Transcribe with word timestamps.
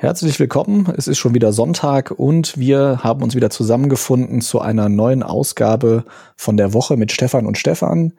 Herzlich 0.00 0.40
willkommen. 0.40 0.90
Es 0.96 1.08
ist 1.08 1.18
schon 1.18 1.34
wieder 1.34 1.52
Sonntag 1.52 2.10
und 2.10 2.56
wir 2.56 3.00
haben 3.04 3.22
uns 3.22 3.34
wieder 3.34 3.50
zusammengefunden 3.50 4.40
zu 4.40 4.58
einer 4.58 4.88
neuen 4.88 5.22
Ausgabe 5.22 6.06
von 6.36 6.56
der 6.56 6.72
Woche 6.72 6.96
mit 6.96 7.12
Stefan 7.12 7.44
und 7.44 7.58
Stefan. 7.58 8.14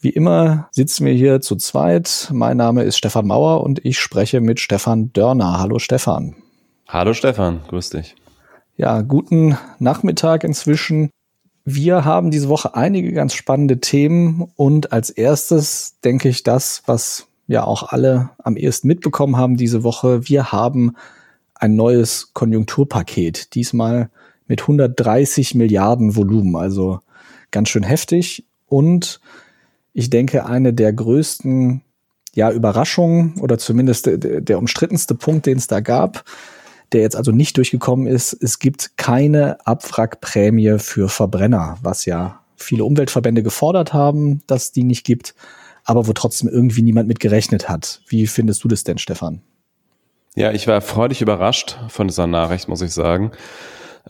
Wie 0.00 0.08
immer 0.08 0.66
sitzen 0.72 1.06
wir 1.06 1.12
hier 1.12 1.40
zu 1.40 1.54
zweit. 1.54 2.30
Mein 2.32 2.56
Name 2.56 2.82
ist 2.82 2.98
Stefan 2.98 3.28
Mauer 3.28 3.62
und 3.62 3.84
ich 3.84 4.00
spreche 4.00 4.40
mit 4.40 4.58
Stefan 4.58 5.12
Dörner. 5.12 5.60
Hallo 5.60 5.78
Stefan. 5.78 6.34
Hallo 6.88 7.14
Stefan, 7.14 7.60
grüß 7.68 7.90
dich. 7.90 8.16
Ja, 8.76 9.02
guten 9.02 9.56
Nachmittag 9.78 10.42
inzwischen. 10.42 11.10
Wir 11.64 12.04
haben 12.04 12.32
diese 12.32 12.48
Woche 12.48 12.74
einige 12.74 13.12
ganz 13.12 13.34
spannende 13.34 13.78
Themen 13.78 14.50
und 14.56 14.90
als 14.90 15.10
erstes 15.10 16.00
denke 16.00 16.28
ich 16.28 16.42
das, 16.42 16.82
was 16.86 17.28
ja 17.46 17.64
auch 17.64 17.84
alle 17.84 18.30
am 18.38 18.56
ehesten 18.56 18.88
mitbekommen 18.88 19.36
haben 19.36 19.56
diese 19.56 19.82
Woche. 19.82 20.28
Wir 20.28 20.52
haben 20.52 20.96
ein 21.54 21.76
neues 21.76 22.32
Konjunkturpaket, 22.32 23.54
diesmal 23.54 24.10
mit 24.46 24.62
130 24.62 25.54
Milliarden 25.54 26.16
Volumen, 26.16 26.56
also 26.56 27.00
ganz 27.50 27.68
schön 27.68 27.82
heftig. 27.82 28.44
Und 28.66 29.20
ich 29.92 30.10
denke, 30.10 30.46
eine 30.46 30.74
der 30.74 30.92
größten 30.92 31.82
ja, 32.34 32.50
Überraschungen 32.50 33.40
oder 33.40 33.58
zumindest 33.58 34.06
der, 34.06 34.18
der 34.18 34.58
umstrittenste 34.58 35.14
Punkt, 35.14 35.46
den 35.46 35.58
es 35.58 35.66
da 35.66 35.80
gab, 35.80 36.24
der 36.92 37.00
jetzt 37.02 37.16
also 37.16 37.30
nicht 37.30 37.56
durchgekommen 37.56 38.06
ist, 38.06 38.32
es 38.32 38.58
gibt 38.58 38.96
keine 38.96 39.64
Abwrackprämie 39.66 40.78
für 40.78 41.08
Verbrenner, 41.08 41.78
was 41.82 42.04
ja 42.04 42.40
viele 42.56 42.84
Umweltverbände 42.84 43.42
gefordert 43.42 43.92
haben, 43.92 44.42
dass 44.46 44.72
die 44.72 44.84
nicht 44.84 45.04
gibt 45.04 45.34
aber 45.84 46.06
wo 46.06 46.12
trotzdem 46.12 46.48
irgendwie 46.48 46.82
niemand 46.82 47.08
mit 47.08 47.20
gerechnet 47.20 47.68
hat. 47.68 48.00
Wie 48.08 48.26
findest 48.26 48.64
du 48.64 48.68
das 48.68 48.84
denn, 48.84 48.98
Stefan? 48.98 49.42
Ja, 50.34 50.52
ich 50.52 50.66
war 50.66 50.80
freudig 50.80 51.22
überrascht 51.22 51.78
von 51.88 52.08
dieser 52.08 52.26
Nachricht, 52.26 52.68
muss 52.68 52.82
ich 52.82 52.92
sagen. 52.92 53.30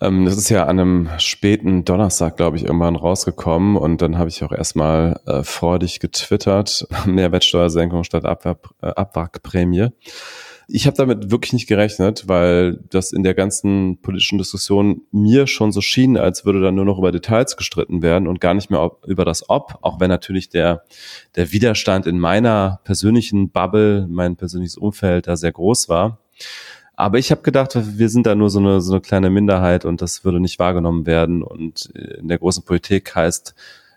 Ähm, 0.00 0.24
das 0.24 0.36
ist 0.36 0.48
ja 0.48 0.64
an 0.64 0.80
einem 0.80 1.10
späten 1.18 1.84
Donnerstag, 1.84 2.36
glaube 2.36 2.56
ich, 2.56 2.64
irgendwann 2.64 2.96
rausgekommen 2.96 3.76
und 3.76 4.00
dann 4.02 4.18
habe 4.18 4.28
ich 4.28 4.42
auch 4.42 4.52
erstmal 4.52 5.20
äh, 5.26 5.42
freudig 5.42 6.00
getwittert, 6.00 6.86
Mehrwertsteuersenkung 7.06 8.04
statt 8.04 8.24
Abwrackprämie. 8.24 9.88
Ich 10.66 10.86
habe 10.86 10.96
damit 10.96 11.30
wirklich 11.30 11.52
nicht 11.52 11.66
gerechnet, 11.66 12.24
weil 12.26 12.78
das 12.90 13.12
in 13.12 13.22
der 13.22 13.34
ganzen 13.34 14.00
politischen 14.00 14.38
Diskussion 14.38 15.02
mir 15.12 15.46
schon 15.46 15.72
so 15.72 15.80
schien, 15.80 16.16
als 16.16 16.44
würde 16.44 16.60
da 16.60 16.70
nur 16.70 16.84
noch 16.84 16.98
über 16.98 17.12
Details 17.12 17.56
gestritten 17.56 18.02
werden 18.02 18.26
und 18.26 18.40
gar 18.40 18.54
nicht 18.54 18.70
mehr 18.70 18.90
über 19.06 19.24
das 19.24 19.48
Ob, 19.48 19.78
auch 19.82 20.00
wenn 20.00 20.08
natürlich 20.08 20.48
der, 20.48 20.84
der 21.36 21.52
Widerstand 21.52 22.06
in 22.06 22.18
meiner 22.18 22.80
persönlichen 22.84 23.50
Bubble, 23.50 24.06
mein 24.08 24.36
persönliches 24.36 24.76
Umfeld 24.76 25.26
da 25.26 25.36
sehr 25.36 25.52
groß 25.52 25.88
war. 25.88 26.18
Aber 26.96 27.18
ich 27.18 27.30
habe 27.30 27.42
gedacht, 27.42 27.76
wir 27.76 28.08
sind 28.08 28.26
da 28.26 28.34
nur 28.34 28.50
so 28.50 28.60
eine, 28.60 28.80
so 28.80 28.92
eine 28.92 29.00
kleine 29.00 29.28
Minderheit 29.28 29.84
und 29.84 30.00
das 30.00 30.24
würde 30.24 30.40
nicht 30.40 30.58
wahrgenommen 30.58 31.06
werden. 31.06 31.42
Und 31.42 31.86
in 31.86 32.28
der 32.28 32.38
großen 32.38 32.64
Politik 32.64 33.14
heißt 33.14 33.54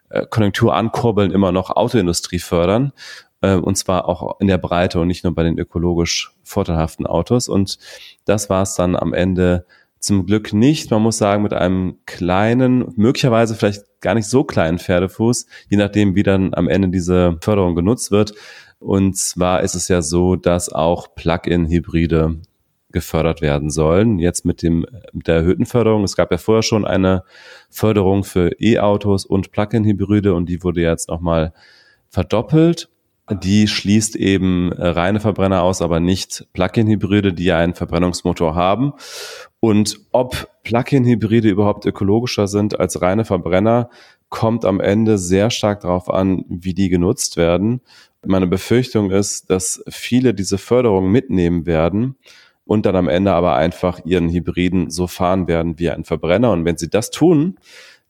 äh, 0.10 0.26
Konjunktur 0.26 0.74
ankurbeln 0.74 1.32
immer 1.32 1.52
noch 1.52 1.70
Autoindustrie 1.70 2.40
fördern. 2.40 2.94
Äh, 3.42 3.56
und 3.56 3.78
zwar 3.78 4.08
auch 4.08 4.40
in 4.40 4.48
der 4.48 4.58
Breite 4.58 5.00
und 5.00 5.08
nicht 5.08 5.24
nur 5.24 5.34
bei 5.36 5.44
den 5.44 5.58
ökologisch 5.58 6.34
vorteilhaften 6.44 7.06
Autos. 7.06 7.50
Und 7.50 7.78
das 8.26 8.50
war 8.50 8.64
es 8.64 8.76
dann 8.76 8.96
am 8.96 9.14
Ende 9.14 9.66
zum 10.00 10.26
Glück 10.26 10.54
nicht. 10.54 10.92
Man 10.92 11.02
muss 11.02 11.18
sagen, 11.18 11.44
mit 11.44 11.54
einem 11.54 11.98
kleinen, 12.06 12.94
möglicherweise 12.96 13.56
vielleicht 13.56 13.84
gar 14.02 14.14
nicht 14.14 14.28
so 14.28 14.44
kleinen 14.44 14.80
Pferdefuß, 14.80 15.48
je 15.70 15.78
nachdem, 15.78 16.16
wie 16.16 16.24
dann 16.24 16.54
am 16.54 16.68
Ende 16.68 16.90
diese 16.90 17.38
Förderung 17.42 17.76
genutzt 17.76 18.12
wird. 18.12 18.34
Und 18.80 19.18
zwar 19.18 19.64
ist 19.64 19.76
es 19.76 19.88
ja 19.88 20.02
so, 20.02 20.36
dass 20.36 20.70
auch 20.72 21.16
Plug-in-Hybride 21.16 22.40
gefördert 22.92 23.42
werden 23.42 23.70
sollen. 23.70 24.20
Jetzt 24.20 24.46
mit 24.46 24.62
dem 24.62 24.86
mit 25.12 25.28
der 25.28 25.38
erhöhten 25.38 25.66
Förderung. 25.66 26.04
Es 26.04 26.16
gab 26.16 26.32
ja 26.32 26.38
vorher 26.38 26.64
schon 26.64 26.86
eine 26.86 27.24
Förderung 27.70 28.24
für 28.24 28.52
E-Autos 28.62 29.26
und 29.26 29.52
Plug-in-Hybride 29.52 30.34
und 30.34 30.48
die 30.48 30.64
wurde 30.64 30.82
jetzt 30.82 31.10
nochmal 31.10 31.54
verdoppelt 32.10 32.90
die 33.30 33.68
schließt 33.68 34.16
eben 34.16 34.72
äh, 34.72 34.88
reine 34.88 35.20
Verbrenner 35.20 35.64
aus, 35.64 35.82
aber 35.82 36.00
nicht 36.00 36.48
Plug-in-Hybride, 36.54 37.34
die 37.34 37.52
einen 37.52 37.74
Verbrennungsmotor 37.74 38.56
haben. 38.56 38.94
Und 39.60 40.00
ob 40.12 40.50
Plug-in-Hybride 40.64 41.50
überhaupt 41.50 41.86
ökologischer 41.86 42.48
sind 42.48 42.80
als 42.80 43.02
reine 43.02 43.26
Verbrenner, 43.26 43.90
kommt 44.30 44.66
am 44.66 44.80
Ende 44.80 45.18
sehr 45.18 45.50
stark 45.50 45.82
darauf 45.82 46.10
an, 46.10 46.46
wie 46.48 46.74
die 46.74 46.90
genutzt 46.90 47.38
werden. 47.38 47.82
Meine 48.26 48.48
Befürchtung 48.48 49.12
ist, 49.12 49.50
dass 49.50 49.84
viele 49.90 50.34
diese 50.34 50.58
Förderung 50.58 51.12
mitnehmen 51.12 51.66
werden 51.66 52.16
und 52.66 52.86
dann 52.86 52.96
am 52.96 53.08
Ende 53.08 53.34
aber 53.34 53.56
einfach 53.56 54.02
ihren 54.06 54.30
Hybriden 54.30 54.90
so 54.90 55.08
fahren 55.08 55.48
werden 55.48 55.80
wie 55.80 55.90
ein 55.90 56.04
Verbrenner. 56.04 56.52
Und 56.52 56.66
wenn 56.66 56.78
sie 56.78 56.90
das 56.90 57.10
tun, 57.10 57.58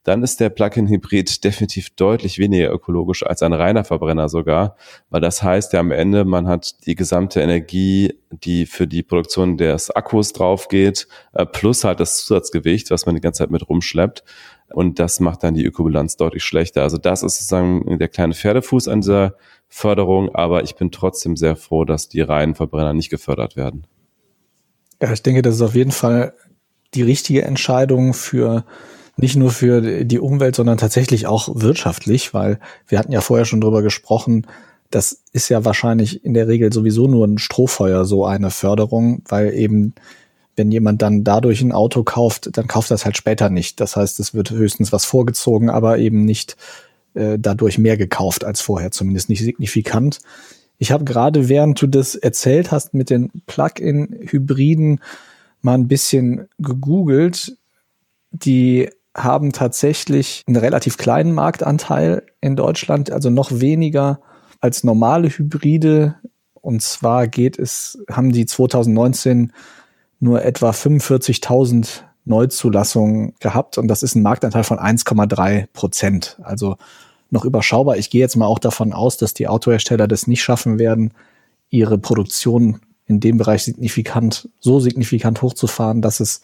dann 0.08 0.24
ist 0.24 0.40
der 0.40 0.50
Plug-in-Hybrid 0.50 1.44
definitiv 1.44 1.90
deutlich 1.90 2.40
weniger 2.40 2.72
ökologisch 2.72 3.26
als 3.26 3.44
ein 3.44 3.52
reiner 3.52 3.84
Verbrenner 3.84 4.30
sogar, 4.30 4.78
weil 5.10 5.20
das 5.20 5.44
heißt 5.44 5.74
ja 5.74 5.82
am 5.82 5.92
Ende, 5.92 6.24
man 6.24 6.48
hat 6.48 6.86
die 6.86 6.96
gesamte 6.96 7.42
Energie, 7.42 8.14
die 8.32 8.66
für 8.66 8.88
die 8.88 9.04
Produktion 9.04 9.58
des 9.58 9.92
Akkus 9.92 10.32
draufgeht, 10.32 11.10
äh, 11.34 11.46
plus 11.46 11.84
halt 11.84 12.00
das 12.00 12.20
Zusatzgewicht, 12.20 12.90
was 12.90 13.06
man 13.06 13.16
die 13.16 13.22
ganze 13.22 13.40
Zeit 13.40 13.52
mit 13.52 13.68
rumschleppt. 13.68 14.24
Und 14.70 14.98
das 15.00 15.20
macht 15.20 15.44
dann 15.44 15.56
die 15.56 15.66
Ökobilanz 15.66 16.16
deutlich 16.16 16.46
schlechter. 16.46 16.84
Also 16.84 16.98
das 16.98 17.22
ist 17.22 17.36
sozusagen 17.36 18.00
der 18.00 18.08
kleine 18.08 18.34
Pferdefuß 18.34 18.88
an 18.88 19.02
dieser 19.02 19.36
Förderung, 19.68 20.34
aber 20.34 20.64
ich 20.64 20.76
bin 20.76 20.90
trotzdem 20.90 21.36
sehr 21.36 21.58
froh, 21.58 21.84
dass 21.84 22.08
die 22.08 22.22
reinen 22.22 22.56
Verbrenner 22.56 22.94
nicht 22.94 23.10
gefördert 23.10 23.58
werden. 23.58 23.86
Ja, 25.02 25.12
ich 25.12 25.22
denke, 25.22 25.42
das 25.42 25.56
ist 25.56 25.62
auf 25.62 25.76
jeden 25.76 25.92
Fall 25.92 26.34
die 26.94 27.04
richtige 27.04 27.44
Entscheidung 27.44 28.14
für 28.14 28.64
nicht 29.18 29.36
nur 29.36 29.52
für 29.52 30.06
die 30.06 30.20
Umwelt, 30.20 30.56
sondern 30.56 30.78
tatsächlich 30.78 31.28
auch 31.28 31.50
wirtschaftlich, 31.54 32.34
weil 32.34 32.60
wir 32.88 33.00
hatten 33.00 33.12
ja 33.12 33.22
vorher 33.22 33.46
schon 33.46 33.62
drüber 33.62 33.82
gesprochen, 33.82 34.46
das 34.90 35.24
ist 35.34 35.50
ja 35.50 35.66
wahrscheinlich 35.66 36.24
in 36.24 36.34
der 36.34 36.48
Regel 36.48 36.72
sowieso 36.72 37.08
nur 37.08 37.28
ein 37.28 37.40
Strohfeuer, 37.40 38.06
so 38.06 38.26
eine 38.26 38.52
Förderung, 38.52 39.22
weil 39.28 39.54
eben, 39.54 39.94
wenn 40.56 40.72
jemand 40.72 41.02
dann 41.02 41.24
dadurch 41.24 41.62
ein 41.62 41.74
Auto 41.74 42.04
kauft, 42.04 42.58
dann 42.58 42.68
kauft 42.68 42.92
das 42.92 43.04
halt 43.04 43.18
später 43.18 43.50
nicht. 43.50 43.82
Das 43.82 43.96
heißt, 43.96 44.20
es 44.20 44.34
wird 44.34 44.52
höchstens 44.52 44.94
was 44.94 45.04
vorgezogen, 45.04 45.70
aber 45.70 45.98
eben 45.98 46.24
nicht 46.24 46.56
äh, 47.16 47.38
dadurch 47.38 47.78
mehr 47.78 47.98
gekauft 47.98 48.46
als 48.46 48.62
vorher, 48.62 48.92
zumindest 48.92 49.30
nicht 49.30 49.44
signifikant. 49.44 50.20
Ich 50.78 50.92
habe 50.92 51.04
gerade, 51.04 51.50
während 51.50 51.82
du 51.82 51.88
das 51.88 52.16
erzählt 52.16 52.72
hast 52.72 52.94
mit 52.94 53.10
den 53.10 53.32
Plug-in-Hybriden, 53.48 55.02
mal 55.62 55.74
ein 55.74 55.88
bisschen 55.88 56.48
gegoogelt. 56.60 57.58
Die 58.32 58.90
haben 59.18 59.52
tatsächlich 59.52 60.44
einen 60.48 60.58
relativ 60.58 60.98
kleinen 60.98 61.34
Marktanteil 61.34 62.24
in 62.40 62.56
Deutschland, 62.56 63.12
also 63.12 63.30
noch 63.30 63.52
weniger 63.52 64.20
als 64.62 64.84
normale 64.84 65.30
Hybride. 65.30 66.16
Und 66.54 66.82
zwar 66.82 67.28
geht 67.28 67.58
es, 67.58 68.00
haben 68.10 68.32
die 68.32 68.46
2019 68.46 69.52
nur 70.20 70.44
etwa 70.44 70.72
45.000 70.72 72.04
Neuzulassungen 72.26 73.34
gehabt 73.40 73.78
und 73.78 73.88
das 73.88 74.04
ist 74.04 74.16
ein 74.16 74.22
Marktanteil 74.22 74.64
von 74.64 74.78
1,3 74.78 75.68
Prozent. 75.74 76.38
Also 76.44 76.78
noch 77.30 77.46
überschaubar. 77.46 77.98
Ich 77.98 78.10
gehe 78.10 78.22
jetzt 78.22 78.36
mal 78.36 78.46
auch 78.46 78.60
davon 78.60 78.94
aus, 78.94 79.18
dass 79.18 79.34
die 79.34 79.48
Autohersteller 79.48 80.08
das 80.08 80.28
nicht 80.28 80.42
schaffen 80.42 80.80
werden, 80.80 81.14
ihre 81.70 81.98
Produktion 81.98 82.80
in 83.06 83.20
dem 83.20 83.38
Bereich 83.38 83.64
signifikant, 83.64 84.50
so 84.60 84.80
signifikant 84.80 85.42
hochzufahren, 85.42 86.02
dass 86.02 86.20
es 86.20 86.42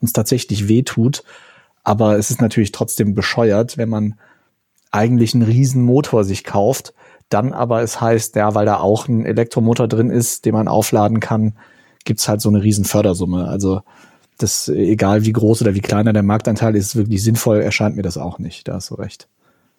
uns 0.00 0.12
tatsächlich 0.12 0.68
wehtut. 0.68 1.22
Aber 1.86 2.18
es 2.18 2.32
ist 2.32 2.40
natürlich 2.40 2.72
trotzdem 2.72 3.14
bescheuert, 3.14 3.78
wenn 3.78 3.88
man 3.88 4.16
eigentlich 4.90 5.34
einen 5.34 5.44
riesen 5.44 5.84
Motor 5.84 6.24
sich 6.24 6.42
kauft, 6.42 6.92
dann 7.28 7.52
aber 7.52 7.80
es 7.80 8.00
heißt, 8.00 8.34
ja, 8.34 8.56
weil 8.56 8.66
da 8.66 8.78
auch 8.80 9.06
ein 9.06 9.24
Elektromotor 9.24 9.86
drin 9.86 10.10
ist, 10.10 10.46
den 10.46 10.54
man 10.54 10.66
aufladen 10.66 11.20
kann, 11.20 11.54
gibt's 12.04 12.28
halt 12.28 12.40
so 12.40 12.48
eine 12.48 12.60
riesen 12.60 12.84
Fördersumme. 12.84 13.46
Also 13.46 13.82
das, 14.36 14.68
egal 14.68 15.24
wie 15.26 15.32
groß 15.32 15.62
oder 15.62 15.76
wie 15.76 15.80
kleiner 15.80 16.12
der 16.12 16.24
Marktanteil 16.24 16.74
ist, 16.74 16.96
wirklich 16.96 17.22
sinnvoll 17.22 17.60
erscheint 17.60 17.94
mir 17.94 18.02
das 18.02 18.18
auch 18.18 18.40
nicht. 18.40 18.66
Da 18.66 18.74
hast 18.74 18.90
du 18.90 18.96
recht. 18.96 19.28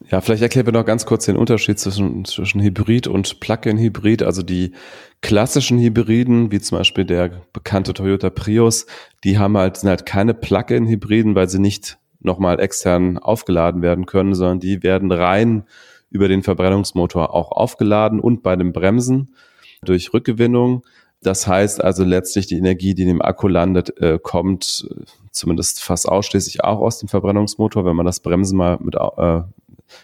Ja, 0.05 0.21
vielleicht 0.21 0.44
erklären 0.44 0.67
wir 0.67 0.73
noch 0.73 0.85
ganz 0.85 1.05
kurz 1.05 1.25
den 1.25 1.35
Unterschied 1.35 1.79
zwischen, 1.79 2.23
zwischen 2.23 2.61
Hybrid 2.61 3.07
und 3.07 3.39
Plug-in-Hybrid. 3.39 4.23
Also 4.23 4.44
die 4.44 4.73
klassischen 5.21 5.79
Hybriden, 5.79 6.51
wie 6.51 6.61
zum 6.61 6.77
Beispiel 6.77 7.03
der 7.03 7.31
bekannte 7.51 7.94
Toyota 7.94 8.29
Prius, 8.29 8.85
die 9.23 9.39
haben 9.39 9.57
halt, 9.57 9.77
sind 9.77 9.89
halt 9.89 10.05
keine 10.05 10.33
Plug-in-Hybriden, 10.33 11.35
weil 11.35 11.49
sie 11.49 11.59
nicht 11.59 11.97
nochmal 12.19 12.59
extern 12.59 13.17
aufgeladen 13.17 13.81
werden 13.81 14.05
können, 14.05 14.33
sondern 14.35 14.59
die 14.59 14.83
werden 14.83 15.11
rein 15.11 15.63
über 16.09 16.27
den 16.27 16.43
Verbrennungsmotor 16.43 17.33
auch 17.33 17.51
aufgeladen 17.51 18.19
und 18.19 18.43
bei 18.43 18.55
den 18.55 18.73
Bremsen 18.73 19.33
durch 19.81 20.13
Rückgewinnung. 20.13 20.85
Das 21.21 21.47
heißt 21.47 21.83
also 21.83 22.03
letztlich 22.03 22.47
die 22.47 22.57
Energie, 22.57 22.93
die 22.93 23.01
in 23.01 23.07
dem 23.07 23.21
Akku 23.21 23.47
landet, 23.47 24.00
äh, 24.00 24.19
kommt 24.21 24.88
zumindest 25.31 25.83
fast 25.83 26.07
ausschließlich 26.07 26.63
auch 26.63 26.79
aus 26.79 27.00
dem 27.00 27.09
Verbrennungsmotor, 27.09 27.85
wenn 27.85 27.95
man 27.95 28.05
das 28.05 28.19
Bremsen 28.19 28.57
mal 28.57 28.77
mit 28.79 28.95
äh, 28.95 29.41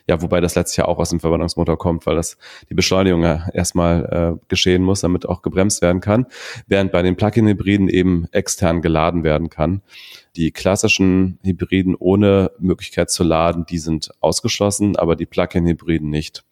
ja, 0.07 0.21
wobei 0.21 0.41
das 0.41 0.55
letztlich 0.55 0.77
ja 0.77 0.85
auch 0.85 0.99
aus 0.99 1.09
dem 1.09 1.19
Verbrennungsmotor 1.19 1.77
kommt, 1.77 2.05
weil 2.05 2.15
das 2.15 2.37
die 2.69 2.73
Beschleunigung 2.73 3.23
ja 3.23 3.47
erstmal 3.53 4.37
äh, 4.39 4.45
geschehen 4.47 4.83
muss, 4.83 5.01
damit 5.01 5.27
auch 5.27 5.41
gebremst 5.41 5.81
werden 5.81 6.01
kann, 6.01 6.25
während 6.67 6.91
bei 6.91 7.01
den 7.01 7.15
Plug-in-Hybriden 7.15 7.89
eben 7.89 8.27
extern 8.31 8.81
geladen 8.81 9.23
werden 9.23 9.49
kann. 9.49 9.81
Die 10.35 10.51
klassischen 10.51 11.37
Hybriden 11.43 11.95
ohne 11.95 12.51
Möglichkeit 12.57 13.11
zu 13.11 13.23
laden, 13.23 13.65
die 13.67 13.77
sind 13.77 14.09
ausgeschlossen, 14.19 14.95
aber 14.95 15.15
die 15.15 15.27
Plug-in-Hybriden 15.27 16.09
nicht. 16.09 16.43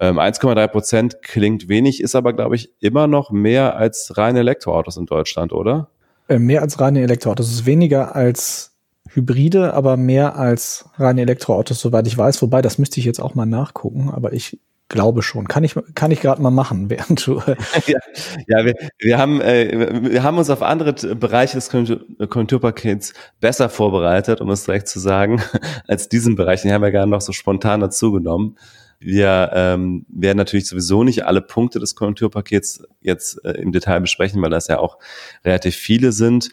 Ähm, 0.00 0.18
1,3 0.18 0.66
Prozent 0.66 1.22
klingt 1.22 1.68
wenig, 1.68 2.00
ist 2.00 2.16
aber, 2.16 2.32
glaube 2.32 2.56
ich, 2.56 2.70
immer 2.80 3.06
noch 3.06 3.30
mehr 3.30 3.76
als 3.76 4.16
reine 4.16 4.40
Elektroautos 4.40 4.96
in 4.96 5.06
Deutschland, 5.06 5.52
oder? 5.52 5.90
Äh, 6.28 6.38
mehr 6.38 6.62
als 6.62 6.80
reine 6.80 7.02
Elektroautos. 7.02 7.46
Es 7.46 7.52
ist 7.54 7.66
weniger 7.66 8.16
als 8.16 8.69
Hybride, 9.12 9.74
aber 9.74 9.96
mehr 9.96 10.36
als 10.36 10.86
reine 10.96 11.22
Elektroautos, 11.22 11.80
soweit 11.80 12.06
ich 12.06 12.16
weiß. 12.16 12.40
Wobei, 12.42 12.62
das 12.62 12.78
müsste 12.78 13.00
ich 13.00 13.06
jetzt 13.06 13.20
auch 13.20 13.34
mal 13.34 13.46
nachgucken, 13.46 14.10
aber 14.10 14.32
ich 14.32 14.58
glaube 14.90 15.22
schon. 15.22 15.48
Kann 15.48 15.64
ich, 15.64 15.74
kann 15.94 16.10
ich 16.10 16.20
gerade 16.20 16.42
mal 16.42 16.50
machen, 16.50 16.90
während 16.90 17.26
du. 17.26 17.40
ja, 17.86 17.98
ja 18.46 18.64
wir, 18.66 18.74
wir, 18.98 19.18
haben, 19.18 19.40
äh, 19.40 20.02
wir 20.02 20.22
haben 20.22 20.36
uns 20.36 20.50
auf 20.50 20.60
andere 20.62 20.92
Bereiche 20.92 21.56
des 21.56 21.70
Konjunkturpakets 21.70 23.14
besser 23.40 23.70
vorbereitet, 23.70 24.42
um 24.42 24.50
es 24.50 24.64
direkt 24.64 24.88
zu 24.88 25.00
sagen, 25.00 25.40
als 25.88 26.08
diesen 26.08 26.36
Bereich. 26.36 26.62
Den 26.62 26.72
haben 26.72 26.82
wir 26.82 26.90
gerade 26.90 27.10
noch 27.10 27.22
so 27.22 27.32
spontan 27.32 27.80
dazugenommen. 27.80 28.58
Wir 29.02 29.50
ähm, 29.54 30.04
werden 30.10 30.36
natürlich 30.36 30.68
sowieso 30.68 31.04
nicht 31.04 31.24
alle 31.24 31.40
Punkte 31.40 31.78
des 31.78 31.94
Konjunkturpakets 31.94 32.82
jetzt 33.00 33.42
äh, 33.46 33.52
im 33.52 33.72
Detail 33.72 34.00
besprechen, 34.00 34.42
weil 34.42 34.50
das 34.50 34.68
ja 34.68 34.78
auch 34.78 34.98
relativ 35.42 35.74
viele 35.74 36.12
sind. 36.12 36.50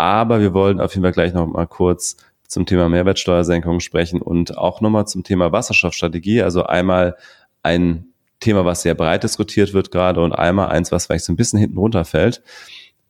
Aber 0.00 0.40
wir 0.40 0.54
wollen 0.54 0.80
auf 0.80 0.94
jeden 0.94 1.02
Fall 1.02 1.12
gleich 1.12 1.34
noch 1.34 1.46
mal 1.46 1.66
kurz 1.66 2.16
zum 2.48 2.64
Thema 2.64 2.88
Mehrwertsteuersenkung 2.88 3.80
sprechen 3.80 4.22
und 4.22 4.56
auch 4.56 4.80
nochmal 4.80 5.06
zum 5.06 5.24
Thema 5.24 5.52
Wasserstoffstrategie. 5.52 6.40
Also 6.40 6.62
einmal 6.62 7.16
ein 7.62 8.06
Thema, 8.40 8.64
was 8.64 8.80
sehr 8.80 8.94
breit 8.94 9.24
diskutiert 9.24 9.74
wird 9.74 9.90
gerade 9.90 10.22
und 10.22 10.32
einmal 10.32 10.70
eins, 10.70 10.90
was 10.90 11.04
vielleicht 11.04 11.26
so 11.26 11.34
ein 11.34 11.36
bisschen 11.36 11.58
hinten 11.58 11.76
runterfällt. 11.76 12.42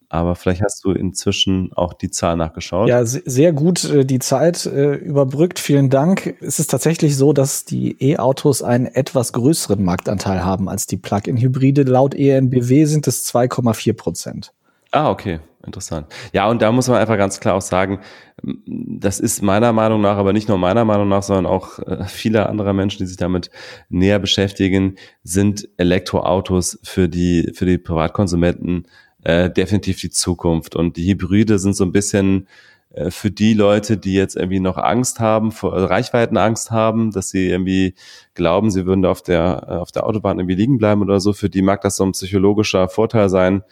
Aber 0.09 0.35
vielleicht 0.35 0.63
hast 0.63 0.85
du 0.85 0.91
inzwischen 0.91 1.73
auch 1.75 1.93
die 1.93 2.11
Zahl 2.11 2.37
nachgeschaut. 2.37 2.89
Ja, 2.89 3.05
sehr 3.05 3.53
gut 3.53 3.85
äh, 3.85 4.05
die 4.05 4.19
Zeit 4.19 4.67
äh, 4.67 4.95
überbrückt. 4.95 5.61
Vielen 5.61 5.91
Dank. 5.91 6.35
Es 6.41 6.59
ist 6.59 6.73
tatsächlich 6.73 7.17
so, 7.17 7.33
dass 7.33 7.65
die 7.65 7.97
E-Autos 8.05 8.65
einen 8.65 8.87
etwas 8.87 9.33
größeren 9.33 9.81
Marktanteil 9.81 10.45
haben 10.45 10.69
als 10.69 10.87
die 10.87 10.97
Plug-in-Hybride. 10.97 11.85
Laut 11.85 12.17
ENBW 12.17 12.87
sind 12.87 13.07
es 13.07 13.33
2,4 13.33 13.93
Prozent. 13.93 14.53
Ah, 14.91 15.09
okay. 15.09 15.39
Interessant. 15.65 16.07
Ja, 16.33 16.49
und 16.49 16.62
da 16.62 16.73
muss 16.73 16.89
man 16.89 16.97
einfach 16.97 17.19
ganz 17.19 17.39
klar 17.39 17.55
auch 17.55 17.61
sagen, 17.61 18.01
das 18.43 19.21
ist 19.21 19.43
meiner 19.43 19.75
Meinung 19.75 20.01
nach, 20.01 20.17
aber 20.17 20.33
nicht 20.33 20.49
nur 20.49 20.57
meiner 20.57 20.87
Meinung 20.87 21.09
nach, 21.09 21.23
sondern 21.23 21.45
auch 21.45 21.79
äh, 21.81 22.05
vieler 22.05 22.49
anderer 22.49 22.73
Menschen, 22.73 22.99
die 22.99 23.07
sich 23.07 23.19
damit 23.19 23.51
näher 23.91 24.19
beschäftigen, 24.19 24.97
sind 25.23 25.69
Elektroautos 25.77 26.79
für 26.83 27.11
die, 27.11 27.53
für 27.55 27.67
die 27.67 27.77
Privatkonsumenten 27.77 28.87
äh, 29.23 29.51
definitiv 29.51 30.01
die 30.01 30.11
Zukunft. 30.11 30.77
Und 30.77 30.97
die 30.97 31.11
Hybride 31.11 31.59
sind 31.59 31.77
so 31.77 31.85
ein 31.85 31.93
bisschen 31.93 32.49
äh, 32.93 33.11
für 33.11 33.31
die 33.31 33.55
Leute, 33.55 33.97
die 33.97 34.15
jetzt 34.15 34.37
irgendwie 34.37 34.61
noch 34.61 34.77
Angst 34.77 35.21
haben, 35.21 35.53
vor 35.53 35.75
also 35.75 35.87
Reichweitenangst 35.87 36.71
haben, 36.71 37.11
dass 37.11 37.31
sie 37.31 37.49
irgendwie 37.49 37.95
glauben, 38.35 38.71
sie 38.71 38.87
würden 38.87 39.05
auf 39.05 39.23
der, 39.23 39.81
auf 39.81 39.93
der 39.93 40.07
Autobahn 40.07 40.39
irgendwie 40.39 40.57
liegen 40.57 40.79
bleiben 40.79 41.03
oder 41.03 41.21
so. 41.21 41.33
Für 41.33 41.51
die 41.51 41.62
mag 41.62 41.83
das 41.83 41.97
so 41.97 42.05
ein 42.05 42.12
psychologischer 42.12 42.89
Vorteil 42.89 43.29
sein, 43.29 43.62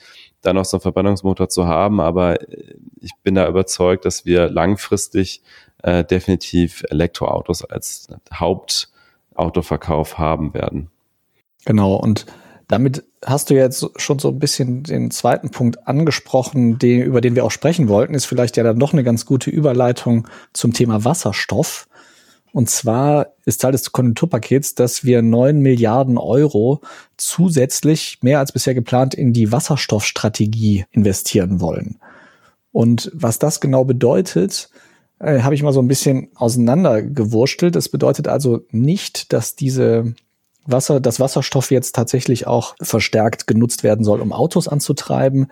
da 0.43 0.53
noch 0.53 0.65
so 0.65 0.77
einen 0.77 0.83
Verbrennungsmotor 0.83 1.49
zu 1.49 1.67
haben. 1.67 2.01
Aber 2.01 2.41
äh, 2.41 2.75
ich 3.01 3.13
bin 3.23 3.35
da 3.35 3.49
überzeugt, 3.49 4.05
dass 4.05 4.25
wir 4.25 4.49
langfristig 4.49 5.43
äh, 5.83 6.05
definitiv 6.05 6.85
Elektroautos 6.89 7.65
als 7.65 8.09
Hauptautoverkauf 8.33 10.19
haben 10.19 10.55
werden. 10.55 10.91
Genau. 11.65 11.95
Und 11.95 12.27
damit 12.69 13.05
hast 13.25 13.51
du 13.51 13.55
jetzt 13.55 13.89
schon 13.97 14.19
so 14.19 14.29
ein 14.29 14.39
bisschen 14.39 14.83
den 14.83 15.11
zweiten 15.11 15.51
Punkt 15.51 15.89
angesprochen, 15.89 16.79
den, 16.79 17.03
über 17.03 17.21
den 17.21 17.35
wir 17.35 17.45
auch 17.45 17.51
sprechen 17.51 17.89
wollten, 17.89 18.15
ist 18.15 18.27
vielleicht 18.27 18.57
ja 18.57 18.63
dann 18.63 18.79
noch 18.79 18.93
eine 18.93 19.05
ganz 19.05 19.27
gute 19.27 19.51
Überleitung 19.51 20.29
zum 20.53 20.73
Thema 20.73 21.05
Wasserstoff. 21.05 21.88
Und 22.53 22.71
zwar 22.71 23.29
ist 23.45 23.61
Teil 23.61 23.73
des 23.73 23.93
Konjunkturpakets, 23.93 24.75
dass 24.75 25.05
wir 25.05 25.23
neun 25.23 25.61
Milliarden 25.61 26.19
Euro 26.19 26.81
zusätzlich 27.17 28.19
mehr 28.23 28.39
als 28.39 28.53
bisher 28.53 28.75
geplant 28.75 29.15
in 29.15 29.33
die 29.33 29.53
Wasserstoffstrategie 29.53 30.87
investieren 30.91 31.61
wollen. 31.61 31.99
Und 32.73 33.11
was 33.15 33.39
das 33.39 33.61
genau 33.61 33.85
bedeutet, 33.85 34.71
äh, 35.21 35.41
habe 35.41 35.55
ich 35.55 35.63
mal 35.63 35.73
so 35.73 35.81
ein 35.81 35.89
bisschen 35.89 36.29
auseinandergewurstelt. 36.35 37.77
Es 37.77 37.89
bedeutet 37.89 38.29
also 38.29 38.61
nicht, 38.71 39.33
dass 39.33 39.57
diese 39.57 40.15
Wasser, 40.65 41.01
dass 41.01 41.21
Wasserstoff 41.21 41.71
jetzt 41.71 41.95
tatsächlich 41.95 42.47
auch 42.47 42.77
verstärkt 42.81 43.47
genutzt 43.47 43.83
werden 43.83 44.05
soll, 44.05 44.21
um 44.21 44.33
Autos 44.33 44.69
anzutreiben. 44.69 45.49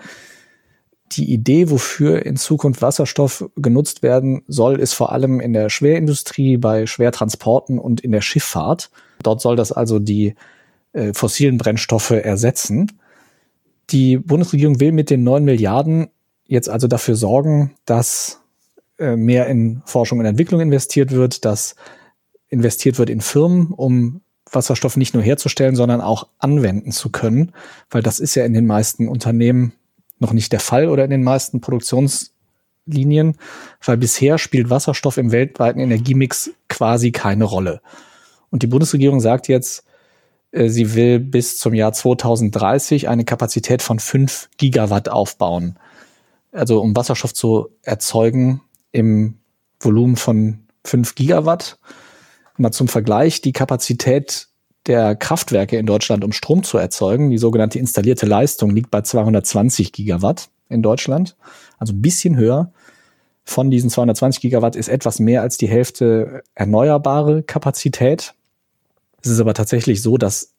Die 1.12 1.32
Idee, 1.32 1.70
wofür 1.70 2.26
in 2.26 2.36
Zukunft 2.36 2.82
Wasserstoff 2.82 3.48
genutzt 3.56 4.02
werden 4.02 4.42
soll, 4.48 4.80
ist 4.80 4.94
vor 4.94 5.12
allem 5.12 5.40
in 5.40 5.52
der 5.52 5.70
Schwerindustrie, 5.70 6.56
bei 6.56 6.86
Schwertransporten 6.86 7.78
und 7.78 8.00
in 8.00 8.12
der 8.12 8.22
Schifffahrt. 8.22 8.90
Dort 9.22 9.40
soll 9.40 9.56
das 9.56 9.72
also 9.72 9.98
die 9.98 10.34
äh, 10.92 11.12
fossilen 11.12 11.58
Brennstoffe 11.58 12.10
ersetzen. 12.10 12.98
Die 13.90 14.16
Bundesregierung 14.16 14.80
will 14.80 14.92
mit 14.92 15.10
den 15.10 15.22
neun 15.22 15.44
Milliarden 15.44 16.08
jetzt 16.46 16.68
also 16.68 16.88
dafür 16.88 17.14
sorgen, 17.14 17.74
dass 17.84 18.40
äh, 18.98 19.16
mehr 19.16 19.46
in 19.46 19.82
Forschung 19.84 20.18
und 20.18 20.26
Entwicklung 20.26 20.60
investiert 20.60 21.12
wird, 21.12 21.44
dass 21.44 21.76
investiert 22.48 22.98
wird 22.98 23.10
in 23.10 23.20
Firmen, 23.20 23.72
um 23.72 24.22
Wasserstoff 24.50 24.96
nicht 24.96 25.14
nur 25.14 25.22
herzustellen, 25.22 25.76
sondern 25.76 26.00
auch 26.00 26.28
anwenden 26.38 26.92
zu 26.92 27.10
können, 27.10 27.52
weil 27.90 28.02
das 28.02 28.20
ist 28.20 28.34
ja 28.34 28.44
in 28.44 28.54
den 28.54 28.66
meisten 28.66 29.08
Unternehmen 29.08 29.72
noch 30.18 30.32
nicht 30.32 30.52
der 30.52 30.60
Fall 30.60 30.88
oder 30.88 31.04
in 31.04 31.10
den 31.10 31.22
meisten 31.22 31.60
Produktionslinien, 31.60 33.36
weil 33.84 33.96
bisher 33.96 34.38
spielt 34.38 34.70
Wasserstoff 34.70 35.16
im 35.16 35.32
weltweiten 35.32 35.80
Energiemix 35.80 36.50
quasi 36.68 37.12
keine 37.12 37.44
Rolle. 37.44 37.80
Und 38.50 38.62
die 38.62 38.68
Bundesregierung 38.68 39.20
sagt 39.20 39.48
jetzt, 39.48 39.84
äh, 40.52 40.68
sie 40.68 40.94
will 40.94 41.20
bis 41.20 41.58
zum 41.58 41.74
Jahr 41.74 41.92
2030 41.92 43.08
eine 43.08 43.24
Kapazität 43.24 43.82
von 43.82 43.98
fünf 43.98 44.48
Gigawatt 44.56 45.08
aufbauen. 45.08 45.78
Also 46.52 46.80
um 46.80 46.96
Wasserstoff 46.96 47.34
zu 47.34 47.68
erzeugen 47.82 48.62
im 48.92 49.38
Volumen 49.80 50.16
von 50.16 50.60
fünf 50.84 51.14
Gigawatt. 51.14 51.78
Mal 52.56 52.72
zum 52.72 52.88
Vergleich, 52.88 53.42
die 53.42 53.52
Kapazität 53.52 54.48
der 54.86 55.16
Kraftwerke 55.16 55.76
in 55.76 55.86
Deutschland, 55.86 56.24
um 56.24 56.32
Strom 56.32 56.62
zu 56.62 56.78
erzeugen, 56.78 57.30
die 57.30 57.38
sogenannte 57.38 57.78
installierte 57.78 58.26
Leistung, 58.26 58.70
liegt 58.70 58.90
bei 58.90 59.02
220 59.02 59.92
Gigawatt 59.92 60.48
in 60.68 60.82
Deutschland, 60.82 61.36
also 61.78 61.92
ein 61.92 62.02
bisschen 62.02 62.36
höher. 62.36 62.72
Von 63.44 63.70
diesen 63.70 63.90
220 63.90 64.40
Gigawatt 64.42 64.74
ist 64.74 64.88
etwas 64.88 65.20
mehr 65.20 65.42
als 65.42 65.56
die 65.56 65.68
Hälfte 65.68 66.42
erneuerbare 66.54 67.42
Kapazität. 67.42 68.34
Es 69.22 69.30
ist 69.30 69.40
aber 69.40 69.54
tatsächlich 69.54 70.02
so, 70.02 70.18
dass 70.18 70.52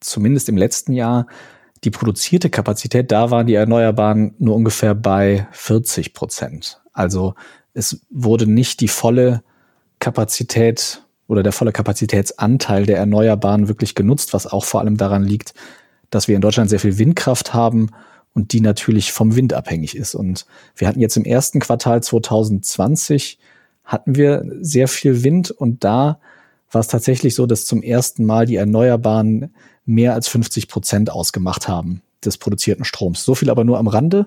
zumindest 0.00 0.48
im 0.48 0.56
letzten 0.56 0.92
Jahr 0.92 1.26
die 1.84 1.90
produzierte 1.90 2.50
Kapazität, 2.50 3.10
da 3.12 3.30
waren 3.30 3.46
die 3.46 3.54
Erneuerbaren 3.54 4.34
nur 4.38 4.56
ungefähr 4.56 4.94
bei 4.94 5.46
40 5.52 6.12
Prozent. 6.12 6.80
Also 6.92 7.34
es 7.72 8.00
wurde 8.10 8.46
nicht 8.46 8.80
die 8.80 8.88
volle 8.88 9.42
Kapazität 10.00 11.02
oder 11.28 11.44
der 11.44 11.52
volle 11.52 11.72
Kapazitätsanteil 11.72 12.86
der 12.86 12.96
Erneuerbaren 12.98 13.68
wirklich 13.68 13.94
genutzt, 13.94 14.34
was 14.34 14.46
auch 14.46 14.64
vor 14.64 14.80
allem 14.80 14.96
daran 14.96 15.22
liegt, 15.22 15.54
dass 16.10 16.26
wir 16.26 16.34
in 16.34 16.40
Deutschland 16.40 16.70
sehr 16.70 16.80
viel 16.80 16.98
Windkraft 16.98 17.54
haben 17.54 17.90
und 18.34 18.52
die 18.52 18.60
natürlich 18.60 19.12
vom 19.12 19.36
Wind 19.36 19.52
abhängig 19.52 19.96
ist. 19.96 20.14
Und 20.14 20.46
wir 20.74 20.88
hatten 20.88 21.00
jetzt 21.00 21.16
im 21.16 21.24
ersten 21.24 21.60
Quartal 21.60 22.02
2020 22.02 23.38
hatten 23.84 24.16
wir 24.16 24.44
sehr 24.60 24.88
viel 24.88 25.22
Wind 25.22 25.50
und 25.50 25.84
da 25.84 26.18
war 26.70 26.80
es 26.80 26.88
tatsächlich 26.88 27.34
so, 27.34 27.46
dass 27.46 27.64
zum 27.64 27.82
ersten 27.82 28.24
Mal 28.24 28.46
die 28.46 28.56
Erneuerbaren 28.56 29.54
mehr 29.86 30.14
als 30.14 30.28
50 30.28 30.68
Prozent 30.68 31.10
ausgemacht 31.10 31.68
haben 31.68 32.02
des 32.24 32.36
produzierten 32.36 32.84
Stroms. 32.84 33.24
So 33.24 33.34
viel 33.34 33.48
aber 33.48 33.64
nur 33.64 33.78
am 33.78 33.86
Rande. 33.86 34.26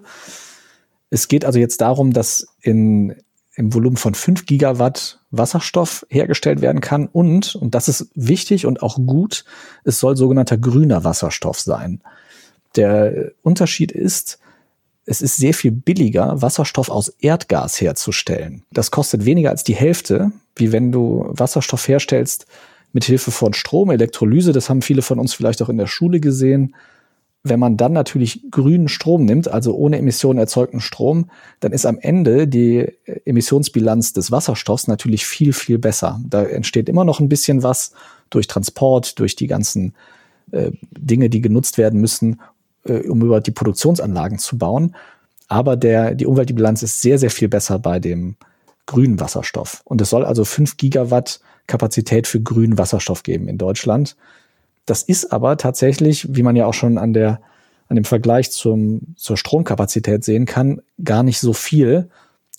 Es 1.09 1.27
geht 1.27 1.45
also 1.45 1.59
jetzt 1.59 1.81
darum, 1.81 2.13
dass 2.13 2.47
in 2.61 3.15
im 3.55 3.73
Volumen 3.73 3.97
von 3.97 4.13
5 4.13 4.45
Gigawatt 4.45 5.19
Wasserstoff 5.29 6.05
hergestellt 6.09 6.61
werden 6.61 6.81
kann 6.81 7.07
und, 7.07 7.55
und 7.55 7.75
das 7.75 7.87
ist 7.87 8.09
wichtig 8.15 8.65
und 8.65 8.81
auch 8.81 8.97
gut, 9.05 9.45
es 9.83 9.99
soll 9.99 10.15
sogenannter 10.15 10.57
grüner 10.57 11.03
Wasserstoff 11.03 11.59
sein. 11.59 12.01
Der 12.75 13.31
Unterschied 13.41 13.91
ist, 13.91 14.39
es 15.05 15.21
ist 15.21 15.37
sehr 15.37 15.53
viel 15.53 15.71
billiger, 15.71 16.41
Wasserstoff 16.41 16.89
aus 16.89 17.09
Erdgas 17.19 17.81
herzustellen. 17.81 18.63
Das 18.71 18.91
kostet 18.91 19.25
weniger 19.25 19.49
als 19.49 19.63
die 19.63 19.75
Hälfte, 19.75 20.31
wie 20.55 20.71
wenn 20.71 20.91
du 20.91 21.25
Wasserstoff 21.29 21.87
herstellst 21.87 22.45
mit 22.93 23.03
Hilfe 23.03 23.31
von 23.31 23.53
Strom, 23.53 23.89
Elektrolyse. 23.89 24.53
Das 24.53 24.69
haben 24.69 24.81
viele 24.81 25.01
von 25.01 25.19
uns 25.19 25.33
vielleicht 25.33 25.61
auch 25.61 25.69
in 25.69 25.77
der 25.77 25.87
Schule 25.87 26.19
gesehen. 26.19 26.75
Wenn 27.43 27.59
man 27.59 27.75
dann 27.75 27.93
natürlich 27.93 28.51
grünen 28.51 28.87
Strom 28.87 29.25
nimmt, 29.25 29.47
also 29.47 29.75
ohne 29.75 29.97
Emissionen 29.97 30.37
erzeugten 30.37 30.79
Strom, 30.79 31.29
dann 31.59 31.71
ist 31.71 31.85
am 31.85 31.97
Ende 31.97 32.47
die 32.47 32.87
Emissionsbilanz 33.25 34.13
des 34.13 34.31
Wasserstoffs 34.31 34.87
natürlich 34.87 35.25
viel, 35.25 35.51
viel 35.53 35.79
besser. 35.79 36.21
Da 36.27 36.43
entsteht 36.43 36.87
immer 36.87 37.03
noch 37.03 37.19
ein 37.19 37.29
bisschen 37.29 37.63
was 37.63 37.93
durch 38.29 38.47
Transport, 38.47 39.19
durch 39.19 39.35
die 39.35 39.47
ganzen 39.47 39.95
äh, 40.51 40.71
Dinge, 40.91 41.29
die 41.29 41.41
genutzt 41.41 41.79
werden 41.79 41.99
müssen, 41.99 42.41
äh, 42.85 43.07
um 43.07 43.21
über 43.21 43.41
die 43.41 43.51
Produktionsanlagen 43.51 44.37
zu 44.37 44.57
bauen. 44.57 44.95
Aber 45.47 45.75
der, 45.75 46.13
die 46.13 46.27
Umweltbilanz 46.27 46.83
ist 46.83 47.01
sehr, 47.01 47.17
sehr 47.17 47.31
viel 47.31 47.49
besser 47.49 47.79
bei 47.79 47.99
dem 47.99 48.35
grünen 48.85 49.19
Wasserstoff. 49.19 49.81
Und 49.83 49.99
es 49.99 50.09
soll 50.09 50.25
also 50.25 50.45
fünf 50.45 50.77
Gigawatt 50.77 51.39
Kapazität 51.67 52.27
für 52.27 52.41
grünen 52.41 52.77
Wasserstoff 52.77 53.23
geben 53.23 53.47
in 53.47 53.57
Deutschland. 53.57 54.15
Das 54.85 55.03
ist 55.03 55.31
aber 55.31 55.57
tatsächlich, 55.57 56.27
wie 56.35 56.43
man 56.43 56.55
ja 56.55 56.65
auch 56.65 56.73
schon 56.73 56.97
an 56.97 57.13
der, 57.13 57.41
an 57.87 57.95
dem 57.95 58.05
Vergleich 58.05 58.51
zum, 58.51 59.15
zur 59.15 59.37
Stromkapazität 59.37 60.23
sehen 60.23 60.45
kann, 60.45 60.81
gar 61.03 61.23
nicht 61.23 61.39
so 61.39 61.53
viel. 61.53 62.09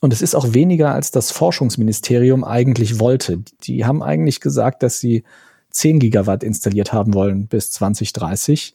Und 0.00 0.12
es 0.12 0.22
ist 0.22 0.34
auch 0.34 0.52
weniger, 0.54 0.94
als 0.94 1.10
das 1.10 1.30
Forschungsministerium 1.30 2.44
eigentlich 2.44 2.98
wollte. 2.98 3.40
Die 3.62 3.84
haben 3.84 4.02
eigentlich 4.02 4.40
gesagt, 4.40 4.82
dass 4.82 5.00
sie 5.00 5.24
10 5.70 6.00
Gigawatt 6.00 6.42
installiert 6.42 6.92
haben 6.92 7.14
wollen 7.14 7.46
bis 7.46 7.70
2030. 7.72 8.74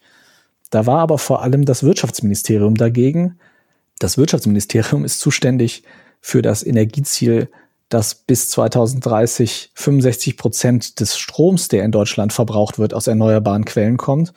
Da 0.69 0.85
war 0.85 0.99
aber 0.99 1.17
vor 1.17 1.41
allem 1.43 1.65
das 1.65 1.83
Wirtschaftsministerium 1.83 2.75
dagegen. 2.75 3.39
Das 3.99 4.17
Wirtschaftsministerium 4.17 5.05
ist 5.05 5.19
zuständig 5.19 5.83
für 6.21 6.41
das 6.41 6.65
Energieziel 6.65 7.49
dass 7.89 8.15
bis 8.15 8.49
2030 8.49 9.71
65 9.73 10.37
Prozent 10.37 10.99
des 10.99 11.17
Stroms, 11.17 11.67
der 11.67 11.83
in 11.83 11.91
Deutschland 11.91 12.33
verbraucht 12.33 12.79
wird, 12.79 12.93
aus 12.93 13.07
erneuerbaren 13.07 13.65
Quellen 13.65 13.97
kommt. 13.97 14.33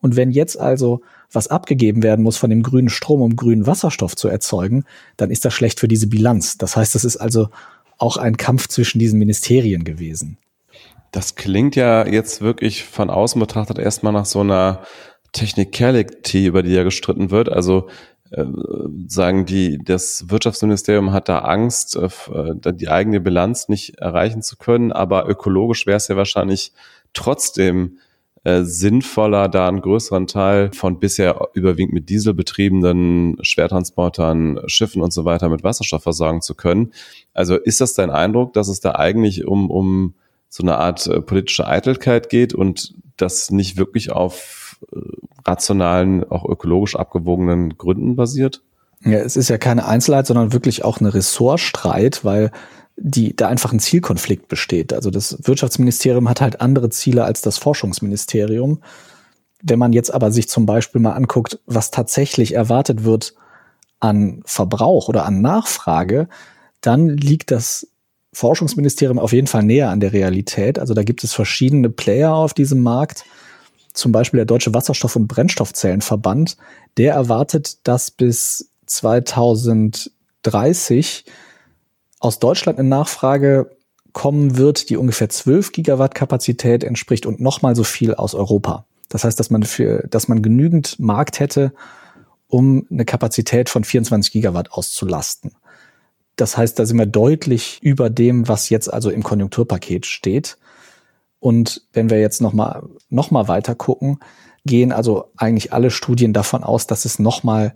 Und 0.00 0.16
wenn 0.16 0.30
jetzt 0.30 0.58
also 0.58 1.00
was 1.30 1.48
abgegeben 1.48 2.02
werden 2.02 2.22
muss 2.22 2.36
von 2.36 2.50
dem 2.50 2.62
grünen 2.62 2.90
Strom, 2.90 3.22
um 3.22 3.36
grünen 3.36 3.66
Wasserstoff 3.66 4.16
zu 4.16 4.28
erzeugen, 4.28 4.84
dann 5.16 5.30
ist 5.30 5.44
das 5.44 5.54
schlecht 5.54 5.80
für 5.80 5.88
diese 5.88 6.06
Bilanz. 6.06 6.58
Das 6.58 6.76
heißt, 6.76 6.94
das 6.94 7.04
ist 7.04 7.16
also 7.16 7.48
auch 7.98 8.16
ein 8.16 8.36
Kampf 8.36 8.68
zwischen 8.68 8.98
diesen 8.98 9.18
Ministerien 9.18 9.84
gewesen. 9.84 10.38
Das 11.12 11.34
klingt 11.34 11.76
ja 11.76 12.06
jetzt 12.06 12.40
wirklich 12.40 12.84
von 12.84 13.10
außen 13.10 13.38
betrachtet 13.38 13.78
erstmal 13.78 14.12
nach 14.12 14.26
so 14.26 14.40
einer 14.40 14.82
Technicality, 15.32 16.46
über 16.46 16.62
die 16.62 16.72
ja 16.72 16.82
gestritten 16.82 17.30
wird. 17.30 17.48
Also 17.48 17.88
sagen 19.06 19.44
die, 19.44 19.78
das 19.78 20.30
Wirtschaftsministerium 20.30 21.12
hat 21.12 21.28
da 21.28 21.40
Angst, 21.40 21.96
äh, 21.96 22.08
äh, 22.32 22.72
die 22.72 22.88
eigene 22.88 23.20
Bilanz 23.20 23.68
nicht 23.68 23.98
erreichen 23.98 24.42
zu 24.42 24.56
können, 24.56 24.92
aber 24.92 25.28
ökologisch 25.28 25.86
wäre 25.86 25.98
es 25.98 26.08
ja 26.08 26.16
wahrscheinlich 26.16 26.72
trotzdem 27.12 27.98
äh, 28.44 28.62
sinnvoller, 28.62 29.48
da 29.48 29.68
einen 29.68 29.82
größeren 29.82 30.26
Teil 30.26 30.72
von 30.72 30.98
bisher 30.98 31.48
überwiegend 31.52 31.92
mit 31.92 32.08
Diesel 32.08 32.34
betriebenen 32.34 33.36
Schwertransportern, 33.42 34.60
Schiffen 34.66 35.02
und 35.02 35.12
so 35.12 35.24
weiter 35.24 35.48
mit 35.48 35.62
Wasserstoff 35.62 36.02
versorgen 36.02 36.40
zu 36.40 36.54
können. 36.54 36.92
Also 37.34 37.56
ist 37.56 37.80
das 37.80 37.94
dein 37.94 38.10
Eindruck, 38.10 38.54
dass 38.54 38.68
es 38.68 38.80
da 38.80 38.96
eigentlich 38.96 39.46
um, 39.46 39.70
um 39.70 40.14
so 40.52 40.62
eine 40.62 40.76
Art 40.76 41.06
äh, 41.06 41.22
politische 41.22 41.66
Eitelkeit 41.66 42.28
geht 42.28 42.52
und 42.52 42.92
das 43.16 43.50
nicht 43.50 43.78
wirklich 43.78 44.12
auf 44.12 44.76
rationalen, 45.46 46.24
auch 46.30 46.44
ökologisch 46.44 46.94
abgewogenen 46.94 47.78
Gründen 47.78 48.16
basiert? 48.16 48.60
Ja, 49.02 49.18
es 49.18 49.36
ist 49.36 49.48
ja 49.48 49.56
keine 49.56 49.86
Einzelheit, 49.86 50.26
sondern 50.26 50.52
wirklich 50.52 50.84
auch 50.84 51.00
eine 51.00 51.14
Ressortstreit, 51.14 52.22
weil 52.22 52.50
die, 52.96 53.34
da 53.34 53.48
einfach 53.48 53.72
ein 53.72 53.80
Zielkonflikt 53.80 54.48
besteht. 54.48 54.92
Also 54.92 55.10
das 55.10 55.38
Wirtschaftsministerium 55.40 56.28
hat 56.28 56.42
halt 56.42 56.60
andere 56.60 56.90
Ziele 56.90 57.24
als 57.24 57.40
das 57.40 57.56
Forschungsministerium. 57.56 58.82
Wenn 59.62 59.78
man 59.78 59.94
jetzt 59.94 60.12
aber 60.12 60.30
sich 60.30 60.50
zum 60.50 60.66
Beispiel 60.66 61.00
mal 61.00 61.14
anguckt, 61.14 61.60
was 61.64 61.90
tatsächlich 61.90 62.54
erwartet 62.54 63.04
wird 63.04 63.34
an 64.00 64.42
Verbrauch 64.44 65.08
oder 65.08 65.24
an 65.24 65.40
Nachfrage, 65.40 66.28
dann 66.82 67.08
liegt 67.08 67.50
das 67.50 67.91
Forschungsministerium 68.32 69.18
auf 69.18 69.32
jeden 69.32 69.46
Fall 69.46 69.62
näher 69.62 69.90
an 69.90 70.00
der 70.00 70.12
Realität. 70.12 70.78
Also 70.78 70.94
da 70.94 71.02
gibt 71.02 71.24
es 71.24 71.32
verschiedene 71.32 71.90
Player 71.90 72.34
auf 72.34 72.54
diesem 72.54 72.80
Markt 72.80 73.24
zum 73.92 74.12
Beispiel 74.12 74.38
der 74.38 74.46
Deutsche 74.46 74.72
Wasserstoff- 74.74 75.16
und 75.16 75.26
Brennstoffzellenverband, 75.28 76.56
der 76.96 77.12
erwartet, 77.14 77.86
dass 77.86 78.10
bis 78.10 78.70
2030 78.86 81.24
aus 82.20 82.38
Deutschland 82.38 82.78
eine 82.78 82.88
Nachfrage 82.88 83.70
kommen 84.12 84.56
wird, 84.56 84.88
die 84.90 84.96
ungefähr 84.96 85.28
12 85.28 85.72
Gigawatt 85.72 86.14
Kapazität 86.14 86.84
entspricht 86.84 87.26
und 87.26 87.40
nochmal 87.40 87.74
so 87.76 87.84
viel 87.84 88.14
aus 88.14 88.34
Europa. 88.34 88.86
Das 89.08 89.24
heißt, 89.24 89.40
dass 89.40 89.50
man 89.50 89.62
für, 89.62 90.06
dass 90.08 90.28
man 90.28 90.42
genügend 90.42 90.98
Markt 90.98 91.40
hätte, 91.40 91.72
um 92.48 92.86
eine 92.90 93.04
Kapazität 93.04 93.68
von 93.68 93.84
24 93.84 94.32
Gigawatt 94.32 94.72
auszulasten. 94.72 95.52
Das 96.36 96.56
heißt, 96.56 96.78
da 96.78 96.86
sind 96.86 96.98
wir 96.98 97.06
deutlich 97.06 97.78
über 97.82 98.10
dem, 98.10 98.48
was 98.48 98.70
jetzt 98.70 98.92
also 98.92 99.10
im 99.10 99.22
Konjunkturpaket 99.22 100.06
steht. 100.06 100.56
Und 101.40 101.82
wenn 101.92 102.10
wir 102.10 102.20
jetzt 102.20 102.40
nochmal 102.40 102.82
noch 103.10 103.30
mal 103.30 103.48
weiter 103.48 103.74
gucken, 103.74 104.20
gehen 104.64 104.92
also 104.92 105.30
eigentlich 105.36 105.72
alle 105.72 105.90
Studien 105.90 106.32
davon 106.32 106.62
aus, 106.62 106.86
dass 106.86 107.04
es 107.04 107.18
nochmal 107.18 107.74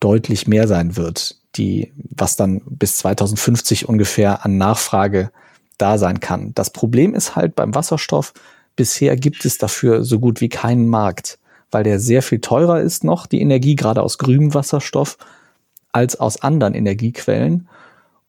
deutlich 0.00 0.46
mehr 0.46 0.68
sein 0.68 0.96
wird, 0.96 1.36
die, 1.56 1.92
was 1.96 2.36
dann 2.36 2.60
bis 2.66 2.98
2050 2.98 3.88
ungefähr 3.88 4.44
an 4.44 4.58
Nachfrage 4.58 5.30
da 5.78 5.98
sein 5.98 6.20
kann. 6.20 6.52
Das 6.54 6.70
Problem 6.70 7.14
ist 7.14 7.34
halt 7.34 7.54
beim 7.56 7.74
Wasserstoff, 7.74 8.32
bisher 8.76 9.16
gibt 9.16 9.44
es 9.44 9.58
dafür 9.58 10.04
so 10.04 10.20
gut 10.20 10.40
wie 10.40 10.48
keinen 10.48 10.86
Markt, 10.86 11.38
weil 11.70 11.84
der 11.84 11.98
sehr 11.98 12.22
viel 12.22 12.40
teurer 12.40 12.80
ist 12.80 13.04
noch, 13.04 13.26
die 13.26 13.40
Energie 13.40 13.74
gerade 13.74 14.02
aus 14.02 14.18
grünem 14.18 14.54
Wasserstoff, 14.54 15.18
als 15.92 16.20
aus 16.20 16.42
anderen 16.42 16.74
Energiequellen 16.74 17.68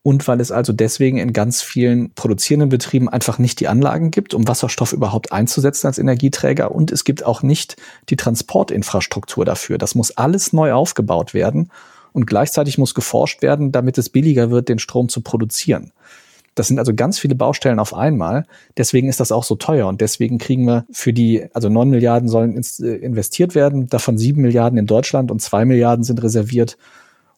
und 0.02 0.28
weil 0.28 0.40
es 0.40 0.52
also 0.52 0.72
deswegen 0.72 1.18
in 1.18 1.34
ganz 1.34 1.62
vielen 1.62 2.12
produzierenden 2.14 2.70
Betrieben 2.70 3.10
einfach 3.10 3.38
nicht 3.38 3.60
die 3.60 3.68
Anlagen 3.68 4.12
gibt, 4.12 4.34
um 4.34 4.48
Wasserstoff 4.48 4.94
überhaupt 4.94 5.32
einzusetzen 5.32 5.88
als 5.88 6.00
Energieträger 6.00 6.72
und 6.72 6.92
es 6.92 7.04
gibt 7.04 7.26
auch 7.26 7.44
nicht 7.44 7.76
die 8.10 8.16
Transportinfrastruktur 8.16 9.46
dafür. 9.46 9.78
Das 9.78 9.96
muss 9.96 10.12
alles 10.12 10.54
neu 10.54 10.74
aufgebaut 10.74 11.34
werden 11.34 11.70
und 12.14 12.26
gleichzeitig 12.26 12.78
muss 12.78 12.96
geforscht 12.96 13.42
werden, 13.42 13.72
damit 13.72 13.98
es 13.98 14.10
billiger 14.10 14.50
wird, 14.52 14.70
den 14.70 14.80
Strom 14.80 15.10
zu 15.10 15.22
produzieren. 15.22 15.92
Das 16.56 16.68
sind 16.68 16.80
also 16.80 16.94
ganz 16.94 17.20
viele 17.20 17.36
Baustellen 17.36 17.80
auf 17.80 17.94
einmal. 17.94 18.46
Deswegen 18.78 19.08
ist 19.08 19.20
das 19.22 19.32
auch 19.32 19.46
so 19.46 19.56
teuer. 19.56 19.88
Und 19.88 20.02
deswegen 20.02 20.40
kriegen 20.40 20.66
wir 20.66 20.86
für 20.92 21.14
die, 21.14 21.48
also 21.54 21.70
neun 21.70 21.90
Milliarden 21.90 22.28
sollen 22.28 22.62
äh, 22.82 22.96
investiert 22.96 23.56
werden, 23.56 23.88
davon 23.88 24.18
sieben 24.18 24.42
Milliarden 24.42 24.78
in 24.78 24.86
Deutschland 24.86 25.32
und 25.32 25.42
zwei 25.42 25.64
Milliarden 25.64 26.04
sind 26.04 26.22
reserviert, 26.22 26.78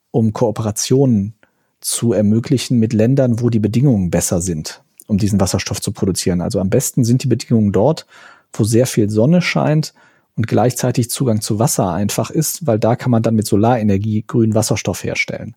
um 0.10 0.34
Kooperationen 0.34 1.36
zu 1.82 2.14
ermöglichen 2.14 2.80
mit 2.80 2.94
Ländern, 2.94 3.42
wo 3.42 3.50
die 3.50 3.60
Bedingungen 3.60 4.12
besser 4.12 4.40
sind, 4.42 4.84
um 5.08 5.18
diesen 5.18 5.40
Wasserstoff 5.40 5.82
zu 5.82 5.92
produzieren. 5.92 6.42
Also 6.42 6.60
am 6.60 6.70
besten 6.70 7.04
sind 7.04 7.24
die 7.24 7.28
Bedingungen 7.28 7.72
dort, 7.72 8.06
wo 8.54 8.64
sehr 8.64 8.86
viel 8.86 9.10
Sonne 9.10 9.42
scheint 9.42 9.94
und 10.36 10.48
gleichzeitig 10.48 11.10
Zugang 11.10 11.42
zu 11.42 11.60
Wasser 11.60 11.92
einfach 11.92 12.30
ist, 12.30 12.66
weil 12.68 12.80
da 12.80 12.96
kann 12.96 13.12
man 13.12 13.24
dann 13.24 13.36
mit 13.36 13.48
Solarenergie 13.48 14.24
grünen 14.26 14.56
Wasserstoff 14.56 15.04
herstellen. 15.04 15.56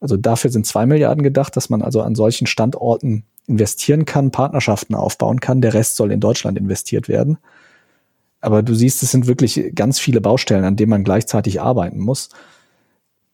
Also 0.00 0.16
dafür 0.16 0.50
sind 0.50 0.66
zwei 0.66 0.86
Milliarden 0.86 1.22
gedacht, 1.22 1.56
dass 1.56 1.68
man 1.68 1.82
also 1.82 2.00
an 2.00 2.14
solchen 2.14 2.46
Standorten 2.46 3.24
investieren 3.46 4.06
kann, 4.06 4.30
Partnerschaften 4.30 4.94
aufbauen 4.94 5.40
kann. 5.40 5.60
Der 5.60 5.74
Rest 5.74 5.96
soll 5.96 6.10
in 6.10 6.20
Deutschland 6.20 6.56
investiert 6.56 7.08
werden. 7.08 7.38
Aber 8.40 8.62
du 8.62 8.74
siehst, 8.74 9.02
es 9.02 9.10
sind 9.10 9.26
wirklich 9.26 9.72
ganz 9.74 9.98
viele 9.98 10.22
Baustellen, 10.22 10.64
an 10.64 10.76
denen 10.76 10.90
man 10.90 11.04
gleichzeitig 11.04 11.60
arbeiten 11.60 11.98
muss. 11.98 12.30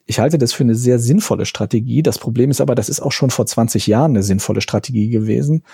Ich 0.06 0.20
halte 0.20 0.38
das 0.38 0.52
für 0.52 0.62
eine 0.62 0.76
sehr 0.76 0.98
sinnvolle 0.98 1.46
Strategie. 1.46 2.02
Das 2.02 2.18
Problem 2.18 2.50
ist 2.50 2.60
aber, 2.60 2.74
das 2.74 2.88
ist 2.88 3.00
auch 3.00 3.12
schon 3.12 3.30
vor 3.30 3.44
20 3.44 3.86
Jahren 3.88 4.12
eine 4.12 4.22
sinnvolle 4.22 4.60
Strategie 4.60 5.08
gewesen. 5.08 5.64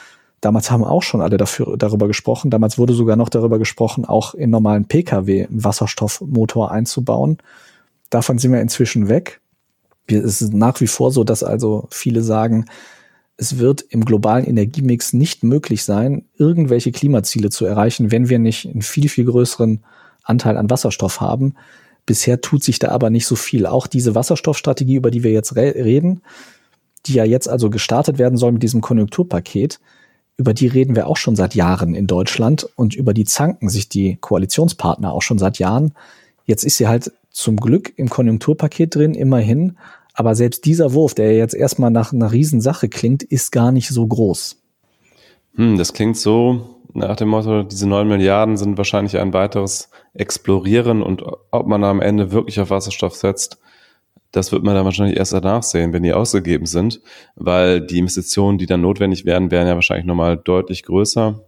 Damals 0.40 0.70
haben 0.70 0.82
auch 0.82 1.02
schon 1.02 1.20
alle 1.20 1.36
dafür, 1.36 1.76
darüber 1.76 2.08
gesprochen. 2.08 2.50
Damals 2.50 2.76
wurde 2.78 2.94
sogar 2.94 3.16
noch 3.16 3.28
darüber 3.28 3.58
gesprochen, 3.58 4.04
auch 4.04 4.34
in 4.34 4.50
normalen 4.50 4.86
Pkw 4.86 5.46
einen 5.46 5.62
Wasserstoffmotor 5.62 6.72
einzubauen. 6.72 7.38
Davon 8.10 8.38
sind 8.38 8.52
wir 8.52 8.60
inzwischen 8.60 9.08
weg. 9.08 9.40
Es 10.08 10.42
ist 10.42 10.52
nach 10.52 10.80
wie 10.80 10.88
vor 10.88 11.12
so, 11.12 11.22
dass 11.24 11.44
also 11.44 11.86
viele 11.90 12.22
sagen, 12.22 12.64
es 13.36 13.58
wird 13.58 13.82
im 13.82 14.04
globalen 14.04 14.44
Energiemix 14.44 15.12
nicht 15.12 15.44
möglich 15.44 15.84
sein, 15.84 16.24
irgendwelche 16.36 16.92
Klimaziele 16.92 17.50
zu 17.50 17.64
erreichen, 17.64 18.10
wenn 18.10 18.28
wir 18.28 18.38
nicht 18.38 18.66
einen 18.66 18.82
viel, 18.82 19.08
viel 19.08 19.26
größeren 19.26 19.84
Anteil 20.22 20.56
an 20.56 20.70
Wasserstoff 20.70 21.20
haben. 21.20 21.54
Bisher 22.06 22.40
tut 22.40 22.64
sich 22.64 22.78
da 22.78 22.88
aber 22.88 23.10
nicht 23.10 23.26
so 23.26 23.36
viel. 23.36 23.66
Auch 23.66 23.86
diese 23.86 24.14
Wasserstoffstrategie, 24.14 24.96
über 24.96 25.10
die 25.10 25.22
wir 25.22 25.30
jetzt 25.30 25.56
re 25.56 25.74
reden, 25.74 26.22
die 27.06 27.14
ja 27.14 27.24
jetzt 27.24 27.48
also 27.48 27.70
gestartet 27.70 28.18
werden 28.18 28.36
soll 28.38 28.52
mit 28.52 28.62
diesem 28.62 28.80
Konjunkturpaket, 28.80 29.80
über 30.36 30.54
die 30.54 30.66
reden 30.66 30.96
wir 30.96 31.06
auch 31.06 31.16
schon 31.16 31.36
seit 31.36 31.54
Jahren 31.54 31.94
in 31.94 32.06
Deutschland 32.06 32.68
und 32.76 32.94
über 32.94 33.14
die 33.14 33.24
zanken 33.24 33.68
sich 33.68 33.88
die 33.88 34.16
Koalitionspartner 34.20 35.12
auch 35.12 35.22
schon 35.22 35.38
seit 35.38 35.58
Jahren. 35.58 35.94
Jetzt 36.46 36.64
ist 36.64 36.78
sie 36.78 36.88
halt 36.88 37.12
zum 37.30 37.56
Glück 37.56 37.92
im 37.96 38.08
Konjunkturpaket 38.08 38.94
drin, 38.94 39.14
immerhin. 39.14 39.76
Aber 40.14 40.34
selbst 40.34 40.64
dieser 40.64 40.92
Wurf, 40.92 41.14
der 41.14 41.36
jetzt 41.36 41.54
erstmal 41.54 41.90
nach 41.90 42.12
einer 42.12 42.32
Riesensache 42.32 42.88
klingt, 42.88 43.22
ist 43.22 43.52
gar 43.52 43.72
nicht 43.72 43.88
so 43.88 44.06
groß. 44.06 44.60
Hm, 45.54 45.78
das 45.78 45.92
klingt 45.92 46.16
so, 46.16 46.76
nach 46.92 47.16
dem 47.16 47.28
Motto, 47.28 47.62
diese 47.62 47.88
neun 47.88 48.08
Milliarden 48.08 48.56
sind 48.56 48.76
wahrscheinlich 48.76 49.18
ein 49.18 49.32
weiteres 49.32 49.90
Explorieren 50.14 51.02
und 51.02 51.22
ob 51.50 51.66
man 51.66 51.84
am 51.84 52.00
Ende 52.00 52.32
wirklich 52.32 52.60
auf 52.60 52.70
Wasserstoff 52.70 53.14
setzt, 53.14 53.58
das 54.32 54.50
wird 54.50 54.64
man 54.64 54.74
dann 54.74 54.84
wahrscheinlich 54.84 55.16
erst 55.18 55.34
danach 55.34 55.62
sehen, 55.62 55.92
wenn 55.92 56.02
die 56.02 56.12
ausgegeben 56.12 56.66
sind, 56.66 57.00
weil 57.36 57.80
die 57.80 57.98
Investitionen, 57.98 58.58
die 58.58 58.66
dann 58.66 58.80
notwendig 58.80 59.24
werden, 59.24 59.50
werden 59.50 59.68
ja 59.68 59.74
wahrscheinlich 59.74 60.06
nochmal 60.06 60.38
deutlich 60.38 60.82
größer. 60.84 61.40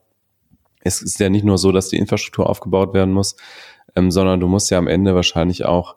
Es 0.80 1.00
ist 1.00 1.18
ja 1.18 1.30
nicht 1.30 1.44
nur 1.44 1.56
so, 1.56 1.73
dass 1.73 1.88
die 1.88 1.97
Infrastruktur 1.97 2.49
aufgebaut 2.49 2.92
werden 2.92 3.14
muss, 3.14 3.37
ähm, 3.97 4.11
sondern 4.11 4.38
du 4.40 4.49
musst 4.49 4.71
ja 4.71 4.78
am 4.78 4.87
Ende 4.87 5.14
wahrscheinlich 5.14 5.64
auch 5.64 5.97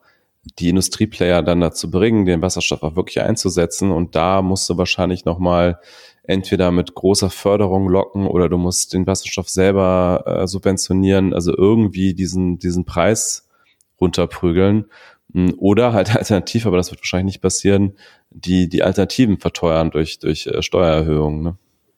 die 0.60 0.70
Industrieplayer 0.70 1.44
dann 1.44 1.60
dazu 1.60 1.92
bringen, 1.92 2.26
den 2.26 2.42
Wasserstoff 2.42 2.84
auch 2.84 2.96
wirklich 2.96 3.20
einzusetzen. 3.22 3.92
Und 3.92 4.16
da 4.16 4.42
musst 4.42 4.70
du 4.70 4.78
wahrscheinlich 4.78 5.26
nochmal 5.26 5.80
entweder 6.28 6.72
mit 6.72 6.94
großer 6.94 7.30
Förderung 7.30 7.88
locken 7.88 8.28
oder 8.28 8.50
du 8.50 8.58
musst 8.58 8.94
den 8.94 9.08
Wasserstoff 9.08 9.50
selber 9.50 10.24
äh, 10.26 10.48
subventionieren, 10.48 11.34
also 11.34 11.56
irgendwie 11.58 12.14
diesen, 12.14 12.60
diesen 12.60 12.86
Preis 12.86 13.48
runterprügeln. 14.00 14.86
Hm, 15.34 15.56
oder 15.58 15.94
halt 15.94 16.16
alternativ, 16.16 16.66
aber 16.66 16.78
das 16.78 16.92
wird 16.92 17.02
wahrscheinlich 17.02 17.36
nicht 17.36 17.42
passieren, 17.42 17.94
die, 18.30 18.70
die 18.70 18.84
Alternativen 18.84 19.40
verteuern 19.40 19.90
durch, 19.90 20.20
durch 20.20 20.48
äh, 20.48 20.62
Steuererhöhungen. 20.62 21.42
Ne? 21.42 21.58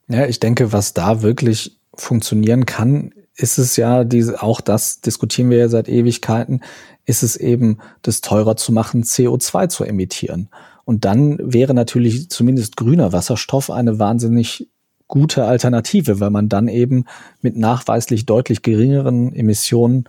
Ja, 0.10 0.26
ich 0.28 0.40
denke, 0.40 0.72
was 0.72 0.94
da 0.94 1.22
wirklich 1.22 1.78
funktionieren 1.96 2.66
kann, 2.66 3.14
ist 3.36 3.58
es 3.58 3.78
ja, 3.78 4.04
diese, 4.04 4.42
auch 4.44 4.62
das 4.62 5.02
diskutieren 5.02 5.50
wir 5.50 5.58
ja 5.58 5.70
seit 5.70 5.88
Ewigkeiten, 5.88 6.62
ist 7.06 7.24
es 7.24 7.36
eben, 7.36 7.80
das 8.02 8.22
teurer 8.22 8.56
zu 8.56 8.72
machen, 8.72 9.04
CO2 9.04 9.70
zu 9.70 9.84
emittieren. 9.84 10.50
Und 10.90 11.06
dann 11.06 11.38
wäre 11.40 11.76
natürlich 11.76 12.32
zumindest 12.32 12.76
grüner 12.76 13.14
Wasserstoff 13.14 13.70
eine 13.70 14.00
wahnsinnig 14.00 14.72
gute 15.08 15.46
Alternative, 15.46 16.20
weil 16.20 16.32
man 16.32 16.50
dann 16.50 16.68
eben 16.68 17.06
mit 17.44 17.56
nachweislich 17.56 18.26
deutlich 18.26 18.64
geringeren 18.64 19.32
Emissionen 19.36 20.06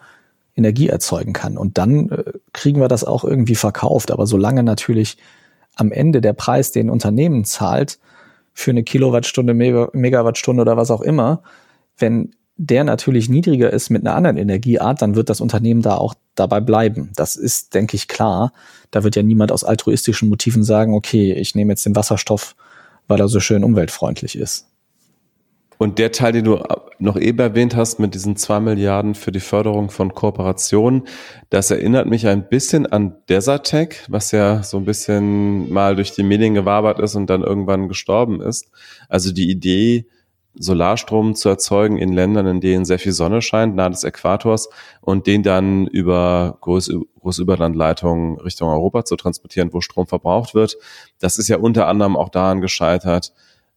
Energie 0.56 0.88
erzeugen 0.88 1.34
kann. 1.34 1.58
Und 1.58 1.76
dann 1.76 2.08
äh, 2.08 2.24
kriegen 2.54 2.80
wir 2.80 2.88
das 2.88 3.04
auch 3.04 3.24
irgendwie 3.24 3.56
verkauft. 3.56 4.10
Aber 4.10 4.26
solange 4.26 4.62
natürlich 4.62 5.18
am 5.76 5.92
Ende 5.92 6.22
der 6.22 6.32
Preis, 6.32 6.72
den 6.72 6.88
Unternehmen 6.88 7.44
zahlt, 7.44 7.98
für 8.54 8.70
eine 8.70 8.82
Kilowattstunde, 8.82 9.52
Megawattstunde 9.52 10.62
oder 10.62 10.78
was 10.78 10.90
auch 10.90 11.02
immer, 11.02 11.42
wenn 11.98 12.34
der 12.62 12.84
natürlich 12.84 13.30
niedriger 13.30 13.72
ist 13.72 13.88
mit 13.88 14.06
einer 14.06 14.14
anderen 14.14 14.36
Energieart, 14.36 15.00
dann 15.00 15.16
wird 15.16 15.30
das 15.30 15.40
Unternehmen 15.40 15.80
da 15.80 15.96
auch 15.96 16.12
dabei 16.34 16.60
bleiben. 16.60 17.10
Das 17.16 17.34
ist, 17.34 17.72
denke 17.72 17.96
ich, 17.96 18.06
klar. 18.06 18.52
Da 18.90 19.02
wird 19.02 19.16
ja 19.16 19.22
niemand 19.22 19.50
aus 19.50 19.64
altruistischen 19.64 20.28
Motiven 20.28 20.62
sagen, 20.62 20.92
okay, 20.92 21.32
ich 21.32 21.54
nehme 21.54 21.72
jetzt 21.72 21.86
den 21.86 21.96
Wasserstoff, 21.96 22.54
weil 23.08 23.18
er 23.18 23.28
so 23.28 23.40
schön 23.40 23.64
umweltfreundlich 23.64 24.36
ist. 24.36 24.66
Und 25.78 25.98
der 25.98 26.12
Teil, 26.12 26.32
den 26.32 26.44
du 26.44 26.62
noch 26.98 27.16
eben 27.16 27.38
erwähnt 27.38 27.74
hast 27.74 27.98
mit 27.98 28.12
diesen 28.12 28.36
zwei 28.36 28.60
Milliarden 28.60 29.14
für 29.14 29.32
die 29.32 29.40
Förderung 29.40 29.88
von 29.88 30.12
Kooperationen, 30.12 31.04
das 31.48 31.70
erinnert 31.70 32.08
mich 32.08 32.26
ein 32.26 32.46
bisschen 32.46 32.84
an 32.84 33.16
Desertec, 33.30 34.04
was 34.06 34.32
ja 34.32 34.62
so 34.62 34.76
ein 34.76 34.84
bisschen 34.84 35.72
mal 35.72 35.96
durch 35.96 36.12
die 36.12 36.24
Medien 36.24 36.52
gewabert 36.52 36.98
ist 36.98 37.14
und 37.14 37.30
dann 37.30 37.40
irgendwann 37.40 37.88
gestorben 37.88 38.42
ist. 38.42 38.70
Also 39.08 39.32
die 39.32 39.50
Idee, 39.50 40.04
Solarstrom 40.54 41.34
zu 41.34 41.48
erzeugen 41.48 41.96
in 41.96 42.12
Ländern, 42.12 42.46
in 42.46 42.60
denen 42.60 42.84
sehr 42.84 42.98
viel 42.98 43.12
Sonne 43.12 43.40
scheint, 43.40 43.76
nahe 43.76 43.90
des 43.90 44.04
Äquators 44.04 44.68
und 45.00 45.26
den 45.26 45.42
dann 45.42 45.86
über 45.86 46.58
große, 46.60 47.00
große 47.20 47.42
Überlandleitungen 47.42 48.38
Richtung 48.40 48.68
Europa 48.68 49.04
zu 49.04 49.16
transportieren, 49.16 49.72
wo 49.72 49.80
Strom 49.80 50.06
verbraucht 50.06 50.54
wird. 50.54 50.76
Das 51.20 51.38
ist 51.38 51.48
ja 51.48 51.58
unter 51.58 51.86
anderem 51.86 52.16
auch 52.16 52.28
daran 52.28 52.60
gescheitert, 52.60 53.32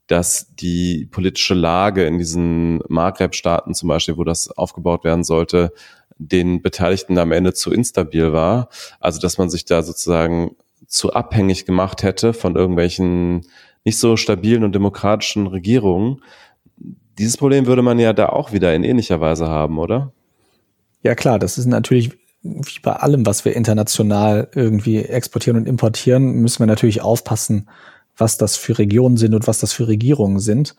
dass 0.07 0.53
die 0.55 1.07
politische 1.11 1.53
Lage 1.53 2.05
in 2.05 2.17
diesen 2.17 2.81
Maghreb-Staaten 2.89 3.73
zum 3.73 3.89
Beispiel, 3.89 4.17
wo 4.17 4.23
das 4.23 4.49
aufgebaut 4.49 5.03
werden 5.03 5.23
sollte, 5.23 5.71
den 6.17 6.61
Beteiligten 6.61 7.17
am 7.17 7.31
Ende 7.31 7.53
zu 7.53 7.71
instabil 7.71 8.33
war. 8.33 8.69
Also 8.99 9.19
dass 9.19 9.37
man 9.37 9.49
sich 9.49 9.65
da 9.65 9.83
sozusagen 9.83 10.55
zu 10.87 11.13
abhängig 11.13 11.65
gemacht 11.65 12.03
hätte 12.03 12.33
von 12.33 12.55
irgendwelchen 12.55 13.47
nicht 13.85 13.97
so 13.97 14.15
stabilen 14.15 14.63
und 14.63 14.73
demokratischen 14.73 15.47
Regierungen, 15.47 16.21
dieses 17.17 17.37
Problem 17.37 17.65
würde 17.65 17.81
man 17.81 17.99
ja 17.99 18.13
da 18.13 18.29
auch 18.29 18.51
wieder 18.51 18.73
in 18.73 18.83
ähnlicher 18.83 19.21
Weise 19.21 19.47
haben, 19.47 19.77
oder? 19.77 20.11
Ja 21.01 21.15
klar, 21.15 21.39
das 21.39 21.57
ist 21.57 21.65
natürlich 21.65 22.11
wie 22.43 22.79
bei 22.81 22.93
allem, 22.93 23.25
was 23.25 23.45
wir 23.45 23.55
international 23.55 24.49
irgendwie 24.53 24.97
exportieren 24.97 25.57
und 25.57 25.67
importieren, 25.67 26.41
müssen 26.41 26.59
wir 26.59 26.67
natürlich 26.67 27.01
aufpassen, 27.01 27.69
was 28.17 28.37
das 28.37 28.57
für 28.57 28.77
Regionen 28.77 29.17
sind 29.17 29.33
und 29.33 29.47
was 29.47 29.59
das 29.59 29.71
für 29.71 29.87
Regierungen 29.87 30.39
sind. 30.39 30.75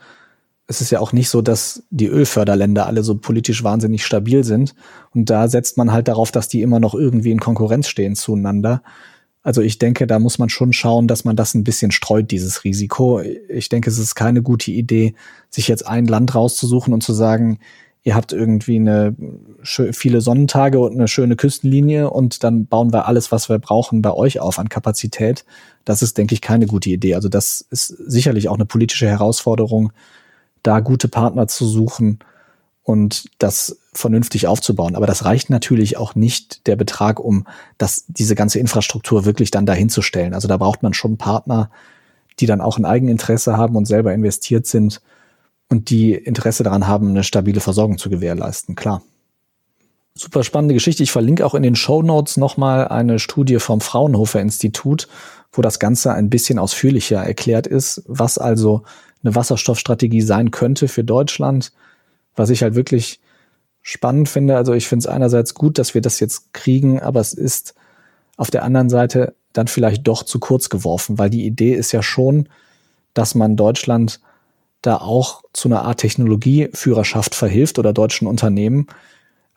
Es 0.66 0.80
ist 0.80 0.90
ja 0.90 1.00
auch 1.00 1.12
nicht 1.12 1.30
so, 1.30 1.42
dass 1.42 1.84
die 1.90 2.06
Ölförderländer 2.06 2.86
alle 2.86 3.02
so 3.02 3.16
politisch 3.16 3.64
wahnsinnig 3.64 4.04
stabil 4.04 4.44
sind. 4.44 4.74
Und 5.14 5.30
da 5.30 5.48
setzt 5.48 5.76
man 5.76 5.92
halt 5.92 6.08
darauf, 6.08 6.32
dass 6.32 6.48
die 6.48 6.62
immer 6.62 6.80
noch 6.80 6.94
irgendwie 6.94 7.32
in 7.32 7.40
Konkurrenz 7.40 7.88
stehen 7.88 8.14
zueinander. 8.14 8.82
Also 9.44 9.60
ich 9.60 9.78
denke, 9.78 10.06
da 10.06 10.18
muss 10.18 10.38
man 10.38 10.48
schon 10.48 10.72
schauen, 10.72 11.06
dass 11.06 11.24
man 11.24 11.36
das 11.36 11.54
ein 11.54 11.64
bisschen 11.64 11.90
streut, 11.90 12.30
dieses 12.30 12.64
Risiko. 12.64 13.20
Ich 13.20 13.68
denke, 13.68 13.90
es 13.90 13.98
ist 13.98 14.14
keine 14.14 14.42
gute 14.42 14.70
Idee, 14.70 15.14
sich 15.50 15.68
jetzt 15.68 15.86
ein 15.86 16.06
Land 16.06 16.34
rauszusuchen 16.34 16.94
und 16.94 17.02
zu 17.02 17.12
sagen, 17.12 17.58
ihr 18.04 18.14
habt 18.14 18.32
irgendwie 18.32 18.76
eine 18.76 19.14
viele 19.62 20.22
Sonnentage 20.22 20.78
und 20.78 20.94
eine 20.94 21.08
schöne 21.08 21.36
Küstenlinie 21.36 22.08
und 22.08 22.42
dann 22.42 22.66
bauen 22.66 22.92
wir 22.92 23.06
alles, 23.06 23.32
was 23.32 23.50
wir 23.50 23.58
brauchen, 23.58 24.00
bei 24.00 24.12
euch 24.12 24.40
auf 24.40 24.58
an 24.58 24.70
Kapazität. 24.70 25.44
Das 25.84 26.02
ist, 26.02 26.16
denke 26.16 26.34
ich, 26.34 26.40
keine 26.40 26.66
gute 26.66 26.88
Idee. 26.88 27.14
Also 27.14 27.28
das 27.28 27.60
ist 27.70 27.88
sicherlich 27.88 28.48
auch 28.48 28.54
eine 28.54 28.66
politische 28.66 29.08
Herausforderung, 29.08 29.92
da 30.62 30.80
gute 30.80 31.08
Partner 31.08 31.48
zu 31.48 31.66
suchen 31.66 32.18
und 32.82 33.26
das 33.38 33.78
vernünftig 33.94 34.46
aufzubauen. 34.46 34.96
Aber 34.96 35.06
das 35.06 35.24
reicht 35.24 35.50
natürlich 35.50 35.96
auch 35.96 36.14
nicht 36.14 36.66
der 36.66 36.76
Betrag, 36.76 37.20
um 37.20 37.46
das, 37.78 38.04
diese 38.08 38.34
ganze 38.34 38.58
Infrastruktur 38.58 39.24
wirklich 39.24 39.50
dann 39.50 39.66
dahin 39.66 39.88
zu 39.88 40.02
stellen. 40.02 40.34
Also 40.34 40.48
da 40.48 40.56
braucht 40.56 40.82
man 40.82 40.94
schon 40.94 41.16
Partner, 41.16 41.70
die 42.40 42.46
dann 42.46 42.60
auch 42.60 42.78
ein 42.78 42.84
Eigeninteresse 42.84 43.56
haben 43.56 43.76
und 43.76 43.86
selber 43.86 44.12
investiert 44.12 44.66
sind 44.66 45.00
und 45.68 45.90
die 45.90 46.14
Interesse 46.14 46.62
daran 46.62 46.86
haben, 46.86 47.10
eine 47.10 47.24
stabile 47.24 47.60
Versorgung 47.60 47.98
zu 47.98 48.10
gewährleisten. 48.10 48.74
Klar. 48.74 49.02
Super 50.16 50.44
spannende 50.44 50.74
Geschichte. 50.74 51.02
Ich 51.02 51.10
verlinke 51.10 51.44
auch 51.44 51.54
in 51.54 51.64
den 51.64 51.74
Show 51.74 52.02
Notes 52.02 52.36
nochmal 52.36 52.86
eine 52.86 53.18
Studie 53.18 53.58
vom 53.58 53.80
Fraunhofer 53.80 54.40
Institut, 54.40 55.08
wo 55.52 55.62
das 55.62 55.80
Ganze 55.80 56.12
ein 56.12 56.30
bisschen 56.30 56.58
ausführlicher 56.58 57.20
erklärt 57.22 57.66
ist, 57.66 58.02
was 58.06 58.38
also 58.38 58.82
eine 59.24 59.34
Wasserstoffstrategie 59.34 60.20
sein 60.20 60.50
könnte 60.50 60.86
für 60.86 61.02
Deutschland, 61.02 61.72
was 62.36 62.50
ich 62.50 62.62
halt 62.62 62.74
wirklich 62.74 63.20
spannend 63.84 64.30
finde. 64.30 64.56
Also 64.56 64.72
ich 64.72 64.88
finde 64.88 65.04
es 65.04 65.06
einerseits 65.06 65.54
gut, 65.54 65.78
dass 65.78 65.94
wir 65.94 66.00
das 66.00 66.18
jetzt 66.18 66.52
kriegen, 66.54 67.00
aber 67.00 67.20
es 67.20 67.34
ist 67.34 67.74
auf 68.36 68.50
der 68.50 68.64
anderen 68.64 68.88
Seite 68.88 69.34
dann 69.52 69.68
vielleicht 69.68 70.08
doch 70.08 70.24
zu 70.24 70.40
kurz 70.40 70.70
geworfen, 70.70 71.18
weil 71.18 71.30
die 71.30 71.44
Idee 71.44 71.74
ist 71.74 71.92
ja 71.92 72.02
schon, 72.02 72.48
dass 73.12 73.36
man 73.36 73.56
Deutschland 73.56 74.20
da 74.80 74.96
auch 74.96 75.42
zu 75.52 75.68
einer 75.68 75.82
Art 75.82 76.00
Technologieführerschaft 76.00 77.34
verhilft 77.34 77.78
oder 77.78 77.92
deutschen 77.92 78.26
Unternehmen. 78.26 78.86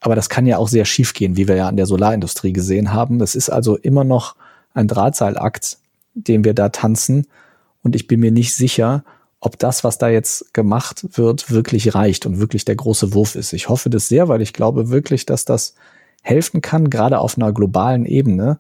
Aber 0.01 0.13
das 0.13 0.29
kann 0.29 0.45
ja 0.45 0.57
auch 0.57 0.67
sehr 0.67 0.85
schief 0.85 1.13
gehen, 1.13 1.37
wie 1.37 1.47
wir 1.47 1.55
ja 1.55 1.67
an 1.69 1.77
der 1.77 1.85
Solarindustrie 1.85 2.53
gesehen 2.53 2.93
haben. 2.93 3.19
Das 3.19 3.33
ist 3.33 3.49
also 3.49 3.77
immer 3.77 4.03
noch 4.03 4.35
ein 4.73 4.89
Drahtseilakt, 4.89 5.77
den 6.13 6.43
wir 6.43 6.53
da 6.53 6.69
tanzen. 6.69 7.27
Und 7.81 7.95
ich 7.95 8.07
bin 8.07 8.19
mir 8.19 8.31
nicht 8.31 8.53
sicher, 8.53 9.05
ob 9.39 9.59
das, 9.59 9.83
was 9.83 9.97
da 9.97 10.09
jetzt 10.09 10.53
gemacht 10.53 11.05
wird, 11.17 11.51
wirklich 11.51 11.93
reicht 11.93 12.25
und 12.25 12.39
wirklich 12.39 12.65
der 12.65 12.75
große 12.75 13.13
Wurf 13.13 13.35
ist. 13.35 13.53
Ich 13.53 13.69
hoffe 13.69 13.89
das 13.89 14.07
sehr, 14.07 14.27
weil 14.27 14.41
ich 14.41 14.53
glaube 14.53 14.89
wirklich, 14.89 15.25
dass 15.25 15.45
das 15.45 15.75
helfen 16.23 16.61
kann, 16.61 16.89
gerade 16.89 17.19
auf 17.19 17.37
einer 17.37 17.53
globalen 17.53 18.05
Ebene 18.05 18.59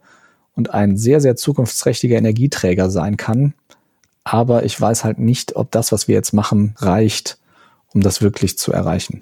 und 0.55 0.73
ein 0.73 0.97
sehr, 0.97 1.19
sehr 1.19 1.35
zukunftsträchtiger 1.35 2.17
Energieträger 2.17 2.89
sein 2.89 3.17
kann. 3.17 3.53
Aber 4.23 4.65
ich 4.65 4.79
weiß 4.79 5.03
halt 5.03 5.19
nicht, 5.19 5.55
ob 5.55 5.71
das, 5.71 5.91
was 5.91 6.07
wir 6.07 6.15
jetzt 6.15 6.33
machen, 6.33 6.75
reicht, 6.77 7.37
um 7.93 8.01
das 8.01 8.21
wirklich 8.21 8.57
zu 8.57 8.71
erreichen. 8.71 9.21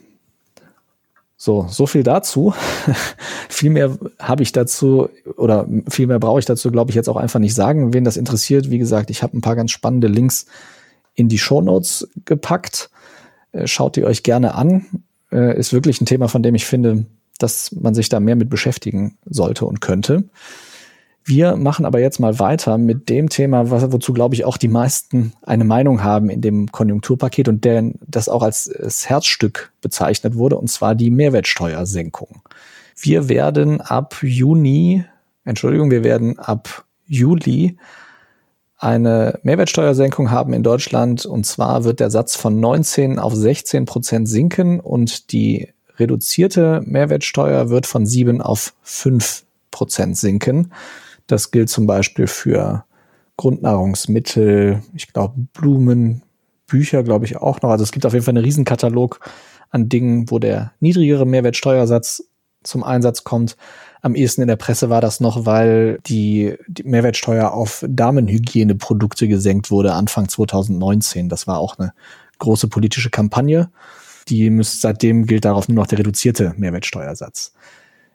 So, 1.38 1.68
so 1.70 1.86
viel 1.86 2.04
dazu. 2.04 2.54
viel 3.50 3.70
mehr 3.70 3.98
habe 4.20 4.44
ich 4.44 4.52
dazu 4.52 5.10
oder 5.38 5.68
viel 5.90 6.08
mehr 6.08 6.20
brauche 6.20 6.40
ich 6.40 6.46
dazu, 6.46 6.72
glaube 6.72 6.92
ich, 6.92 6.96
jetzt 6.96 7.10
auch 7.10 7.18
einfach 7.18 7.40
nicht 7.40 7.54
sagen. 7.54 7.94
Wen 7.94 8.04
das 8.04 8.18
interessiert, 8.18 8.70
wie 8.70 8.80
gesagt, 8.80 9.10
ich 9.10 9.22
habe 9.22 9.38
ein 9.38 9.42
paar 9.42 9.56
ganz 9.56 9.72
spannende 9.72 10.08
Links 10.08 10.46
in 11.16 11.30
die 11.30 11.38
Shownotes 11.38 12.08
gepackt. 12.26 12.90
Äh, 13.52 13.68
schaut 13.68 13.96
die 13.96 14.06
euch 14.06 14.24
gerne 14.24 14.56
an. 14.56 14.86
Äh, 15.32 15.58
ist 15.58 15.74
wirklich 15.74 16.00
ein 16.02 16.06
Thema, 16.06 16.28
von 16.28 16.44
dem 16.44 16.56
ich 16.56 16.66
finde, 16.66 17.06
dass 17.40 17.72
man 17.72 17.96
sich 17.96 18.10
da 18.10 18.20
mehr 18.20 18.36
mit 18.36 18.50
beschäftigen 18.50 19.18
sollte 19.26 19.66
und 19.66 19.82
könnte. 19.82 20.26
Wir 21.28 21.56
machen 21.56 21.86
aber 21.86 22.00
jetzt 22.00 22.20
mal 22.20 22.38
weiter 22.38 22.78
mit 22.78 23.10
dem 23.10 23.30
Thema, 23.30 23.72
wozu, 23.72 24.14
glaube 24.14 24.36
ich, 24.36 24.46
auch 24.46 24.58
die 24.58 24.68
meisten 24.68 25.34
eine 25.42 25.64
Meinung 25.64 26.04
haben 26.04 26.30
in 26.30 26.40
dem 26.40 26.72
Konjunkturpaket 26.72 27.48
und 27.48 27.66
der 27.66 27.92
das 28.06 28.30
auch 28.30 28.44
als 28.44 28.72
das 28.80 29.10
Herzstück 29.10 29.72
bezeichnet 29.82 30.36
wurde, 30.36 30.56
und 30.56 30.70
zwar 30.70 30.94
die 30.94 31.10
Mehrwertsteuersenkung. 31.10 32.44
Wir 32.96 33.28
werden 33.28 33.82
ab 33.82 34.18
Juni, 34.22 35.04
Entschuldigung, 35.46 35.90
wir 35.90 36.04
werden 36.04 36.38
ab 36.38 36.86
Juli 37.08 37.76
eine 38.86 39.40
Mehrwertsteuersenkung 39.42 40.30
haben 40.30 40.54
in 40.54 40.62
Deutschland. 40.62 41.26
Und 41.26 41.46
zwar 41.46 41.84
wird 41.84 42.00
der 42.00 42.12
Satz 42.12 42.36
von 42.36 42.60
19 42.60 43.18
auf 43.18 43.34
16 43.34 43.86
Prozent 43.86 44.30
sinken 44.30 44.80
und 44.80 45.32
die 45.32 45.74
reduzierte 45.98 46.82
Mehrwertsteuer 46.86 47.70
wird 47.70 47.88
von 47.88 48.06
7 48.06 48.42
auf 48.42 48.76
5 48.84 49.44
Prozent 49.72 50.18
sinken. 50.18 50.72
Das 51.26 51.50
gilt 51.50 51.70
zum 51.70 51.88
Beispiel 51.88 52.28
für 52.28 52.86
Grundnahrungsmittel, 53.38 54.84
ich 54.94 55.12
glaube 55.12 55.34
Blumen, 55.54 56.22
Bücher, 56.68 57.02
glaube 57.02 57.26
ich 57.26 57.38
auch 57.38 57.62
noch. 57.64 57.72
Also 57.72 57.84
es 57.84 57.92
gibt 57.92 58.06
auf 58.06 58.14
jeden 58.14 58.24
Fall 58.24 58.36
einen 58.38 58.46
Riesenkatalog 58.46 59.20
an 59.72 59.90
Dingen, 59.90 60.30
wo 60.30 60.38
der 60.38 60.74
niedrigere 60.80 61.26
Mehrwertsteuersatz 61.26 62.24
zum 62.64 62.84
Einsatz 62.84 63.24
kommt. 63.24 63.58
Am 64.06 64.14
ehesten 64.14 64.44
in 64.44 64.48
der 64.48 64.56
Presse 64.56 64.92
war 64.92 65.02
das 65.02 65.20
noch, 65.20 65.48
weil 65.48 65.98
die, 66.06 66.54
die 66.68 66.84
Mehrwertsteuer 66.84 67.52
auf 67.52 67.84
Damenhygieneprodukte 67.90 69.28
gesenkt 69.28 69.72
wurde 69.72 69.94
Anfang 69.94 70.30
2019. 70.30 71.28
Das 71.28 71.48
war 71.48 71.58
auch 71.58 71.80
eine 71.80 71.92
große 72.38 72.68
politische 72.68 73.10
Kampagne. 73.10 73.72
Die 74.28 74.52
müsst, 74.52 74.82
seitdem 74.82 75.26
gilt 75.26 75.44
darauf 75.44 75.68
nur 75.68 75.78
noch 75.78 75.88
der 75.88 75.98
reduzierte 75.98 76.54
Mehrwertsteuersatz. 76.56 77.54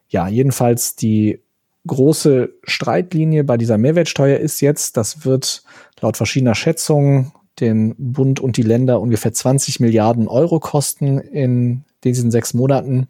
Ja, 0.09 0.29
jedenfalls 0.29 0.94
die 0.94 1.40
große 1.88 2.50
Streitlinie 2.62 3.42
bei 3.42 3.57
dieser 3.57 3.76
Mehrwertsteuer 3.76 4.38
ist 4.38 4.61
jetzt, 4.61 4.96
das 4.96 5.24
wird 5.24 5.64
laut 6.00 6.16
verschiedener 6.16 6.55
Schätzungen 6.55 7.33
den 7.59 7.96
Bund 7.98 8.38
und 8.38 8.57
die 8.57 8.62
Länder 8.62 9.00
ungefähr 9.00 9.33
20 9.33 9.81
Milliarden 9.81 10.29
Euro 10.29 10.61
kosten 10.61 11.18
in 11.18 11.83
diesen 12.05 12.31
sechs 12.31 12.55
Monaten. 12.55 13.09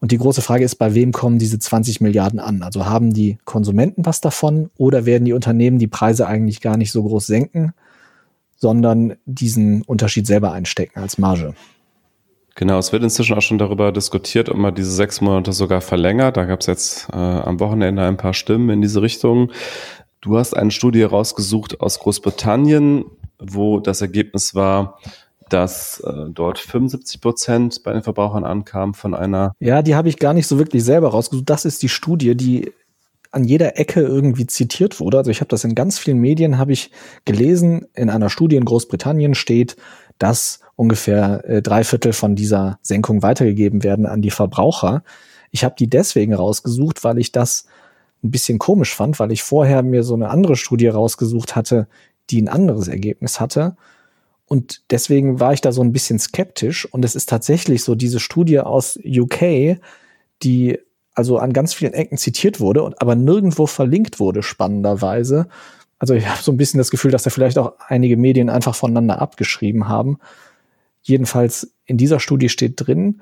Und 0.00 0.12
die 0.12 0.18
große 0.18 0.42
Frage 0.42 0.64
ist, 0.64 0.76
bei 0.76 0.94
wem 0.94 1.12
kommen 1.12 1.38
diese 1.38 1.58
20 1.58 2.00
Milliarden 2.00 2.38
an? 2.38 2.62
Also 2.62 2.86
haben 2.86 3.12
die 3.12 3.38
Konsumenten 3.44 4.06
was 4.06 4.20
davon 4.20 4.70
oder 4.76 5.06
werden 5.06 5.24
die 5.24 5.32
Unternehmen 5.32 5.78
die 5.78 5.88
Preise 5.88 6.26
eigentlich 6.26 6.60
gar 6.60 6.76
nicht 6.76 6.92
so 6.92 7.02
groß 7.02 7.26
senken, 7.26 7.72
sondern 8.56 9.16
diesen 9.24 9.82
Unterschied 9.82 10.26
selber 10.26 10.52
einstecken 10.52 11.00
als 11.00 11.18
Marge? 11.18 11.54
Genau, 12.54 12.78
es 12.78 12.92
wird 12.92 13.04
inzwischen 13.04 13.36
auch 13.36 13.42
schon 13.42 13.58
darüber 13.58 13.92
diskutiert, 13.92 14.48
ob 14.48 14.56
man 14.56 14.74
diese 14.74 14.90
sechs 14.90 15.20
Monate 15.20 15.52
sogar 15.52 15.80
verlängert. 15.80 16.36
Da 16.36 16.44
gab 16.44 16.60
es 16.60 16.66
jetzt 16.66 17.08
äh, 17.12 17.16
am 17.16 17.60
Wochenende 17.60 18.02
ein 18.02 18.16
paar 18.16 18.34
Stimmen 18.34 18.70
in 18.70 18.82
diese 18.82 19.00
Richtung. 19.00 19.52
Du 20.20 20.36
hast 20.38 20.54
eine 20.54 20.72
Studie 20.72 21.04
rausgesucht 21.04 21.80
aus 21.80 22.00
Großbritannien, 22.00 23.04
wo 23.38 23.78
das 23.78 24.00
Ergebnis 24.00 24.56
war, 24.56 24.98
dass 25.48 26.00
äh, 26.00 26.30
dort 26.30 26.58
75 26.58 27.20
Prozent 27.20 27.82
bei 27.82 27.92
den 27.92 28.02
Verbrauchern 28.02 28.44
ankam 28.44 28.94
von 28.94 29.14
einer. 29.14 29.52
Ja, 29.60 29.82
die 29.82 29.94
habe 29.94 30.08
ich 30.08 30.18
gar 30.18 30.34
nicht 30.34 30.46
so 30.46 30.58
wirklich 30.58 30.84
selber 30.84 31.08
rausgesucht. 31.08 31.48
Das 31.48 31.64
ist 31.64 31.82
die 31.82 31.88
Studie, 31.88 32.36
die 32.36 32.72
an 33.30 33.44
jeder 33.44 33.78
Ecke 33.78 34.00
irgendwie 34.00 34.46
zitiert 34.46 35.00
wurde. 35.00 35.18
Also 35.18 35.30
ich 35.30 35.40
habe 35.40 35.48
das 35.48 35.64
in 35.64 35.74
ganz 35.74 35.98
vielen 35.98 36.18
Medien 36.18 36.58
habe 36.58 36.72
ich 36.72 36.90
gelesen. 37.24 37.86
In 37.94 38.10
einer 38.10 38.30
Studie 38.30 38.56
in 38.56 38.64
Großbritannien 38.64 39.34
steht, 39.34 39.76
dass 40.18 40.60
ungefähr 40.76 41.44
äh, 41.44 41.62
drei 41.62 41.84
Viertel 41.84 42.12
von 42.12 42.36
dieser 42.36 42.78
Senkung 42.82 43.22
weitergegeben 43.22 43.82
werden 43.82 44.06
an 44.06 44.22
die 44.22 44.30
Verbraucher. 44.30 45.02
Ich 45.50 45.64
habe 45.64 45.74
die 45.78 45.90
deswegen 45.90 46.34
rausgesucht, 46.34 47.04
weil 47.04 47.18
ich 47.18 47.32
das 47.32 47.66
ein 48.22 48.30
bisschen 48.30 48.58
komisch 48.58 48.94
fand, 48.94 49.18
weil 49.20 49.32
ich 49.32 49.42
vorher 49.42 49.82
mir 49.82 50.02
so 50.02 50.14
eine 50.14 50.30
andere 50.30 50.56
Studie 50.56 50.88
rausgesucht 50.88 51.54
hatte, 51.54 51.86
die 52.30 52.42
ein 52.42 52.48
anderes 52.48 52.88
Ergebnis 52.88 53.40
hatte. 53.40 53.76
Und 54.48 54.82
deswegen 54.90 55.40
war 55.40 55.52
ich 55.52 55.60
da 55.60 55.72
so 55.72 55.82
ein 55.82 55.92
bisschen 55.92 56.18
skeptisch. 56.18 56.86
Und 56.86 57.04
es 57.04 57.14
ist 57.14 57.28
tatsächlich 57.28 57.84
so, 57.84 57.94
diese 57.94 58.18
Studie 58.18 58.60
aus 58.60 58.98
UK, 59.04 59.78
die 60.42 60.78
also 61.14 61.38
an 61.38 61.52
ganz 61.52 61.74
vielen 61.74 61.94
Ecken 61.94 62.16
zitiert 62.16 62.60
wurde 62.60 62.82
und 62.82 63.00
aber 63.02 63.14
nirgendwo 63.14 63.66
verlinkt 63.66 64.20
wurde, 64.20 64.42
spannenderweise. 64.42 65.48
Also 65.98 66.14
ich 66.14 66.28
habe 66.28 66.40
so 66.40 66.52
ein 66.52 66.56
bisschen 66.56 66.78
das 66.78 66.90
Gefühl, 66.90 67.10
dass 67.10 67.24
da 67.24 67.30
vielleicht 67.30 67.58
auch 67.58 67.74
einige 67.88 68.16
Medien 68.16 68.48
einfach 68.48 68.74
voneinander 68.74 69.20
abgeschrieben 69.20 69.88
haben. 69.88 70.18
Jedenfalls 71.02 71.74
in 71.86 71.96
dieser 71.96 72.20
Studie 72.20 72.48
steht 72.48 72.74
drin, 72.76 73.20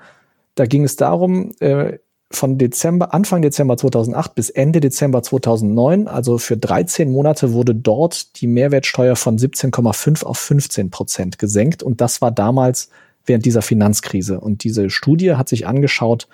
da 0.55 0.67
ging 0.67 0.85
es 0.85 0.97
darum, 0.97 1.53
äh, 1.61 1.99
von 2.31 2.59
Dezember, 2.59 3.15
Anfang 3.15 3.43
Dezember 3.43 3.77
2008 3.77 4.35
bis 4.35 4.51
Ende 4.51 4.81
Dezember 4.81 5.23
2009, 5.23 6.09
also 6.09 6.39
für 6.39 6.57
13 6.57 7.11
Monate 7.11 7.53
wurde 7.53 7.75
dort 7.75 8.41
die 8.41 8.49
Mehrwertsteuer 8.49 9.17
von 9.17 9.39
17,5 9.39 10.25
auf 10.25 10.39
15 10.39 10.91
Prozent 10.91 11.39
gesenkt. 11.39 11.83
Und 11.83 12.01
das 12.01 12.21
war 12.21 12.33
damals 12.33 12.91
während 13.25 13.45
dieser 13.45 13.63
Finanzkrise. 13.63 14.41
Und 14.41 14.65
diese 14.65 14.91
Studie 14.91 15.35
hat 15.35 15.49
sich 15.49 15.67
angeschaut, 15.67 16.29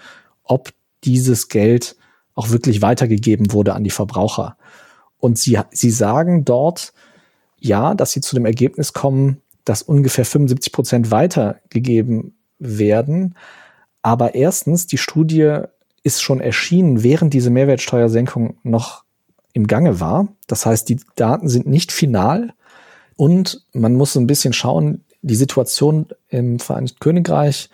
ob 0.45 0.71
dieses 1.05 1.49
Geld 1.49 1.97
auch 2.35 2.51
wirklich 2.51 2.81
weitergegeben 2.81 3.53
wurde 3.53 3.75
an 3.75 3.85
die 3.85 3.91
Verbraucher. 3.91 4.57
Und 5.19 5.39
sie, 5.39 5.59
sie 5.71 5.91
sagen 5.91 6.45
dort, 6.45 6.93
ja, 7.59 7.95
dass 7.95 8.13
sie 8.13 8.21
zu 8.21 8.35
dem 8.35 8.47
Ergebnis 8.47 8.93
kommen, 8.93 9.43
dass 9.65 9.83
ungefähr 9.83 10.25
75 10.25 10.73
Prozent 10.73 11.11
weitergegeben 11.11 12.35
werden. 12.59 13.35
Aber 14.01 14.35
erstens, 14.35 14.87
die 14.87 14.99
Studie 14.99 15.61
ist 16.03 16.23
schon 16.23 16.41
erschienen, 16.41 17.03
während 17.03 17.35
diese 17.35 17.51
Mehrwertsteuersenkung 17.51 18.57
noch 18.62 19.05
im 19.53 19.67
Gange 19.67 20.01
war. 20.01 20.29
Das 20.47 20.67
heißt, 20.67 20.88
die 20.88 21.01
Daten 21.15 21.49
sind 21.49 21.67
nicht 21.67 21.93
final 21.93 22.53
und 23.17 23.65
man 23.73 23.95
muss 23.95 24.17
ein 24.17 24.27
bisschen 24.27 24.53
schauen, 24.53 25.05
die 25.23 25.37
Situation 25.37 26.07
im 26.29 26.59
Vereinigten 26.59 26.99
Königreich 26.99 27.71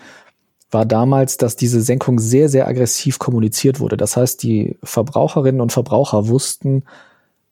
war 0.71 0.85
damals, 0.85 1.39
dass 1.39 1.57
diese 1.57 1.81
Senkung 1.81 2.19
sehr, 2.19 2.49
sehr 2.51 2.69
aggressiv 2.69 3.19
kommuniziert 3.19 3.81
wurde. 3.81 3.97
Das 3.97 4.17
heißt, 4.17 4.43
die 4.43 4.77
Verbraucherinnen 4.83 5.63
und 5.63 5.73
Verbraucher 5.73 6.29
wussten 6.29 6.85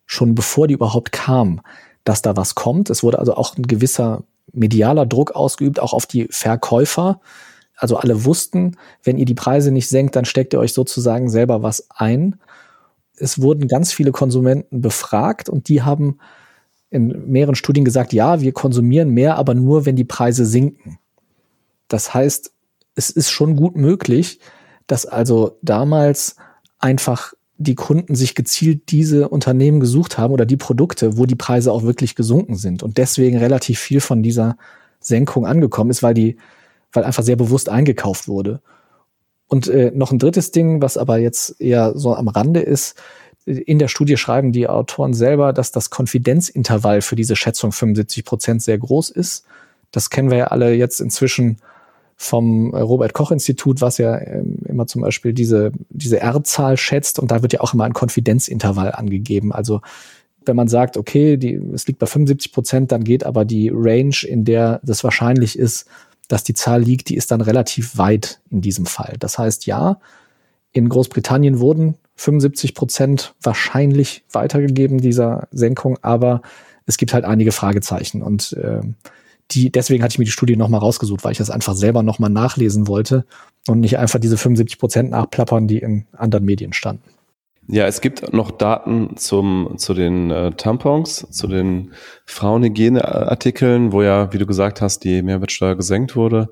schon 0.05 0.35
bevor 0.35 0.69
die 0.69 0.75
überhaupt 0.75 1.12
kam, 1.12 1.62
dass 2.05 2.21
da 2.21 2.37
was 2.37 2.55
kommt. 2.55 2.91
Es 2.91 3.03
wurde 3.03 3.19
also 3.19 3.35
auch 3.35 3.57
ein 3.57 3.67
gewisser 3.67 4.23
medialer 4.53 5.07
Druck 5.07 5.33
ausgeübt, 5.33 5.81
auch 5.81 5.95
auf 5.95 6.07
die 6.07 6.29
Verkäufer, 6.31 7.21
also 7.77 7.97
alle 7.97 8.25
wussten, 8.25 8.77
wenn 9.03 9.19
ihr 9.19 9.27
die 9.27 9.35
Preise 9.35 9.71
nicht 9.71 9.89
senkt, 9.89 10.17
dann 10.17 10.25
steckt 10.25 10.55
ihr 10.55 10.59
euch 10.59 10.73
sozusagen 10.73 11.29
selber 11.29 11.62
was 11.62 11.89
ein. 11.91 12.37
Es 13.17 13.41
wurden 13.41 13.69
ganz 13.69 13.93
viele 13.93 14.12
Konsumenten 14.12 14.81
befragt 14.81 15.49
und 15.49 15.69
die 15.69 15.83
haben 15.83 16.19
in 16.91 17.31
mehreren 17.31 17.55
Studien 17.55 17.85
gesagt, 17.85 18.12
ja, 18.12 18.41
wir 18.41 18.53
konsumieren 18.53 19.11
mehr, 19.11 19.37
aber 19.37 19.55
nur, 19.55 19.85
wenn 19.87 19.97
die 19.97 20.05
Preise 20.05 20.47
sinken. 20.47 20.99
Das 21.89 22.15
heißt, 22.15 22.53
es 22.95 23.11
ist 23.11 23.31
schon 23.31 23.57
gut 23.57 23.77
möglich, 23.77 24.41
dass 24.87 25.05
also 25.05 25.59
damals 25.62 26.37
einfach 26.79 27.35
die 27.59 27.75
Kunden 27.75 28.15
sich 28.15 28.35
gezielt 28.35 28.91
diese 28.91 29.29
Unternehmen 29.29 29.81
gesucht 29.81 30.19
haben 30.19 30.33
oder 30.33 30.47
die 30.47 30.57
Produkte, 30.57 31.17
wo 31.17 31.27
die 31.27 31.37
Preise 31.37 31.73
auch 31.73 31.83
wirklich 31.83 32.15
gesunken 32.15 32.57
sind 32.57 32.83
und 32.83 32.99
deswegen 32.99 33.39
relativ 33.39 33.79
viel 33.79 34.01
von 34.01 34.23
dieser 34.23 34.57
Senkung 35.01 35.47
angekommen 35.47 35.91
ist, 35.91 36.03
weil 36.03 36.15
die 36.15 36.37
weil 36.92 37.05
einfach 37.05 37.22
sehr 37.22 37.37
bewusst 37.37 37.68
eingekauft 37.68 38.29
wurde. 38.29 38.61
Und 39.49 39.68
äh, 39.68 39.92
noch 39.94 40.11
ein 40.11 40.18
drittes 40.18 40.51
Ding, 40.51 40.83
was 40.83 40.96
aber 40.96 41.18
jetzt 41.18 41.61
eher 41.61 41.96
so 41.96 42.14
am 42.14 42.29
Rande 42.29 42.61
ist, 42.61 42.96
in 43.46 43.79
der 43.79 43.87
Studie 43.87 44.16
schreiben 44.16 44.51
die 44.51 44.68
Autoren 44.68 45.14
selber, 45.14 45.53
dass 45.53 45.70
das 45.70 45.90
Konfidenzintervall 45.90 47.01
für 47.01 47.14
diese 47.14 47.37
Schätzung 47.37 47.70
75 47.70 48.25
Prozent 48.25 48.61
sehr 48.62 48.77
groß 48.77 49.11
ist. 49.11 49.44
Das 49.92 50.11
kennen 50.11 50.31
wir 50.31 50.38
ja 50.38 50.46
alle 50.49 50.75
jetzt 50.75 51.01
inzwischen 51.01 51.59
vom 52.16 52.75
Robert 52.75 53.12
Koch 53.12 53.31
Institut, 53.31 53.81
was 53.81 53.99
ja 53.99 54.18
ähm, 54.18 54.59
immer 54.64 54.87
zum 54.87 55.03
Beispiel 55.03 55.33
diese, 55.33 55.70
diese 55.90 56.18
R-Zahl 56.18 56.77
schätzt 56.77 57.18
und 57.18 57.31
da 57.31 57.42
wird 57.42 57.53
ja 57.53 57.61
auch 57.61 57.72
immer 57.72 57.85
ein 57.85 57.92
Konfidenzintervall 57.92 58.90
angegeben. 58.90 59.53
Also 59.53 59.81
wenn 60.44 60.57
man 60.57 60.68
sagt, 60.68 60.96
okay, 60.96 61.37
die, 61.37 61.55
es 61.75 61.87
liegt 61.87 61.99
bei 61.99 62.07
75 62.07 62.53
Prozent, 62.53 62.90
dann 62.90 63.05
geht 63.05 63.25
aber 63.25 63.44
die 63.44 63.70
Range, 63.72 64.16
in 64.27 64.44
der 64.44 64.81
das 64.83 65.05
wahrscheinlich 65.05 65.59
ist, 65.59 65.87
dass 66.29 66.45
die 66.45 66.55
Zahl 66.55 66.83
liegt, 66.83 67.09
die 67.09 67.17
ist 67.17 67.31
dann 67.31 67.41
relativ 67.41 67.99
weit 67.99 68.41
in 68.51 68.61
diesem 68.61 68.87
Fall. 68.87 69.17
Das 69.19 69.39
heißt, 69.39 69.67
ja, 69.67 70.01
in 70.73 70.89
Großbritannien 70.89 71.61
wurden 71.61 71.97
75 72.17 72.75
Prozent 72.75 73.35
wahrscheinlich 73.43 74.25
weitergegeben 74.33 75.01
dieser 75.01 75.49
Senkung, 75.51 75.99
aber 76.03 76.43
es 76.87 76.97
gibt 76.97 77.12
halt 77.12 77.25
einige 77.25 77.53
Fragezeichen 77.53 78.23
und 78.23 78.53
äh, 78.55 78.81
die, 79.53 79.71
deswegen 79.71 80.03
hatte 80.03 80.15
ich 80.15 80.19
mir 80.19 80.25
die 80.25 80.31
Studie 80.31 80.57
nochmal 80.57 80.81
rausgesucht, 80.81 81.23
weil 81.25 81.33
ich 81.33 81.39
das 81.39 81.51
einfach 81.51 81.75
selber 81.75 82.03
nochmal 82.03 82.31
nachlesen 82.31 82.89
wollte 82.89 83.25
und 83.69 83.81
nicht 83.81 83.99
einfach 83.99 84.19
diese 84.19 84.37
75 84.37 84.79
Prozent 84.79 85.11
nachplappern, 85.11 85.69
die 85.69 85.79
in 85.79 86.07
anderen 86.12 86.45
Medien 86.45 86.73
standen. 86.73 87.09
Ja, 87.69 87.87
es 87.87 88.01
gibt 88.01 88.33
noch 88.33 88.53
Daten 88.53 89.17
zum, 89.17 89.75
zu 89.77 89.93
den 89.93 90.31
äh, 90.31 90.53
Tampons, 90.53 91.27
zu 91.31 91.49
den 91.49 91.93
Frauenhygieneartikeln, 92.25 93.91
wo 93.91 94.03
ja, 94.03 94.33
wie 94.33 94.39
du 94.39 94.47
gesagt 94.47 94.81
hast, 94.81 95.01
die 95.01 95.23
Mehrwertsteuer 95.23 95.75
gesenkt 95.75 96.15
wurde 96.15 96.49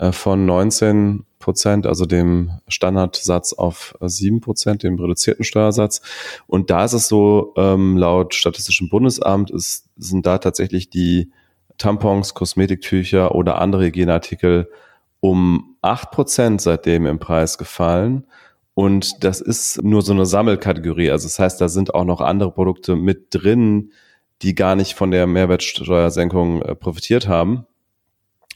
äh, 0.00 0.10
von 0.10 0.46
19 0.46 1.24
Prozent, 1.38 1.86
also 1.86 2.06
dem 2.06 2.50
Standardsatz 2.66 3.52
auf 3.52 3.94
7 4.00 4.40
Prozent, 4.40 4.82
dem 4.82 4.98
reduzierten 4.98 5.44
Steuersatz. 5.44 6.02
Und 6.48 6.70
da 6.70 6.84
ist 6.84 6.92
es 6.92 7.06
so, 7.06 7.54
ähm, 7.56 7.96
laut 7.96 8.34
Statistischem 8.34 8.88
Bundesamt 8.88 9.52
ist, 9.52 9.88
sind 9.96 10.26
da 10.26 10.38
tatsächlich 10.38 10.90
die 10.90 11.30
Tampons, 11.78 12.34
Kosmetiktücher 12.34 13.36
oder 13.36 13.60
andere 13.60 13.84
Hygieneartikel 13.86 14.68
um 15.20 15.76
8 15.82 16.10
Prozent 16.10 16.60
seitdem 16.60 17.06
im 17.06 17.20
Preis 17.20 17.58
gefallen. 17.58 18.26
Und 18.78 19.24
das 19.24 19.40
ist 19.40 19.82
nur 19.82 20.02
so 20.02 20.12
eine 20.12 20.24
Sammelkategorie. 20.24 21.10
Also 21.10 21.26
das 21.26 21.40
heißt, 21.40 21.60
da 21.60 21.68
sind 21.68 21.94
auch 21.94 22.04
noch 22.04 22.20
andere 22.20 22.52
Produkte 22.52 22.94
mit 22.94 23.26
drin, 23.30 23.90
die 24.40 24.54
gar 24.54 24.76
nicht 24.76 24.94
von 24.94 25.10
der 25.10 25.26
Mehrwertsteuersenkung 25.26 26.62
äh, 26.62 26.76
profitiert 26.76 27.26
haben. 27.26 27.66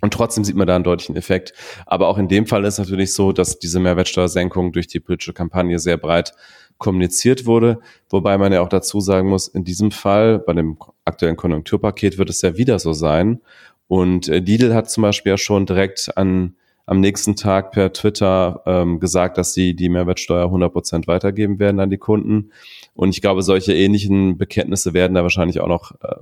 Und 0.00 0.14
trotzdem 0.14 0.44
sieht 0.44 0.54
man 0.54 0.68
da 0.68 0.76
einen 0.76 0.84
deutlichen 0.84 1.16
Effekt. 1.16 1.54
Aber 1.86 2.06
auch 2.06 2.18
in 2.18 2.28
dem 2.28 2.46
Fall 2.46 2.62
ist 2.64 2.74
es 2.74 2.78
natürlich 2.78 3.12
so, 3.12 3.32
dass 3.32 3.58
diese 3.58 3.80
Mehrwertsteuersenkung 3.80 4.70
durch 4.70 4.86
die 4.86 5.00
politische 5.00 5.32
Kampagne 5.32 5.80
sehr 5.80 5.96
breit 5.96 6.34
kommuniziert 6.78 7.44
wurde. 7.44 7.80
Wobei 8.08 8.38
man 8.38 8.52
ja 8.52 8.60
auch 8.60 8.68
dazu 8.68 9.00
sagen 9.00 9.28
muss, 9.28 9.48
in 9.48 9.64
diesem 9.64 9.90
Fall, 9.90 10.38
bei 10.38 10.52
dem 10.52 10.78
aktuellen 11.04 11.36
Konjunkturpaket, 11.36 12.16
wird 12.16 12.30
es 12.30 12.42
ja 12.42 12.56
wieder 12.56 12.78
so 12.78 12.92
sein. 12.92 13.40
Und 13.88 14.28
äh, 14.28 14.38
Lidl 14.38 14.72
hat 14.72 14.88
zum 14.88 15.02
Beispiel 15.02 15.30
ja 15.30 15.36
schon 15.36 15.66
direkt 15.66 16.16
an, 16.16 16.54
am 16.86 17.00
nächsten 17.00 17.36
Tag 17.36 17.72
per 17.72 17.92
Twitter 17.92 18.62
ähm, 18.66 19.00
gesagt, 19.00 19.38
dass 19.38 19.54
sie 19.54 19.74
die 19.74 19.88
Mehrwertsteuer 19.88 20.46
100 20.46 20.72
Prozent 20.72 21.06
weitergeben 21.06 21.58
werden 21.58 21.80
an 21.80 21.90
die 21.90 21.98
Kunden. 21.98 22.50
Und 22.94 23.10
ich 23.10 23.20
glaube, 23.20 23.42
solche 23.42 23.74
ähnlichen 23.74 24.36
Bekenntnisse 24.36 24.92
werden 24.92 25.14
da 25.14 25.22
wahrscheinlich 25.22 25.60
auch 25.60 25.68
noch 25.68 25.92
äh, 26.02 26.16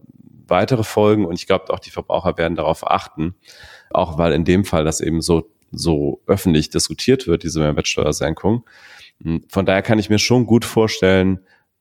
weitere 0.47 0.85
folgen. 0.85 1.25
Und 1.25 1.35
ich 1.35 1.47
glaube, 1.47 1.73
auch 1.73 1.79
die 1.79 1.91
Verbraucher 1.91 2.37
werden 2.37 2.57
darauf 2.57 2.89
achten, 2.89 3.35
auch 3.91 4.19
weil 4.19 4.33
in 4.33 4.45
dem 4.45 4.65
Fall 4.65 4.85
das 4.85 5.01
eben 5.01 5.23
so, 5.23 5.51
so 5.73 6.21
öffentlich 6.27 6.71
diskutiert 6.71 7.27
wird, 7.27 7.43
diese 7.43 7.61
Mehrwertsteuersenkung. 7.61 8.65
Hm, 9.23 9.45
von 9.49 9.67
daher 9.67 9.83
kann 9.83 9.99
ich 9.99 10.11
mir 10.11 10.19
schon 10.19 10.47
gut 10.47 10.65
vorstellen, 10.65 11.41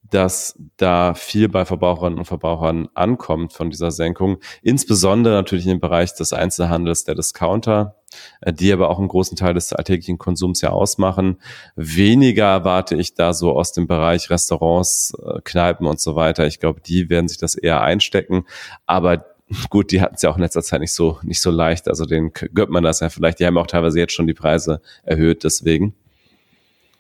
dass 0.10 0.58
da 0.78 1.14
viel 1.14 1.50
bei 1.50 1.66
Verbraucherinnen 1.66 2.18
und 2.18 2.26
Verbrauchern 2.26 2.88
ankommt 2.94 3.54
von 3.54 3.70
dieser 3.70 3.92
Senkung. 3.92 4.38
Insbesondere 4.62 5.36
natürlich 5.36 5.66
dem 5.66 5.80
Bereich 5.80 6.16
des 6.16 6.34
Einzelhandels 6.34 7.04
der 7.04 7.16
Discounter, 7.16 7.99
die 8.46 8.72
aber 8.72 8.90
auch 8.90 9.00
einen 9.00 9.08
großen 9.08 9.38
Teil 9.38 9.54
des 9.54 9.74
alltäglichen 9.74 10.18
Konsums 10.18 10.62
ja 10.62 10.70
ausmachen. 10.70 11.38
Weniger 11.76 12.46
erwarte 12.46 12.96
ich 12.96 13.14
da 13.14 13.34
so 13.34 13.56
aus 13.56 13.72
dem 13.72 13.88
Bereich 13.88 14.30
Restaurants, 14.30 15.14
äh, 15.24 15.40
Kneipen 15.44 15.88
und 15.88 16.00
so 16.00 16.16
weiter. 16.16 16.48
Ich 16.48 16.60
glaube, 16.60 16.82
die 16.82 17.10
werden 17.10 17.28
sich 17.28 17.38
das 17.38 17.56
eher 17.56 17.82
einstecken. 17.82 18.46
Aber 18.86 19.26
gut, 19.70 19.92
die 19.92 20.02
hatten 20.02 20.16
es 20.16 20.22
ja 20.22 20.30
auch 20.30 20.36
in 20.36 20.42
letzter 20.42 20.62
Zeit 20.62 20.82
nicht 20.82 20.94
so, 20.94 21.20
nicht 21.24 21.42
so 21.42 21.52
leicht. 21.52 21.88
Also 21.88 22.06
denen 22.06 22.32
gönnt 22.34 22.70
man 22.70 22.84
das 22.84 23.00
ja 23.00 23.10
vielleicht. 23.10 23.40
Die 23.40 23.46
haben 23.46 23.58
auch 23.58 23.68
teilweise 23.68 24.00
jetzt 24.00 24.14
schon 24.14 24.28
die 24.28 24.34
Preise 24.34 24.82
erhöht, 25.04 25.44
deswegen. 25.44 25.94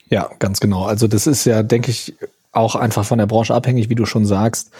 Ja, 0.10 0.30
ganz 0.40 0.60
genau. 0.60 0.86
Also 0.86 1.08
das 1.08 1.28
ist 1.28 1.46
ja, 1.46 1.62
denke 1.64 1.92
ich, 1.92 2.16
auch 2.52 2.76
einfach 2.76 3.06
von 3.06 3.20
der 3.20 3.28
Branche 3.28 3.54
abhängig, 3.54 3.90
wie 3.90 3.96
du 3.96 4.06
schon 4.06 4.26
sagst. 4.26 4.72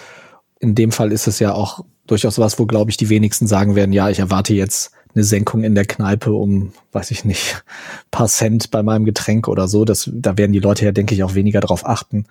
In 0.60 0.76
dem 0.76 0.92
Fall 0.92 1.12
ist 1.12 1.28
es 1.28 1.40
ja 1.40 1.54
auch 1.54 1.86
durchaus 2.08 2.40
was, 2.40 2.58
wo, 2.58 2.66
glaube 2.66 2.90
ich, 2.90 2.98
die 2.98 3.10
wenigsten 3.10 3.48
sagen 3.48 3.76
werden, 3.76 3.94
ja, 3.94 4.10
ich 4.10 4.20
erwarte 4.20 4.54
jetzt 4.54 4.92
eine 5.16 5.24
Senkung 5.24 5.64
in 5.64 5.76
der 5.76 5.86
Kneipe 5.86 6.34
um, 6.34 6.74
weiß 6.92 7.12
ich 7.12 7.26
nicht, 7.26 7.64
paar 8.12 8.28
Cent 8.28 8.72
bei 8.72 8.84
meinem 8.84 9.06
Getränk 9.06 9.48
oder 9.48 9.68
so. 9.68 9.86
Das, 9.86 10.10
da 10.14 10.38
werden 10.38 10.54
die 10.54 10.60
Leute 10.60 10.86
ja, 10.86 10.92
denke 10.92 11.16
ich, 11.16 11.24
auch 11.24 11.36
weniger 11.36 11.62
drauf 11.62 11.86
achten, 11.86 12.26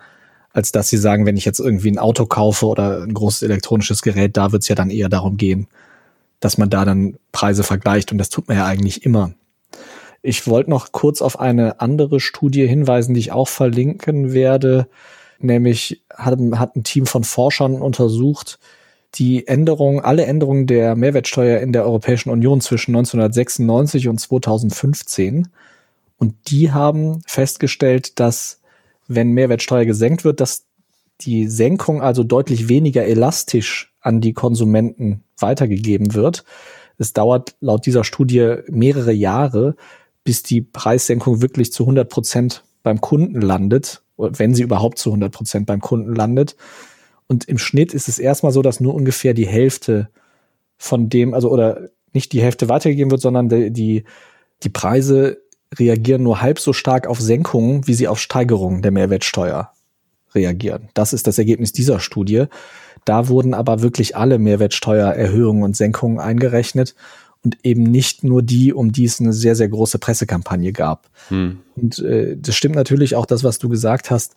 als 0.51 0.71
dass 0.71 0.89
sie 0.89 0.97
sagen, 0.97 1.25
wenn 1.25 1.37
ich 1.37 1.45
jetzt 1.45 1.59
irgendwie 1.59 1.91
ein 1.91 1.99
Auto 1.99 2.25
kaufe 2.25 2.65
oder 2.65 3.03
ein 3.03 3.13
großes 3.13 3.43
elektronisches 3.43 4.01
Gerät, 4.01 4.37
da 4.37 4.51
wird 4.51 4.63
es 4.63 4.69
ja 4.69 4.75
dann 4.75 4.89
eher 4.89 5.09
darum 5.09 5.37
gehen, 5.37 5.67
dass 6.39 6.57
man 6.57 6.69
da 6.69 6.85
dann 6.85 7.17
Preise 7.31 7.63
vergleicht. 7.63 8.11
Und 8.11 8.17
das 8.17 8.29
tut 8.29 8.47
man 8.47 8.57
ja 8.57 8.65
eigentlich 8.65 9.05
immer. 9.05 9.33
Ich 10.21 10.47
wollte 10.47 10.69
noch 10.69 10.91
kurz 10.91 11.21
auf 11.21 11.39
eine 11.39 11.79
andere 11.79 12.19
Studie 12.19 12.67
hinweisen, 12.67 13.13
die 13.13 13.19
ich 13.21 13.31
auch 13.31 13.47
verlinken 13.47 14.33
werde. 14.33 14.87
Nämlich 15.39 16.03
hat, 16.13 16.37
hat 16.55 16.75
ein 16.75 16.83
Team 16.83 17.05
von 17.05 17.23
Forschern 17.23 17.81
untersucht, 17.81 18.59
die 19.15 19.47
Änderungen, 19.47 20.01
alle 20.01 20.25
Änderungen 20.25 20.67
der 20.67 20.95
Mehrwertsteuer 20.95 21.59
in 21.59 21.73
der 21.73 21.83
Europäischen 21.83 22.29
Union 22.29 22.61
zwischen 22.61 22.95
1996 22.95 24.07
und 24.07 24.19
2015. 24.19 25.47
Und 26.17 26.35
die 26.49 26.71
haben 26.71 27.21
festgestellt, 27.25 28.19
dass 28.19 28.61
wenn 29.07 29.31
Mehrwertsteuer 29.31 29.85
gesenkt 29.85 30.23
wird, 30.23 30.39
dass 30.39 30.65
die 31.21 31.47
Senkung 31.47 32.01
also 32.01 32.23
deutlich 32.23 32.69
weniger 32.69 33.05
elastisch 33.05 33.93
an 34.01 34.21
die 34.21 34.33
Konsumenten 34.33 35.23
weitergegeben 35.37 36.13
wird. 36.13 36.45
Es 36.97 37.13
dauert 37.13 37.55
laut 37.59 37.85
dieser 37.85 38.03
Studie 38.03 38.57
mehrere 38.67 39.11
Jahre, 39.11 39.75
bis 40.23 40.43
die 40.43 40.61
Preissenkung 40.61 41.41
wirklich 41.41 41.73
zu 41.73 41.83
100 41.83 42.09
Prozent 42.09 42.63
beim 42.83 43.01
Kunden 43.01 43.41
landet, 43.41 44.03
wenn 44.17 44.53
sie 44.53 44.63
überhaupt 44.63 44.99
zu 44.99 45.09
100 45.09 45.33
Prozent 45.33 45.65
beim 45.65 45.81
Kunden 45.81 46.15
landet. 46.15 46.55
Und 47.29 47.45
im 47.45 47.59
Schnitt 47.59 47.93
ist 47.93 48.09
es 48.09 48.19
erstmal 48.19 48.51
so, 48.51 48.61
dass 48.61 48.79
nur 48.79 48.93
ungefähr 48.95 49.33
die 49.33 49.47
Hälfte 49.47 50.09
von 50.77 51.09
dem, 51.09 51.33
also 51.33 51.49
oder 51.49 51.89
nicht 52.11 52.33
die 52.33 52.41
Hälfte 52.41 52.69
weitergegeben 52.69 53.11
wird, 53.11 53.21
sondern 53.21 53.49
die, 53.49 53.71
die, 53.71 54.03
die 54.63 54.69
Preise 54.69 55.37
reagieren 55.77 56.23
nur 56.23 56.41
halb 56.41 56.59
so 56.59 56.73
stark 56.73 57.05
auf 57.05 57.21
Senkungen, 57.21 57.87
wie 57.87 57.93
sie 57.93 58.07
auf 58.07 58.19
Steigerungen 58.19 58.81
der 58.81 58.91
Mehrwertsteuer 58.91 59.71
reagieren. 60.33 60.89
Das 60.95 61.13
ist 61.13 61.27
das 61.27 61.37
Ergebnis 61.37 61.71
dieser 61.71 61.99
Studie. 61.99 62.45
Da 63.05 63.27
wurden 63.27 63.53
aber 63.53 63.81
wirklich 63.83 64.15
alle 64.15 64.39
Mehrwertsteuererhöhungen 64.39 65.63
und 65.63 65.77
Senkungen 65.77 66.19
eingerechnet 66.19 66.95
und 67.43 67.57
eben 67.63 67.83
nicht 67.83 68.23
nur 68.23 68.41
die, 68.41 68.73
um 68.73 68.91
die 68.91 69.05
es 69.05 69.19
eine 69.19 69.33
sehr, 69.33 69.55
sehr 69.55 69.69
große 69.69 69.99
Pressekampagne 69.99 70.73
gab. 70.73 71.09
Hm. 71.29 71.59
Und 71.75 71.99
äh, 71.99 72.35
das 72.37 72.55
stimmt 72.55 72.75
natürlich 72.75 73.15
auch 73.15 73.25
das, 73.25 73.43
was 73.43 73.59
du 73.59 73.69
gesagt 73.69 74.11
hast. 74.11 74.35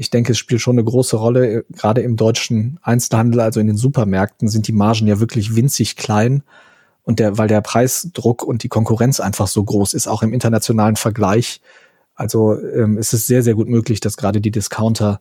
Ich 0.00 0.08
denke, 0.08 0.32
es 0.32 0.38
spielt 0.38 0.62
schon 0.62 0.78
eine 0.78 0.84
große 0.84 1.18
Rolle. 1.18 1.66
Gerade 1.72 2.00
im 2.00 2.16
deutschen 2.16 2.78
Einzelhandel, 2.80 3.40
also 3.40 3.60
in 3.60 3.66
den 3.66 3.76
Supermärkten, 3.76 4.48
sind 4.48 4.66
die 4.66 4.72
Margen 4.72 5.06
ja 5.06 5.20
wirklich 5.20 5.54
winzig 5.56 5.94
klein. 5.96 6.42
Und 7.02 7.18
der, 7.18 7.36
weil 7.36 7.48
der 7.48 7.60
Preisdruck 7.60 8.42
und 8.42 8.62
die 8.62 8.68
Konkurrenz 8.68 9.20
einfach 9.20 9.46
so 9.46 9.62
groß 9.62 9.92
ist, 9.92 10.06
auch 10.06 10.22
im 10.22 10.32
internationalen 10.32 10.96
Vergleich. 10.96 11.60
Also 12.14 12.58
ähm, 12.58 12.96
ist 12.96 13.12
es 13.12 13.26
sehr, 13.26 13.42
sehr 13.42 13.52
gut 13.52 13.68
möglich, 13.68 14.00
dass 14.00 14.16
gerade 14.16 14.40
die 14.40 14.50
Discounter 14.50 15.20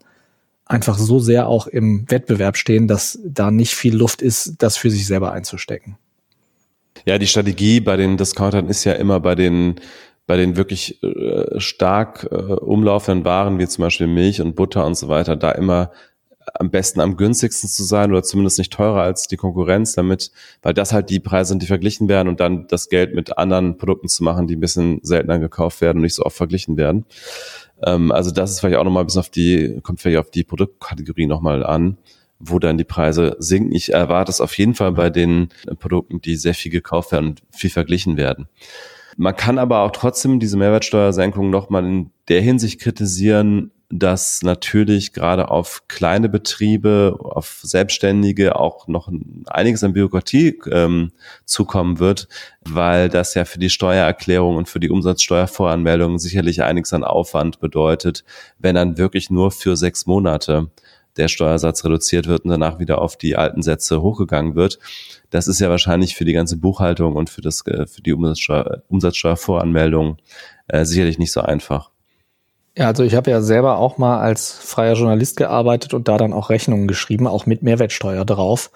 einfach 0.64 0.98
so 0.98 1.20
sehr 1.20 1.50
auch 1.50 1.68
im 1.68 2.10
Wettbewerb 2.10 2.56
stehen, 2.56 2.88
dass 2.88 3.20
da 3.26 3.52
nicht 3.52 3.76
viel 3.76 3.94
Luft 3.94 4.22
ist, 4.22 4.56
das 4.60 4.78
für 4.78 4.90
sich 4.90 5.06
selber 5.06 5.34
einzustecken. 5.34 5.98
Ja, 7.06 7.18
die 7.18 7.28
Strategie 7.28 7.82
bei 7.82 7.98
den 7.98 8.16
Discountern 8.16 8.70
ist 8.70 8.86
ja 8.86 8.94
immer 8.94 9.20
bei 9.20 9.36
den 9.36 9.76
bei 10.30 10.38
den 10.38 10.58
wirklich 10.58 11.02
äh, 11.02 11.60
stark 11.60 12.28
äh, 12.30 12.36
umlaufenden 12.36 13.26
Waren, 13.26 13.58
wie 13.58 13.68
zum 13.68 13.82
Beispiel 13.82 14.06
Milch 14.06 14.42
und 14.42 14.56
Butter 14.56 14.86
und 14.86 14.94
so 14.96 15.08
weiter, 15.08 15.36
da 15.36 15.50
immer 15.50 15.90
am 16.54 16.70
besten 16.70 17.00
am 17.00 17.18
günstigsten 17.18 17.68
zu 17.68 17.84
sein 17.84 18.12
oder 18.12 18.22
zumindest 18.22 18.60
nicht 18.60 18.72
teurer 18.72 19.02
als 19.02 19.28
die 19.28 19.38
Konkurrenz, 19.38 19.94
damit, 19.94 20.32
weil 20.62 20.76
das 20.76 20.94
halt 20.94 21.10
die 21.10 21.20
Preise 21.20 21.50
sind, 21.50 21.64
die 21.64 21.68
verglichen 21.68 22.10
werden 22.10 22.28
und 22.28 22.40
dann 22.40 22.68
das 22.68 22.90
Geld 22.90 23.16
mit 23.16 23.40
anderen 23.40 23.80
Produkten 23.80 24.08
zu 24.08 24.24
machen, 24.24 24.46
die 24.46 24.56
ein 24.56 24.60
bisschen 24.60 25.00
seltener 25.02 25.40
gekauft 25.40 25.82
werden 25.82 25.98
und 25.98 26.04
nicht 26.04 26.14
so 26.14 26.22
oft 26.22 26.38
verglichen 26.38 26.78
werden. 26.78 27.06
Ähm, 27.82 28.12
also 28.12 28.30
das 28.30 28.52
ist 28.52 28.60
vielleicht 28.60 28.78
auch 28.78 28.84
nochmal 28.84 29.06
bis 29.06 29.18
auf 29.18 29.32
die, 29.32 29.80
kommt 29.82 30.00
vielleicht 30.00 30.20
auf 30.20 30.30
die 30.30 30.44
Produktkategorie 30.44 31.26
nochmal 31.26 31.66
an 31.66 31.98
wo 32.42 32.58
dann 32.58 32.78
die 32.78 32.86
Preise 32.86 33.36
sinken. 33.40 33.74
Ich 33.76 33.92
erwarte 33.92 34.32
es 34.32 34.40
auf 34.40 34.58
jeden 34.58 34.74
Fall 34.74 34.94
bei 34.94 35.10
den 35.10 35.50
Produkten, 35.80 36.22
die 36.22 36.38
sehr 36.38 36.54
viel 36.54 36.72
gekauft 36.72 37.12
werden 37.12 37.32
und 37.32 37.42
viel 37.52 37.70
verglichen 37.70 38.16
werden. 38.16 38.48
Man 39.22 39.36
kann 39.36 39.60
aber 39.60 39.82
auch 39.82 39.92
trotzdem 39.92 40.40
diese 40.40 40.56
Mehrwertsteuersenkung 40.56 41.50
nochmal 41.50 41.84
in 41.84 42.12
der 42.30 42.40
Hinsicht 42.40 42.80
kritisieren, 42.80 43.70
dass 43.90 44.44
natürlich 44.44 45.12
gerade 45.12 45.52
auf 45.52 45.90
kleine 45.90 46.30
Betriebe, 46.30 47.18
auf 47.20 47.60
Selbstständige 47.62 48.58
auch 48.58 48.88
noch 48.88 49.12
einiges 49.48 49.84
an 49.84 49.92
Bürokratie 49.92 50.58
ähm, 50.72 51.12
zukommen 51.44 52.00
wird, 52.00 52.30
weil 52.62 53.10
das 53.10 53.34
ja 53.34 53.44
für 53.44 53.60
die 53.60 53.70
Steuererklärung 53.70 54.56
und 54.56 54.70
für 54.70 54.80
die 54.80 54.90
Umsatzsteuervoranmeldung 54.90 56.18
sicherlich 56.18 56.64
einiges 56.64 56.94
an 56.94 57.04
Aufwand 57.04 57.60
bedeutet, 57.60 58.24
wenn 58.58 58.76
dann 58.76 58.98
wirklich 58.98 59.30
nur 59.30 59.52
für 59.52 59.76
sechs 59.76 60.06
Monate 60.06 60.72
der 61.20 61.28
Steuersatz 61.28 61.84
reduziert 61.86 62.28
wird 62.28 62.46
und 62.46 62.52
danach 62.52 62.80
wieder 62.80 63.02
auf 63.02 63.18
die 63.18 63.36
alten 63.36 63.62
Sätze 63.62 64.02
hochgegangen 64.02 64.56
wird. 64.56 64.80
Das 65.30 65.48
ist 65.48 65.60
ja 65.60 65.70
wahrscheinlich 65.70 66.16
für 66.16 66.26
die 66.26 66.34
ganze 66.34 66.58
Buchhaltung 66.58 67.16
und 67.16 67.30
für, 67.30 67.42
das, 67.42 67.66
äh, 67.68 67.86
für 67.86 68.02
die 68.02 68.14
Umsatzsteuer, 68.14 68.82
Umsatzsteuervoranmeldung 68.88 70.18
äh, 70.68 70.86
sicherlich 70.86 71.20
nicht 71.20 71.32
so 71.32 71.42
einfach. 71.42 71.92
Ja, 72.78 72.88
also 72.88 73.04
ich 73.04 73.16
habe 73.16 73.30
ja 73.30 73.42
selber 73.42 73.78
auch 73.78 73.98
mal 73.98 74.20
als 74.20 74.54
freier 74.54 74.94
Journalist 74.94 75.38
gearbeitet 75.38 75.94
und 75.94 76.08
da 76.08 76.18
dann 76.18 76.34
auch 76.34 76.50
Rechnungen 76.50 76.88
geschrieben, 76.88 77.28
auch 77.28 77.46
mit 77.46 77.62
Mehrwertsteuer 77.62 78.24
drauf. 78.24 78.72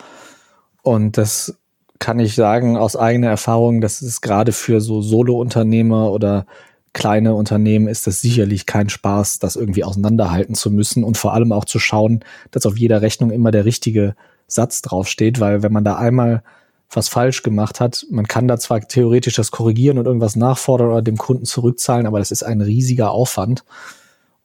Und 0.81 1.17
das 1.17 1.57
kann 1.99 2.19
ich 2.19 2.35
sagen 2.35 2.75
aus 2.75 2.97
eigener 2.97 3.29
Erfahrung, 3.29 3.79
das 3.79 4.01
ist 4.01 4.19
gerade 4.19 4.51
für 4.51 4.81
so 4.81 5.01
Solo-Unternehmer 5.01 6.11
oder 6.11 6.45
kleine 6.93 7.33
Unternehmen 7.33 7.87
ist 7.87 8.07
das 8.07 8.21
sicherlich 8.21 8.65
kein 8.65 8.89
Spaß, 8.89 9.39
das 9.39 9.55
irgendwie 9.55 9.83
auseinanderhalten 9.83 10.55
zu 10.55 10.69
müssen 10.71 11.03
und 11.03 11.17
vor 11.17 11.33
allem 11.33 11.51
auch 11.51 11.65
zu 11.65 11.79
schauen, 11.79 12.23
dass 12.51 12.65
auf 12.65 12.77
jeder 12.77 13.01
Rechnung 13.01 13.31
immer 13.31 13.51
der 13.51 13.65
richtige 13.65 14.15
Satz 14.47 14.81
draufsteht, 14.81 15.39
weil 15.39 15.63
wenn 15.63 15.73
man 15.73 15.83
da 15.83 15.95
einmal 15.95 16.43
was 16.91 17.09
falsch 17.09 17.41
gemacht 17.41 17.79
hat, 17.79 18.05
man 18.11 18.27
kann 18.27 18.47
da 18.47 18.57
zwar 18.57 18.79
theoretisch 18.81 19.35
das 19.35 19.49
korrigieren 19.49 19.97
und 19.97 20.05
irgendwas 20.05 20.35
nachfordern 20.35 20.89
oder 20.89 21.01
dem 21.01 21.17
Kunden 21.17 21.45
zurückzahlen, 21.45 22.05
aber 22.05 22.19
das 22.19 22.29
ist 22.29 22.43
ein 22.43 22.61
riesiger 22.61 23.09
Aufwand 23.09 23.63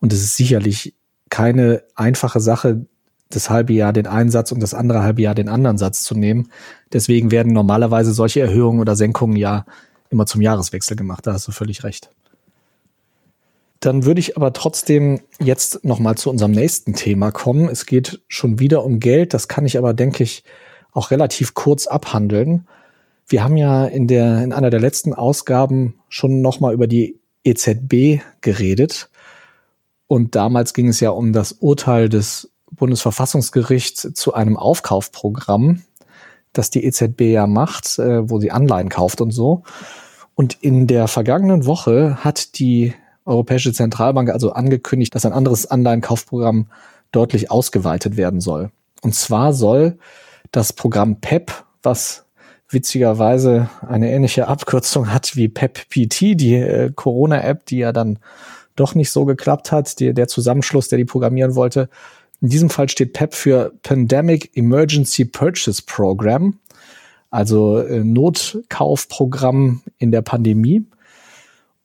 und 0.01 0.15
es 0.15 0.23
ist 0.23 0.37
sicherlich 0.37 0.95
keine 1.29 1.83
einfache 1.95 2.41
Sache, 2.41 2.87
das 3.31 3.51
halbe 3.51 3.75
Jahr 3.75 3.93
den 3.93 4.07
einen 4.07 4.31
Satz 4.31 4.53
und 4.53 4.61
das 4.61 4.73
andere 4.73 5.03
halbe 5.03 5.21
Jahr 5.21 5.35
den 5.35 5.51
anderen 5.51 5.77
Satz 5.77 6.03
zu 6.03 6.15
nehmen. 6.15 6.49
Deswegen 6.95 7.31
werden 7.31 7.53
normalerweise 7.53 8.15
solche 8.15 8.41
Erhöhungen 8.41 8.81
oder 8.81 8.97
Senkungen 8.97 9.37
ja 9.37 9.67
immer 10.09 10.25
zum 10.25 10.41
Jahreswechsel 10.41 10.97
gemacht. 10.97 11.27
Da 11.27 11.35
hast 11.35 11.47
du 11.47 11.53
völlig 11.53 11.85
recht. 11.85 12.11
Dann 13.81 14.05
würde 14.05 14.21
ich 14.21 14.37
aber 14.37 14.53
trotzdem 14.53 15.21
jetzt 15.39 15.85
nochmal 15.85 16.17
zu 16.17 16.31
unserem 16.31 16.51
nächsten 16.51 16.95
Thema 16.95 17.31
kommen. 17.31 17.69
Es 17.69 17.87
geht 17.87 18.21
schon 18.27 18.59
wieder 18.59 18.85
um 18.85 18.99
Geld. 18.99 19.35
Das 19.35 19.47
kann 19.47 19.67
ich 19.67 19.79
aber, 19.79 19.95
denke 19.95 20.25
ich, 20.25 20.43
auch 20.93 21.11
relativ 21.11 21.55
kurz 21.55 21.87
abhandeln. 21.87 22.67
Wir 23.29 23.45
haben 23.45 23.57
ja 23.57 23.85
in 23.85 24.09
der, 24.09 24.43
in 24.43 24.53
einer 24.53 24.71
der 24.71 24.81
letzten 24.81 25.15
Ausgaben 25.15 26.01
schon 26.09 26.41
nochmal 26.41 26.75
über 26.75 26.87
die 26.87 27.21
EZB 27.45 28.21
geredet. 28.41 29.11
Und 30.09 30.35
damals 30.35 30.75
ging 30.75 30.89
es 30.89 31.01
ja 31.01 31.11
um 31.11 31.33
das 31.33 31.53
Urteil 31.53 32.09
des 32.09 32.51
Bundesverfassungsgerichts 32.71 34.13
zu 34.15 34.35
einem 34.35 34.57
Aufkaufprogramm, 34.57 35.83
das 36.53 36.71
die 36.71 36.85
EZB 36.85 37.21
ja 37.23 37.47
macht, 37.47 37.99
äh, 37.99 38.29
wo 38.29 38.41
sie 38.41 38.51
Anleihen 38.51 38.89
kauft 38.89 39.21
und 39.21 39.31
so. 39.31 39.63
Und 40.35 40.57
in 40.63 40.87
der 40.87 41.09
vergangenen 41.09 41.67
Woche 41.67 42.25
hat 42.25 42.59
die 42.59 42.95
Europäische 43.29 43.73
Zentralbank 43.73 44.31
also 44.31 44.53
angekündigt, 44.53 45.15
dass 45.15 45.27
ein 45.27 45.33
anderes 45.33 45.67
Anleihenkaufprogramm 45.67 46.67
deutlich 47.13 47.51
ausgeweitet 47.51 48.17
werden 48.17 48.41
soll. 48.41 48.71
Und 49.03 49.15
zwar 49.15 49.53
soll 49.53 49.99
das 50.51 50.73
Programm 50.73 51.21
PEP, 51.21 51.53
was 51.83 52.25
witzigerweise 52.71 53.71
eine 53.87 54.11
ähnliche 54.11 54.49
Abkürzung 54.49 55.13
hat 55.13 55.37
wie 55.37 55.49
PEP-PT, 55.49 56.21
die 56.35 56.55
äh, 56.55 56.91
Corona-App, 56.95 57.65
die 57.67 57.79
ja 57.79 57.93
dann 57.93 58.19
doch 58.77 58.95
nicht 58.95 59.11
so 59.11 59.25
geklappt 59.25 59.73
hat, 59.73 60.01
die, 60.01 60.13
der 60.13 60.29
Zusammenschluss, 60.29 60.89
der 60.89 60.99
die 60.99 61.05
programmieren 61.05 61.55
wollte. 61.55 61.89
In 62.41 62.51
diesem 62.51 62.71
Fall 62.71 62.89
steht 62.89 63.15
PEP 63.15 63.35
für 63.35 63.73
Pandemic 63.83 64.51
Emergency 64.55 65.25
Purchase 65.25 65.83
Program, 65.85 66.59
also 67.31 67.79
äh, 67.79 68.05
Notkaufprogramm 68.05 69.83
in 69.99 70.13
der 70.13 70.23
Pandemie. 70.23 70.85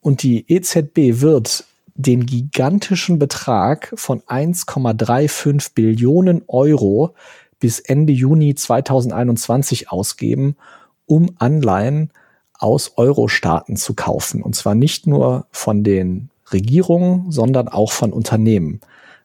Und 0.03 0.21
die 0.21 0.45
EZB 0.51 1.21
wird 1.21 1.63
den 1.95 2.25
gigantischen 2.25 3.19
Betrag 3.19 3.93
von 3.95 4.19
1,35 4.23 5.73
Billionen 5.73 6.41
Euro 6.47 7.15
bis 7.61 7.79
Ende 7.79 8.11
Juni 8.11 8.53
2021 8.53 9.91
ausgeben, 9.91 10.57
um 11.05 11.29
Anleihen 11.39 12.11
aus 12.59 12.97
Euro-Staaten 12.97 13.77
zu 13.77 13.93
kaufen. 13.93 14.43
Und 14.43 14.55
zwar 14.57 14.75
nicht 14.75 15.07
nur 15.07 15.47
von 15.51 15.85
den 15.85 16.29
Regierungen, 16.51 17.31
sondern 17.31 17.69
auch 17.69 17.93
von 17.93 18.11
Unternehmen. 18.11 18.81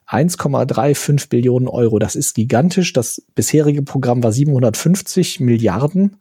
1,35 0.07 1.27
Billionen 1.27 1.67
Euro, 1.67 1.99
das 1.99 2.15
ist 2.15 2.35
gigantisch. 2.35 2.93
Das 2.93 3.21
bisherige 3.35 3.81
Programm 3.81 4.23
war 4.23 4.31
750 4.31 5.41
Milliarden. 5.41 6.15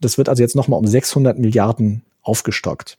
Das 0.00 0.18
wird 0.18 0.28
also 0.28 0.40
jetzt 0.40 0.54
nochmal 0.54 0.78
um 0.78 0.86
600 0.86 1.36
Milliarden 1.36 2.02
aufgestockt. 2.22 2.96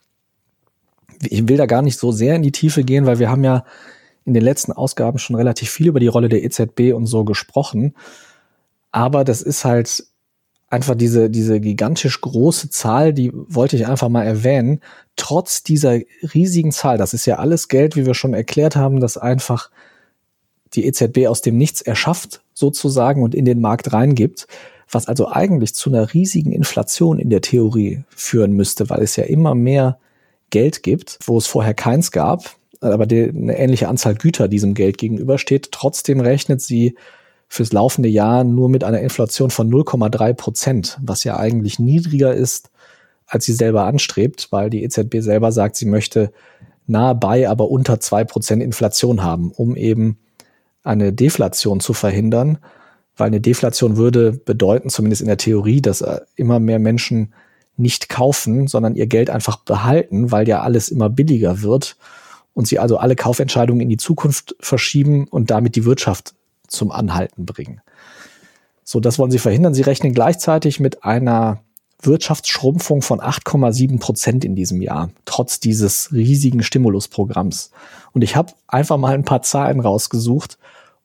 Ich 1.22 1.48
will 1.48 1.56
da 1.56 1.66
gar 1.66 1.82
nicht 1.82 1.98
so 1.98 2.12
sehr 2.12 2.36
in 2.36 2.42
die 2.42 2.52
Tiefe 2.52 2.84
gehen, 2.84 3.06
weil 3.06 3.18
wir 3.18 3.30
haben 3.30 3.44
ja 3.44 3.64
in 4.24 4.34
den 4.34 4.42
letzten 4.42 4.72
Ausgaben 4.72 5.18
schon 5.18 5.36
relativ 5.36 5.70
viel 5.70 5.88
über 5.88 6.00
die 6.00 6.08
Rolle 6.08 6.28
der 6.28 6.42
EZB 6.44 6.94
und 6.94 7.06
so 7.06 7.24
gesprochen. 7.24 7.94
Aber 8.90 9.24
das 9.24 9.42
ist 9.42 9.64
halt 9.64 10.04
einfach 10.68 10.94
diese, 10.94 11.30
diese 11.30 11.60
gigantisch 11.60 12.20
große 12.20 12.70
Zahl, 12.70 13.12
die 13.12 13.30
wollte 13.32 13.76
ich 13.76 13.86
einfach 13.86 14.08
mal 14.08 14.24
erwähnen. 14.24 14.80
Trotz 15.16 15.62
dieser 15.62 16.00
riesigen 16.34 16.72
Zahl, 16.72 16.98
das 16.98 17.14
ist 17.14 17.26
ja 17.26 17.36
alles 17.36 17.68
Geld, 17.68 17.96
wie 17.96 18.06
wir 18.06 18.14
schon 18.14 18.34
erklärt 18.34 18.76
haben, 18.76 19.00
das 19.00 19.16
einfach 19.16 19.70
die 20.74 20.86
EZB 20.86 21.28
aus 21.28 21.42
dem 21.42 21.56
Nichts 21.56 21.80
erschafft, 21.80 22.42
sozusagen, 22.52 23.22
und 23.22 23.34
in 23.34 23.44
den 23.44 23.60
Markt 23.60 23.92
reingibt, 23.92 24.48
was 24.90 25.06
also 25.06 25.28
eigentlich 25.28 25.74
zu 25.74 25.90
einer 25.90 26.12
riesigen 26.12 26.52
Inflation 26.52 27.18
in 27.18 27.30
der 27.30 27.40
Theorie 27.40 28.02
führen 28.08 28.52
müsste, 28.52 28.90
weil 28.90 29.02
es 29.02 29.16
ja 29.16 29.24
immer 29.24 29.54
mehr 29.54 29.98
Geld 30.54 30.84
gibt, 30.84 31.18
wo 31.24 31.36
es 31.36 31.48
vorher 31.48 31.74
keins 31.74 32.12
gab, 32.12 32.54
aber 32.80 33.02
eine 33.02 33.58
ähnliche 33.58 33.88
Anzahl 33.88 34.14
Güter 34.14 34.46
diesem 34.46 34.74
Geld 34.74 34.98
gegenübersteht. 34.98 35.72
Trotzdem 35.72 36.20
rechnet 36.20 36.60
sie 36.60 36.94
fürs 37.48 37.72
laufende 37.72 38.08
Jahr 38.08 38.44
nur 38.44 38.68
mit 38.68 38.84
einer 38.84 39.00
Inflation 39.00 39.50
von 39.50 39.68
0,3 39.68 40.32
Prozent, 40.34 40.98
was 41.02 41.24
ja 41.24 41.38
eigentlich 41.38 41.80
niedriger 41.80 42.32
ist, 42.32 42.70
als 43.26 43.46
sie 43.46 43.52
selber 43.52 43.84
anstrebt, 43.86 44.46
weil 44.52 44.70
die 44.70 44.84
EZB 44.84 45.16
selber 45.22 45.50
sagt, 45.50 45.74
sie 45.74 45.86
möchte 45.86 46.30
nahe 46.86 47.16
bei, 47.16 47.48
aber 47.48 47.68
unter 47.68 47.98
zwei 47.98 48.22
Prozent 48.22 48.62
Inflation 48.62 49.24
haben, 49.24 49.50
um 49.50 49.74
eben 49.74 50.18
eine 50.84 51.12
Deflation 51.12 51.80
zu 51.80 51.94
verhindern, 51.94 52.58
weil 53.16 53.26
eine 53.26 53.40
Deflation 53.40 53.96
würde 53.96 54.30
bedeuten, 54.30 54.88
zumindest 54.88 55.20
in 55.20 55.28
der 55.28 55.36
Theorie, 55.36 55.82
dass 55.82 56.00
äh, 56.00 56.20
immer 56.36 56.60
mehr 56.60 56.78
Menschen 56.78 57.32
nicht 57.76 58.08
kaufen, 58.08 58.66
sondern 58.66 58.94
ihr 58.94 59.06
Geld 59.06 59.30
einfach 59.30 59.56
behalten, 59.56 60.30
weil 60.30 60.48
ja 60.48 60.62
alles 60.62 60.88
immer 60.88 61.10
billiger 61.10 61.62
wird 61.62 61.96
und 62.54 62.68
sie 62.68 62.78
also 62.78 62.96
alle 62.98 63.16
Kaufentscheidungen 63.16 63.80
in 63.80 63.88
die 63.88 63.96
Zukunft 63.96 64.54
verschieben 64.60 65.26
und 65.28 65.50
damit 65.50 65.76
die 65.76 65.84
Wirtschaft 65.84 66.34
zum 66.68 66.90
Anhalten 66.90 67.44
bringen. 67.46 67.80
So, 68.84 69.00
das 69.00 69.18
wollen 69.18 69.30
sie 69.30 69.38
verhindern. 69.38 69.74
Sie 69.74 69.82
rechnen 69.82 70.14
gleichzeitig 70.14 70.78
mit 70.78 71.04
einer 71.04 71.60
Wirtschaftsschrumpfung 72.02 73.02
von 73.02 73.20
8,7 73.20 73.98
Prozent 73.98 74.44
in 74.44 74.54
diesem 74.54 74.82
Jahr, 74.82 75.10
trotz 75.24 75.58
dieses 75.58 76.12
riesigen 76.12 76.62
Stimulusprogramms. 76.62 77.70
Und 78.12 78.22
ich 78.22 78.36
habe 78.36 78.52
einfach 78.66 78.98
mal 78.98 79.14
ein 79.14 79.24
paar 79.24 79.42
Zahlen 79.42 79.80
rausgesucht, 79.80 80.58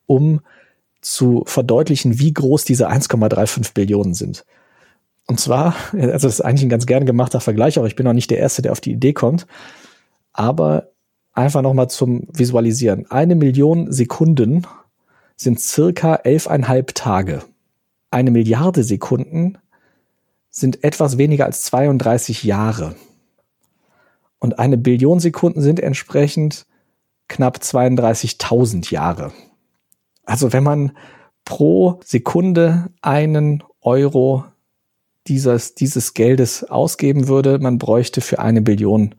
um 0.05 0.41
zu 1.01 1.43
verdeutlichen, 1.45 2.19
wie 2.19 2.33
groß 2.33 2.65
diese 2.65 2.89
1,35 2.89 3.73
Billionen 3.73 4.13
sind. 4.13 4.45
Und 5.29 5.39
zwar, 5.39 5.75
also 5.91 6.09
das 6.09 6.25
ist 6.25 6.41
eigentlich 6.41 6.63
ein 6.63 6.69
ganz 6.69 6.87
gern 6.87 7.05
gemachter 7.05 7.39
Vergleich, 7.39 7.77
aber 7.77 7.85
ich 7.85 7.95
bin 7.95 8.03
noch 8.03 8.13
nicht 8.13 8.31
der 8.31 8.39
Erste, 8.39 8.63
der 8.63 8.71
auf 8.71 8.81
die 8.81 8.93
Idee 8.93 9.13
kommt. 9.13 9.45
Aber 10.33 10.89
einfach 11.33 11.61
nochmal 11.61 11.87
zum 11.87 12.23
Visualisieren. 12.33 13.05
Eine 13.11 13.35
Million 13.35 13.91
Sekunden 13.91 14.65
sind 15.35 15.59
circa 15.59 16.15
elfeinhalb 16.15 16.95
Tage. 16.95 17.43
Eine 18.09 18.31
Milliarde 18.31 18.83
Sekunden 18.83 19.59
sind 20.49 20.83
etwas 20.83 21.19
weniger 21.19 21.45
als 21.45 21.61
32 21.61 22.43
Jahre. 22.43 22.95
Und 24.39 24.57
eine 24.57 24.79
Billion 24.79 25.19
Sekunden 25.19 25.61
sind 25.61 25.79
entsprechend 25.79 26.65
knapp 27.27 27.57
32.000 27.57 28.91
Jahre. 28.91 29.31
Also 30.25 30.53
wenn 30.53 30.63
man 30.63 30.93
pro 31.45 31.99
Sekunde 32.03 32.87
einen 33.03 33.63
Euro 33.81 34.45
dieses, 35.27 35.75
dieses 35.75 36.13
Geldes 36.13 36.63
ausgeben 36.63 37.27
würde, 37.27 37.59
man 37.59 37.77
bräuchte 37.77 38.21
für 38.21 38.39
eine 38.39 38.61
Billion 38.61 39.15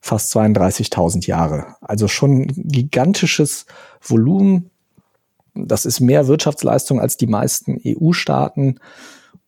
fast 0.00 0.34
32.000 0.36 1.26
Jahre. 1.26 1.76
Also 1.80 2.08
schon 2.08 2.46
gigantisches 2.46 3.66
Volumen, 4.00 4.70
das 5.54 5.86
ist 5.86 6.00
mehr 6.00 6.28
Wirtschaftsleistung 6.28 7.00
als 7.00 7.16
die 7.16 7.26
meisten 7.26 7.80
EU-Staaten. 7.84 8.78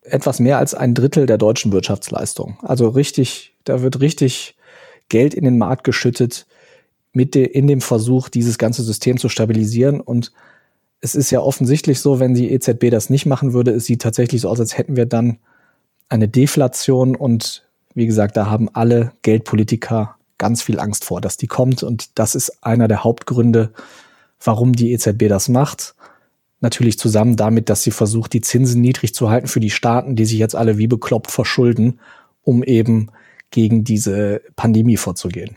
Etwas 0.03 0.41
mehr 0.41 0.59
als 0.59 0.75
ein 0.75 0.95
Drittel 0.95 1.27
der 1.27 1.39
deutschen 1.39 1.73
Wirtschaftsleistung. 1.73 2.59
Also 2.63 2.89
richtig, 2.89 3.55
da 3.65 3.83
wird 3.83 4.01
richtig 4.01 4.57
Geld 5.09 5.35
in 5.35 5.45
den 5.45 5.59
Markt 5.59 5.85
geschüttet 5.85 6.47
mit 7.13 7.35
de, 7.35 7.45
in 7.45 7.67
dem 7.67 7.81
Versuch, 7.81 8.29
dieses 8.29 8.59
ganze 8.59 8.83
System 8.83 9.19
zu 9.19 9.29
stabilisieren. 9.29 10.01
Und 10.01 10.33
es 11.01 11.15
ist 11.15 11.31
ja 11.31 11.41
offensichtlich 11.41 12.01
so, 12.01 12.19
wenn 12.19 12.35
die 12.35 12.51
EZB 12.51 12.91
das 12.91 13.11
nicht 13.11 13.27
machen 13.27 13.53
würde, 13.53 13.73
es 13.73 13.85
sieht 13.85 14.03
tatsächlich 14.03 14.41
so 14.41 14.49
aus, 14.49 14.61
als 14.61 14.79
hätten 14.79 14.97
wir 14.97 15.07
dann 15.07 15.39
eine 16.11 16.29
Deflation. 16.29 17.17
Und 17.17 17.67
wie 17.95 18.07
gesagt, 18.07 18.37
da 18.37 18.47
haben 18.47 18.69
alle 18.73 19.13
Geldpolitiker 19.23 20.17
ganz 20.39 20.63
viel 20.63 20.79
Angst 20.79 21.05
vor, 21.05 21.21
dass 21.21 21.37
die 21.37 21.47
kommt. 21.47 21.83
Und 21.83 22.19
das 22.19 22.35
ist 22.35 22.63
einer 22.63 22.89
der 22.89 23.05
Hauptgründe, 23.05 23.73
warum 24.43 24.75
die 24.75 24.93
EZB 24.93 25.29
das 25.29 25.49
macht. 25.49 25.95
Natürlich 26.61 26.99
zusammen 26.99 27.37
damit, 27.37 27.71
dass 27.71 27.83
sie 27.83 27.91
versucht, 27.91 28.33
die 28.33 28.43
Zinsen 28.43 28.81
niedrig 28.83 29.15
zu 29.15 29.31
halten 29.31 29.49
für 29.49 29.61
die 29.61 29.71
Staaten, 29.71 30.17
die 30.17 30.27
sich 30.27 30.39
jetzt 30.39 30.55
alle 30.55 30.77
wie 30.77 30.87
bekloppt 30.87 31.31
verschulden, 31.31 32.01
um 32.43 32.63
eben 32.63 33.11
gegen 33.51 33.85
diese 33.85 34.43
Pandemie 34.57 34.97
vorzugehen. 34.97 35.57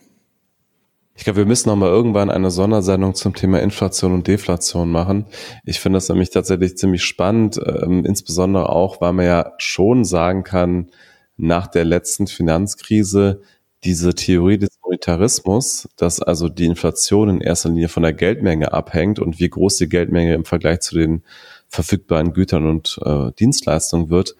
Ich 1.15 1.26
glaube, 1.26 1.38
wir 1.38 1.45
müssen 1.45 1.69
noch 1.69 1.76
mal 1.76 1.89
irgendwann 1.89 2.32
eine 2.32 2.49
Sondersendung 2.49 3.13
zum 3.13 3.36
Thema 3.36 3.62
Inflation 3.62 4.13
und 4.13 4.28
Deflation 4.28 4.89
machen. 4.89 5.26
Ich 5.63 5.80
finde 5.80 5.97
das 5.97 6.10
nämlich 6.10 6.32
tatsächlich 6.32 6.76
ziemlich 6.78 7.04
spannend, 7.04 7.60
ähm, 7.63 8.04
insbesondere 8.04 8.69
auch, 8.69 8.99
weil 8.99 9.13
man 9.13 9.26
ja 9.26 9.54
schon 9.58 10.06
sagen 10.06 10.43
kann, 10.43 10.89
nach 11.38 11.67
der 11.67 11.86
letzten 11.86 12.26
Finanzkrise 12.28 13.41
diese 13.84 14.15
Theorie 14.15 14.58
des 14.58 14.80
Monetarismus, 14.84 15.89
dass 15.97 16.21
also 16.21 16.49
die 16.49 16.65
Inflation 16.65 17.30
in 17.30 17.41
erster 17.41 17.69
Linie 17.69 17.89
von 17.89 18.04
der 18.04 18.13
Geldmenge 18.13 18.73
abhängt 18.73 19.19
und 19.19 19.39
wie 19.39 19.49
groß 19.49 19.76
die 19.78 19.89
Geldmenge 19.89 20.34
im 20.34 20.45
Vergleich 20.45 20.80
zu 20.80 20.95
den 20.95 21.23
verfügbaren 21.67 22.34
Gütern 22.34 22.67
und 22.67 22.99
äh, 23.04 23.32
Dienstleistungen 23.38 24.10
wird, 24.10 24.36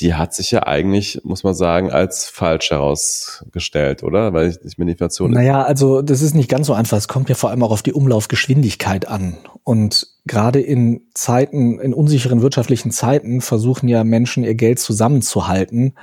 die 0.00 0.14
hat 0.14 0.34
sich 0.34 0.50
ja 0.50 0.66
eigentlich, 0.66 1.20
muss 1.22 1.44
man 1.44 1.54
sagen, 1.54 1.92
als 1.92 2.26
falsch 2.26 2.70
herausgestellt, 2.70 4.02
oder? 4.02 4.32
Weil 4.32 4.50
ich, 4.50 4.56
ich 4.64 4.76
meine, 4.76 4.90
Inflation. 4.92 5.30
Naja, 5.30 5.62
also 5.62 6.02
das 6.02 6.20
ist 6.20 6.34
nicht 6.34 6.48
ganz 6.48 6.66
so 6.66 6.74
einfach. 6.74 6.96
Es 6.96 7.06
kommt 7.06 7.28
ja 7.28 7.36
vor 7.36 7.50
allem 7.50 7.62
auch 7.62 7.70
auf 7.70 7.82
die 7.82 7.92
Umlaufgeschwindigkeit 7.92 9.06
an. 9.06 9.36
Und 9.62 10.08
gerade 10.26 10.60
in 10.60 11.02
Zeiten, 11.14 11.78
in 11.78 11.94
unsicheren 11.94 12.42
wirtschaftlichen 12.42 12.90
Zeiten 12.90 13.40
versuchen 13.40 13.88
ja 13.88 14.02
Menschen 14.02 14.42
ihr 14.42 14.56
Geld 14.56 14.80
zusammenzuhalten 14.80 15.94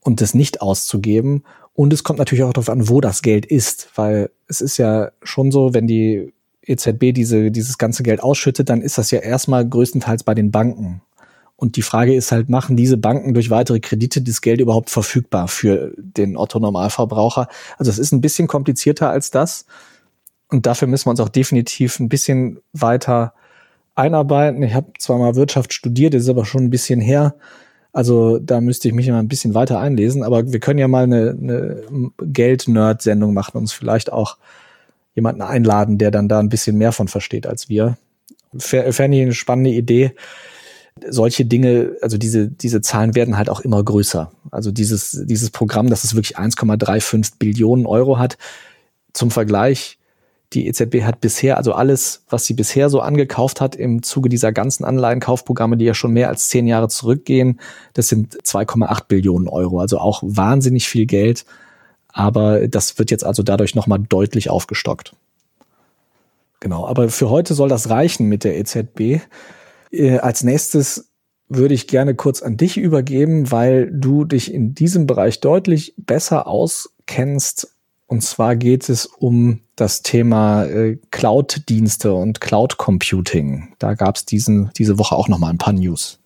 und 0.00 0.20
es 0.20 0.34
nicht 0.34 0.60
auszugeben. 0.60 1.44
Und 1.74 1.92
es 1.92 2.02
kommt 2.02 2.18
natürlich 2.18 2.44
auch 2.44 2.52
darauf 2.52 2.70
an, 2.70 2.88
wo 2.88 3.00
das 3.00 3.22
Geld 3.22 3.46
ist, 3.46 3.90
weil 3.94 4.30
es 4.48 4.60
ist 4.60 4.78
ja 4.78 5.12
schon 5.22 5.52
so, 5.52 5.74
wenn 5.74 5.86
die 5.86 6.32
EZB 6.62 7.12
diese, 7.12 7.50
dieses 7.50 7.78
ganze 7.78 8.02
Geld 8.02 8.22
ausschüttet, 8.22 8.68
dann 8.68 8.82
ist 8.82 8.98
das 8.98 9.10
ja 9.10 9.20
erstmal 9.20 9.68
größtenteils 9.68 10.24
bei 10.24 10.34
den 10.34 10.50
Banken. 10.50 11.02
Und 11.56 11.76
die 11.76 11.82
Frage 11.82 12.14
ist 12.14 12.32
halt, 12.32 12.48
machen 12.48 12.76
diese 12.76 12.96
Banken 12.96 13.34
durch 13.34 13.50
weitere 13.50 13.78
Kredite 13.78 14.20
das 14.20 14.40
Geld 14.40 14.60
überhaupt 14.60 14.90
verfügbar 14.90 15.48
für 15.48 15.92
den 15.96 16.36
Otto-Normalverbraucher? 16.36 17.48
Also 17.78 17.90
es 17.90 17.98
ist 17.98 18.12
ein 18.12 18.20
bisschen 18.20 18.48
komplizierter 18.48 19.10
als 19.10 19.30
das. 19.30 19.66
Und 20.48 20.66
dafür 20.66 20.88
müssen 20.88 21.06
wir 21.06 21.12
uns 21.12 21.20
auch 21.20 21.28
definitiv 21.28 22.00
ein 22.00 22.08
bisschen 22.08 22.58
weiter 22.72 23.32
einarbeiten. 23.94 24.62
Ich 24.62 24.74
habe 24.74 24.92
zwar 24.98 25.18
mal 25.18 25.36
Wirtschaft 25.36 25.72
studiert, 25.72 26.14
ist 26.14 26.28
aber 26.28 26.44
schon 26.44 26.64
ein 26.64 26.70
bisschen 26.70 27.00
her. 27.00 27.34
Also 27.92 28.38
da 28.38 28.60
müsste 28.60 28.88
ich 28.88 28.94
mich 28.94 29.08
mal 29.08 29.18
ein 29.18 29.28
bisschen 29.28 29.54
weiter 29.54 29.78
einlesen, 29.78 30.22
aber 30.22 30.50
wir 30.50 30.60
können 30.60 30.78
ja 30.78 30.88
mal 30.88 31.04
eine, 31.04 31.30
eine 31.30 31.82
Geld-Nerd-Sendung 32.20 33.34
machen, 33.34 33.58
uns 33.58 33.72
vielleicht 33.72 34.10
auch 34.10 34.38
jemanden 35.14 35.42
einladen, 35.42 35.98
der 35.98 36.10
dann 36.10 36.28
da 36.28 36.38
ein 36.38 36.48
bisschen 36.48 36.78
mehr 36.78 36.92
von 36.92 37.08
versteht 37.08 37.46
als 37.46 37.68
wir. 37.68 37.98
Fände 38.56 39.16
ich 39.16 39.22
eine 39.22 39.34
spannende 39.34 39.70
Idee. 39.70 40.14
Solche 41.08 41.44
Dinge, 41.44 41.96
also 42.00 42.18
diese, 42.18 42.48
diese 42.48 42.80
Zahlen 42.80 43.14
werden 43.14 43.36
halt 43.36 43.48
auch 43.48 43.60
immer 43.60 43.82
größer. 43.82 44.30
Also 44.50 44.70
dieses, 44.70 45.22
dieses 45.24 45.50
Programm, 45.50 45.88
das 45.88 46.04
es 46.04 46.14
wirklich 46.14 46.38
1,35 46.38 47.34
Billionen 47.38 47.86
Euro 47.86 48.18
hat, 48.18 48.38
zum 49.12 49.30
Vergleich, 49.30 49.98
die 50.52 50.66
EZB 50.66 51.02
hat 51.02 51.20
bisher, 51.20 51.56
also 51.56 51.72
alles, 51.72 52.24
was 52.28 52.44
sie 52.44 52.54
bisher 52.54 52.90
so 52.90 53.00
angekauft 53.00 53.60
hat 53.60 53.74
im 53.74 54.02
Zuge 54.02 54.28
dieser 54.28 54.52
ganzen 54.52 54.84
Anleihenkaufprogramme, 54.84 55.76
die 55.76 55.86
ja 55.86 55.94
schon 55.94 56.12
mehr 56.12 56.28
als 56.28 56.48
zehn 56.48 56.66
Jahre 56.66 56.88
zurückgehen, 56.88 57.58
das 57.94 58.08
sind 58.08 58.36
2,8 58.42 59.06
Billionen 59.08 59.48
Euro. 59.48 59.80
Also 59.80 59.98
auch 59.98 60.22
wahnsinnig 60.24 60.88
viel 60.88 61.06
Geld. 61.06 61.44
Aber 62.12 62.68
das 62.68 62.98
wird 62.98 63.10
jetzt 63.10 63.24
also 63.24 63.42
dadurch 63.42 63.74
nochmal 63.74 63.98
deutlich 63.98 64.50
aufgestockt. 64.50 65.14
Genau, 66.60 66.86
aber 66.86 67.08
für 67.08 67.30
heute 67.30 67.54
soll 67.54 67.68
das 67.68 67.88
reichen 67.88 68.28
mit 68.28 68.44
der 68.44 68.58
EZB. 68.58 69.20
Äh, 69.92 70.18
als 70.18 70.42
nächstes 70.42 71.10
würde 71.48 71.74
ich 71.74 71.86
gerne 71.86 72.14
kurz 72.14 72.42
an 72.42 72.56
dich 72.56 72.78
übergeben, 72.78 73.50
weil 73.50 73.90
du 73.92 74.24
dich 74.24 74.52
in 74.52 74.74
diesem 74.74 75.06
Bereich 75.06 75.40
deutlich 75.40 75.94
besser 75.98 76.46
auskennst 76.46 77.72
und 78.12 78.20
zwar 78.20 78.56
geht 78.56 78.90
es 78.90 79.06
um 79.06 79.60
das 79.74 80.02
Thema 80.02 80.64
äh, 80.64 80.98
Cloud-Dienste 81.12 82.12
und 82.12 82.42
Cloud-Computing. 82.42 83.72
Da 83.78 83.94
gab 83.94 84.16
es 84.16 84.26
diese 84.26 84.98
Woche 84.98 85.16
auch 85.16 85.28
noch 85.28 85.38
mal 85.38 85.48
ein 85.48 85.56
paar 85.56 85.72
News. 85.72 86.20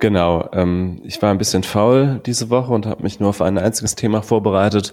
Genau, 0.00 0.50
ähm, 0.52 1.00
ich 1.02 1.22
war 1.22 1.30
ein 1.30 1.38
bisschen 1.38 1.62
faul 1.62 2.20
diese 2.26 2.50
Woche 2.50 2.74
und 2.74 2.84
habe 2.84 3.02
mich 3.02 3.20
nur 3.20 3.30
auf 3.30 3.40
ein 3.40 3.56
einziges 3.56 3.94
Thema 3.94 4.20
vorbereitet. 4.20 4.92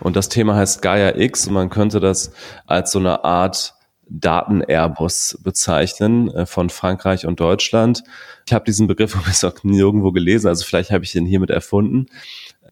Und 0.00 0.16
das 0.16 0.28
Thema 0.28 0.54
heißt 0.54 0.82
Gaia 0.82 1.16
X 1.16 1.46
und 1.46 1.54
man 1.54 1.70
könnte 1.70 1.98
das 1.98 2.32
als 2.66 2.92
so 2.92 2.98
eine 2.98 3.24
Art 3.24 3.74
Daten-Airbus 4.10 5.38
bezeichnen 5.42 6.30
äh, 6.34 6.46
von 6.46 6.68
Frankreich 6.68 7.26
und 7.26 7.40
Deutschland. 7.40 8.02
Ich 8.46 8.52
habe 8.52 8.64
diesen 8.64 8.86
Begriff 8.86 9.14
übrigens 9.16 9.44
auch 9.44 9.62
nirgendwo 9.62 10.12
gelesen, 10.12 10.48
also 10.48 10.64
vielleicht 10.64 10.90
habe 10.90 11.04
ich 11.04 11.12
den 11.12 11.26
hiermit 11.26 11.50
erfunden. 11.50 12.06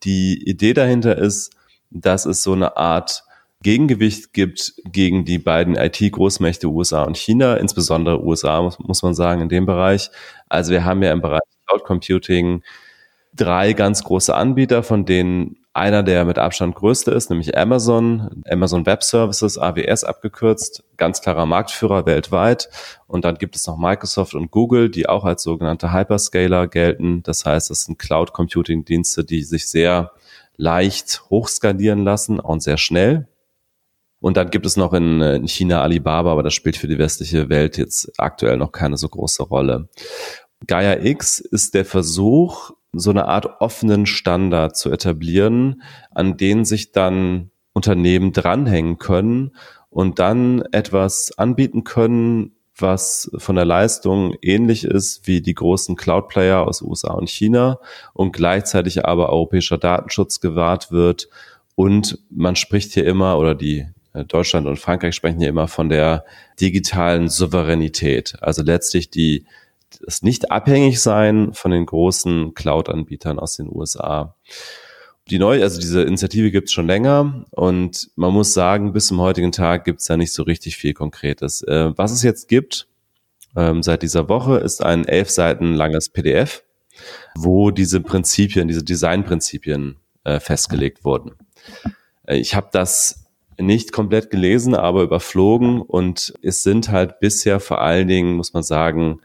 Die 0.05 0.43
Idee 0.45 0.75
dahinter 0.75 1.17
ist, 1.17 1.53
dass 1.91 2.27
es 2.27 2.43
so 2.43 2.53
eine 2.53 2.77
Art 2.77 3.25
Gegengewicht 3.63 4.33
gibt 4.33 4.75
gegen 4.85 5.25
die 5.25 5.39
beiden 5.39 5.75
IT-Großmächte 5.75 6.69
USA 6.69 7.03
und 7.03 7.17
China, 7.17 7.57
insbesondere 7.57 8.23
USA, 8.23 8.63
muss, 8.63 8.79
muss 8.79 9.03
man 9.03 9.15
sagen, 9.15 9.41
in 9.41 9.49
dem 9.49 9.67
Bereich. 9.67 10.11
Also 10.49 10.71
wir 10.71 10.85
haben 10.85 11.03
ja 11.03 11.11
im 11.11 11.21
Bereich 11.21 11.41
Cloud 11.67 11.85
Computing 11.85 12.63
drei 13.35 13.73
ganz 13.73 14.05
große 14.05 14.35
Anbieter, 14.35 14.83
von 14.83 15.05
denen 15.05 15.57
einer 15.79 16.03
der 16.03 16.25
mit 16.25 16.39
Abstand 16.39 16.75
größte 16.75 17.11
ist, 17.11 17.31
nämlich 17.31 17.57
Amazon, 17.57 18.43
Amazon 18.49 18.85
Web 18.85 19.03
Services, 19.03 19.59
AWS 19.59 20.05
abgekürzt, 20.05 20.85
ganz 20.97 21.21
klarer 21.21 21.47
Marktführer 21.47 22.05
weltweit. 22.05 22.69
Und 23.07 23.25
dann 23.25 23.37
gibt 23.37 23.57
es 23.57 23.67
noch 23.67 23.79
Microsoft 23.79 24.35
und 24.35 24.51
Google, 24.51 24.91
die 24.91 25.09
auch 25.09 25.25
als 25.25 25.43
sogenannte 25.43 25.93
Hyperscaler 25.93 26.69
gelten. 26.69 27.23
Das 27.23 27.45
heißt, 27.45 27.71
es 27.71 27.85
sind 27.85 27.99
Cloud 27.99 28.33
Computing 28.33 28.85
Dienste, 28.85 29.25
die 29.25 29.43
sich 29.43 29.69
sehr 29.69 30.13
leicht 30.57 31.23
hochskalieren 31.31 32.05
lassen 32.05 32.41
und 32.41 32.63
sehr 32.63 32.77
schnell. 32.77 33.29
Und 34.21 34.37
dann 34.37 34.51
gibt 34.51 34.67
es 34.67 34.77
noch 34.77 34.93
in, 34.93 35.21
in, 35.21 35.47
China 35.47 35.81
Alibaba, 35.83 36.33
aber 36.33 36.43
das 36.43 36.55
spielt 36.55 36.77
für 36.77 36.89
die 36.89 36.99
westliche 36.99 37.49
Welt 37.49 37.79
jetzt 37.79 38.13
aktuell 38.19 38.57
noch 38.57 38.73
keine 38.73 38.97
so 38.97 39.09
große 39.09 39.45
Rolle. 39.45 39.89
Gaia 40.67 40.99
X 41.05 41.39
ist 41.39 41.75
der 41.75 41.85
Versuch, 41.85 42.73
so 42.93 43.11
eine 43.11 43.27
Art 43.27 43.61
offenen 43.61 44.07
Standard 44.07 44.77
zu 44.77 44.91
etablieren, 44.91 45.83
an 46.11 46.37
den 46.37 46.65
sich 46.65 46.93
dann 46.93 47.51
Unternehmen 47.73 48.33
dranhängen 48.33 48.99
können 48.99 49.53
und 49.91 50.19
dann 50.19 50.63
etwas 50.73 51.37
anbieten 51.39 51.85
können, 51.85 52.53
was 52.81 53.31
von 53.39 53.57
der 53.57 53.65
Leistung 53.65 54.35
ähnlich 54.41 54.85
ist 54.85 55.27
wie 55.27 55.41
die 55.41 55.55
großen 55.55 55.97
Cloud-Player 55.97 56.67
aus 56.67 56.83
USA 56.83 57.13
und 57.13 57.29
China 57.29 57.81
und 58.13 58.33
gleichzeitig 58.33 59.05
aber 59.05 59.31
europäischer 59.31 59.79
Datenschutz 59.79 60.41
gewahrt 60.41 60.91
wird. 60.91 61.29
Und 61.75 62.19
man 62.31 62.57
spricht 62.57 62.93
hier 62.93 63.05
immer, 63.05 63.39
oder 63.39 63.55
die 63.55 63.87
äh, 64.13 64.25
Deutschland 64.25 64.67
und 64.67 64.79
Frankreich 64.79 65.15
sprechen 65.15 65.41
hier 65.41 65.49
immer 65.49 65.69
von 65.69 65.89
der 65.89 66.25
digitalen 66.61 67.29
Souveränität. 67.29 68.37
Also 68.41 68.63
letztlich 68.63 69.11
die, 69.11 69.45
das 70.05 70.23
nicht 70.23 70.51
abhängig 70.51 71.01
sein 71.01 71.53
von 71.55 71.71
den 71.71 71.87
großen 71.87 72.55
Cloud-Anbietern 72.55 73.39
aus 73.39 73.57
den 73.57 73.69
USA 73.71 74.35
die 75.31 75.39
neue, 75.39 75.63
also 75.63 75.81
diese 75.81 76.03
Initiative 76.03 76.51
gibt 76.51 76.69
es 76.69 76.73
schon 76.73 76.87
länger 76.87 77.45
und 77.51 78.11
man 78.17 78.33
muss 78.33 78.55
sagen, 78.55 78.93
bis 78.93 79.09
zum 79.09 79.21
heutigen 79.21 79.53
Tag 79.53 79.85
gibt 79.85 80.01
es 80.01 80.07
da 80.07 80.17
nicht 80.17 80.33
so 80.33 80.43
richtig 80.43 80.77
viel 80.77 80.95
Konkretes. 80.95 81.63
Äh, 81.63 81.93
was 81.97 82.13
es 82.13 82.23
jetzt 82.23 82.49
gibt 82.49 82.89
ähm, 83.57 83.83
seit 83.83 84.03
dieser 84.03 84.29
Woche 84.29 84.59
ist 84.59 84.83
ein 84.83 85.07
elf 85.07 85.31
Seiten 85.31 85.75
langes 85.75 86.09
PDF, 86.09 86.65
wo 87.37 87.71
diese 87.71 88.01
Prinzipien, 88.01 88.69
diese 88.69 88.85
Designprinzipien 88.85 89.97
äh, 90.25 90.41
festgelegt 90.41 91.05
wurden. 91.05 91.33
Äh, 92.27 92.37
ich 92.39 92.55
habe 92.55 92.69
das 92.73 93.27
nicht 93.61 93.93
komplett 93.93 94.31
gelesen, 94.31 94.75
aber 94.75 95.03
überflogen 95.03 95.83
und 95.83 96.33
es 96.43 96.63
sind 96.63 96.91
halt 96.91 97.19
bisher 97.21 97.59
vor 97.59 97.81
allen 97.81 98.07
Dingen, 98.07 98.37
muss 98.37 98.55
man 98.55 98.63
sagen, 98.63 99.21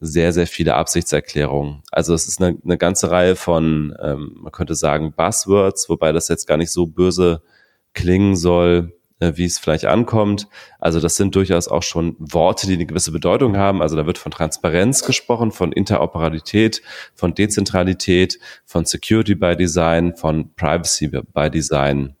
sehr, 0.00 0.32
sehr 0.32 0.46
viele 0.46 0.74
Absichtserklärungen. 0.74 1.82
Also 1.90 2.14
es 2.14 2.28
ist 2.28 2.40
eine, 2.40 2.58
eine 2.64 2.78
ganze 2.78 3.10
Reihe 3.10 3.36
von, 3.36 3.96
ähm, 4.00 4.36
man 4.36 4.52
könnte 4.52 4.74
sagen, 4.74 5.12
Buzzwords, 5.16 5.88
wobei 5.88 6.12
das 6.12 6.28
jetzt 6.28 6.46
gar 6.46 6.56
nicht 6.56 6.70
so 6.70 6.86
böse 6.86 7.42
klingen 7.94 8.36
soll, 8.36 8.96
äh, 9.20 9.32
wie 9.36 9.44
es 9.44 9.58
vielleicht 9.58 9.86
ankommt. 9.86 10.48
Also 10.78 11.00
das 11.00 11.16
sind 11.16 11.34
durchaus 11.34 11.68
auch 11.68 11.82
schon 11.82 12.16
Worte, 12.18 12.66
die 12.66 12.74
eine 12.74 12.86
gewisse 12.86 13.12
Bedeutung 13.12 13.56
haben. 13.56 13.80
Also 13.80 13.96
da 13.96 14.06
wird 14.06 14.18
von 14.18 14.32
Transparenz 14.32 15.04
gesprochen, 15.04 15.52
von 15.52 15.72
Interoperabilität, 15.72 16.82
von 17.14 17.34
Dezentralität, 17.34 18.38
von 18.64 18.84
Security 18.84 19.34
by 19.34 19.56
Design, 19.56 20.14
von 20.14 20.54
Privacy 20.54 21.08
by 21.08 21.50
Design. 21.50 22.15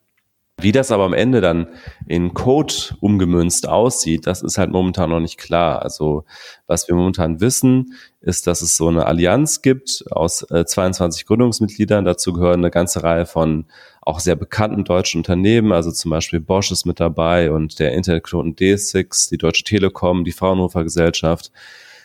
Wie 0.58 0.72
das 0.72 0.90
aber 0.90 1.04
am 1.04 1.12
Ende 1.12 1.42
dann 1.42 1.68
in 2.06 2.32
Code 2.32 2.72
umgemünzt 3.00 3.68
aussieht, 3.68 4.26
das 4.26 4.42
ist 4.42 4.56
halt 4.56 4.70
momentan 4.70 5.10
noch 5.10 5.20
nicht 5.20 5.36
klar. 5.36 5.82
Also 5.82 6.24
was 6.66 6.88
wir 6.88 6.94
momentan 6.94 7.42
wissen, 7.42 7.92
ist, 8.22 8.46
dass 8.46 8.62
es 8.62 8.74
so 8.74 8.88
eine 8.88 9.04
Allianz 9.04 9.60
gibt 9.60 10.04
aus 10.10 10.50
äh, 10.50 10.64
22 10.64 11.26
Gründungsmitgliedern. 11.26 12.06
Dazu 12.06 12.32
gehören 12.32 12.60
eine 12.60 12.70
ganze 12.70 13.02
Reihe 13.02 13.26
von 13.26 13.66
auch 14.00 14.18
sehr 14.18 14.34
bekannten 14.34 14.84
deutschen 14.84 15.18
Unternehmen, 15.18 15.72
also 15.72 15.90
zum 15.90 16.10
Beispiel 16.10 16.40
Bosch 16.40 16.70
ist 16.70 16.86
mit 16.86 17.00
dabei 17.00 17.50
und 17.50 17.78
der 17.78 17.92
Internetknoten 17.92 18.56
D6, 18.56 19.28
die 19.28 19.38
Deutsche 19.38 19.64
Telekom, 19.64 20.24
die 20.24 20.32
Fraunhofer 20.32 20.84
Gesellschaft. 20.84 21.52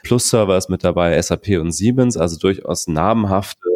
Plus 0.04 0.30
Server 0.30 0.58
ist 0.58 0.70
mit 0.70 0.84
dabei, 0.84 1.22
SAP 1.22 1.60
und 1.60 1.72
Siemens, 1.72 2.18
also 2.18 2.38
durchaus 2.38 2.88
namhafte 2.88 3.71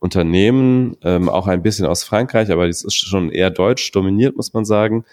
Unternehmen, 0.00 0.96
ähm, 1.02 1.28
auch 1.28 1.46
ein 1.46 1.62
bisschen 1.62 1.86
aus 1.86 2.02
Frankreich, 2.02 2.50
aber 2.50 2.66
das 2.66 2.82
ist 2.82 2.94
schon 2.94 3.30
eher 3.30 3.50
deutsch 3.50 3.92
dominiert, 3.92 4.34
muss 4.34 4.52
man 4.54 4.64
sagen. 4.64 5.04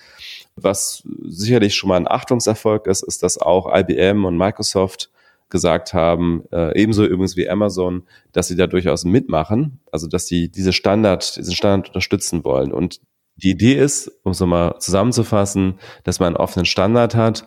Was 0.55 1.03
sicherlich 1.25 1.75
schon 1.75 1.89
mal 1.89 1.97
ein 1.97 2.07
Achtungserfolg 2.07 2.87
ist, 2.87 3.03
ist, 3.03 3.21
dass 3.21 3.37
auch 3.37 3.71
IBM 3.71 4.25
und 4.25 4.37
Microsoft 4.37 5.11
gesagt 5.49 5.93
haben, 5.93 6.43
äh, 6.51 6.77
ebenso 6.79 7.05
übrigens 7.05 7.37
wie 7.37 7.49
Amazon, 7.49 8.03
dass 8.31 8.47
sie 8.47 8.55
da 8.55 8.67
durchaus 8.67 9.05
mitmachen, 9.05 9.79
also 9.91 10.07
dass 10.07 10.25
sie 10.25 10.49
diese 10.49 10.73
Standard, 10.73 11.35
diesen 11.37 11.53
Standard 11.53 11.89
unterstützen 11.89 12.43
wollen. 12.43 12.71
Und 12.71 13.01
die 13.35 13.51
Idee 13.51 13.75
ist, 13.75 14.11
um 14.23 14.31
es 14.31 14.39
nochmal 14.39 14.75
zusammenzufassen, 14.79 15.79
dass 16.03 16.19
man 16.19 16.27
einen 16.27 16.37
offenen 16.37 16.65
Standard 16.65 17.15
hat 17.15 17.45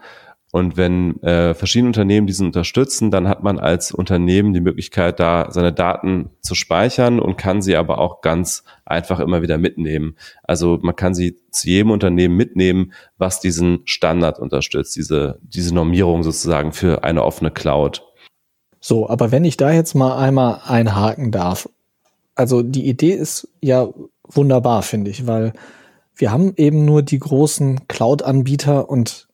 und 0.52 0.76
wenn 0.76 1.22
äh, 1.22 1.54
verschiedene 1.54 1.88
Unternehmen 1.88 2.26
diesen 2.26 2.46
unterstützen, 2.46 3.12
dann 3.12 3.28
hat 3.28 3.42
man 3.44 3.60
als 3.60 3.92
Unternehmen 3.92 4.52
die 4.52 4.60
Möglichkeit, 4.60 5.20
da 5.20 5.46
seine 5.50 5.72
Daten 5.72 6.30
zu 6.40 6.56
speichern 6.56 7.20
und 7.20 7.36
kann 7.36 7.62
sie 7.62 7.76
aber 7.76 7.98
auch 7.98 8.20
ganz 8.20 8.64
einfach 8.84 9.20
immer 9.20 9.42
wieder 9.42 9.58
mitnehmen. 9.58 10.16
Also 10.42 10.78
man 10.82 10.96
kann 10.96 11.14
sie 11.14 11.38
zu 11.52 11.68
jedem 11.68 11.92
Unternehmen 11.92 12.36
mitnehmen, 12.36 12.92
was 13.16 13.38
diesen 13.38 13.82
Standard 13.84 14.40
unterstützt, 14.40 14.96
diese, 14.96 15.38
diese 15.42 15.72
Normierung 15.72 16.24
sozusagen 16.24 16.72
für 16.72 17.04
eine 17.04 17.24
offene 17.24 17.52
Cloud. 17.52 18.02
So, 18.80 19.08
aber 19.08 19.30
wenn 19.30 19.44
ich 19.44 19.56
da 19.56 19.70
jetzt 19.70 19.94
mal 19.94 20.16
einmal 20.16 20.62
einhaken 20.66 21.30
darf. 21.30 21.68
Also 22.34 22.62
die 22.62 22.88
Idee 22.88 23.12
ist 23.12 23.48
ja 23.60 23.88
wunderbar, 24.24 24.82
finde 24.82 25.10
ich, 25.10 25.26
weil 25.26 25.52
wir 26.16 26.32
haben 26.32 26.54
eben 26.56 26.84
nur 26.84 27.02
die 27.02 27.18
großen 27.18 27.86
Cloud-Anbieter 27.86 28.88
und 28.88 29.28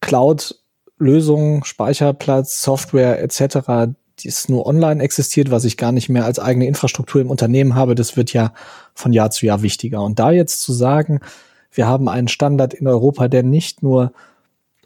Cloud-Lösungen, 0.00 1.64
Speicherplatz, 1.64 2.62
Software 2.62 3.22
etc., 3.22 3.94
die 4.20 4.28
es 4.28 4.48
nur 4.48 4.66
online 4.66 5.02
existiert, 5.02 5.50
was 5.50 5.64
ich 5.64 5.76
gar 5.76 5.92
nicht 5.92 6.08
mehr 6.08 6.24
als 6.24 6.38
eigene 6.38 6.66
Infrastruktur 6.66 7.20
im 7.20 7.30
Unternehmen 7.30 7.74
habe, 7.74 7.94
das 7.94 8.16
wird 8.16 8.32
ja 8.32 8.52
von 8.94 9.12
Jahr 9.12 9.30
zu 9.30 9.46
Jahr 9.46 9.62
wichtiger. 9.62 10.02
Und 10.02 10.18
da 10.18 10.32
jetzt 10.32 10.62
zu 10.62 10.72
sagen, 10.72 11.20
wir 11.70 11.86
haben 11.86 12.08
einen 12.08 12.28
Standard 12.28 12.74
in 12.74 12.86
Europa, 12.86 13.28
der 13.28 13.42
nicht 13.42 13.82
nur 13.82 14.12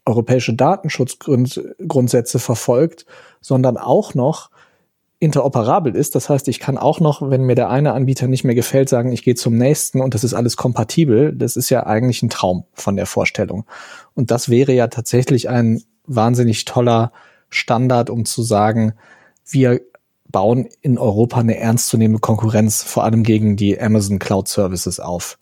europäische 0.04 0.54
Datenschutzgrundsätze 0.54 2.38
verfolgt, 2.38 3.06
sondern 3.40 3.76
auch 3.76 4.14
noch 4.14 4.50
interoperabel 5.22 5.94
ist. 5.94 6.16
Das 6.16 6.28
heißt, 6.28 6.48
ich 6.48 6.58
kann 6.58 6.76
auch 6.76 6.98
noch, 6.98 7.30
wenn 7.30 7.44
mir 7.44 7.54
der 7.54 7.70
eine 7.70 7.92
Anbieter 7.92 8.26
nicht 8.26 8.42
mehr 8.42 8.56
gefällt, 8.56 8.88
sagen, 8.88 9.12
ich 9.12 9.22
gehe 9.22 9.36
zum 9.36 9.56
nächsten 9.56 10.00
und 10.00 10.14
das 10.14 10.24
ist 10.24 10.34
alles 10.34 10.56
kompatibel. 10.56 11.32
Das 11.32 11.54
ist 11.54 11.70
ja 11.70 11.86
eigentlich 11.86 12.24
ein 12.24 12.28
Traum 12.28 12.64
von 12.72 12.96
der 12.96 13.06
Vorstellung. 13.06 13.64
Und 14.14 14.32
das 14.32 14.48
wäre 14.48 14.72
ja 14.72 14.88
tatsächlich 14.88 15.48
ein 15.48 15.80
wahnsinnig 16.06 16.64
toller 16.64 17.12
Standard, 17.50 18.10
um 18.10 18.24
zu 18.24 18.42
sagen, 18.42 18.94
wir 19.48 19.80
bauen 20.28 20.68
in 20.80 20.98
Europa 20.98 21.38
eine 21.38 21.56
ernstzunehmende 21.56 22.20
Konkurrenz, 22.20 22.82
vor 22.82 23.04
allem 23.04 23.22
gegen 23.22 23.54
die 23.54 23.80
Amazon 23.80 24.18
Cloud 24.18 24.48
Services 24.48 24.98
auf. 24.98 25.38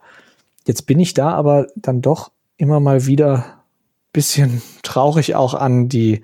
Jetzt 0.66 0.82
bin 0.82 1.00
ich 1.00 1.14
da 1.14 1.30
aber 1.30 1.68
dann 1.74 2.02
doch 2.02 2.32
immer 2.58 2.80
mal 2.80 3.06
wieder 3.06 3.62
bisschen 4.12 4.60
traurig 4.82 5.36
auch 5.36 5.54
an 5.54 5.88
die, 5.88 6.22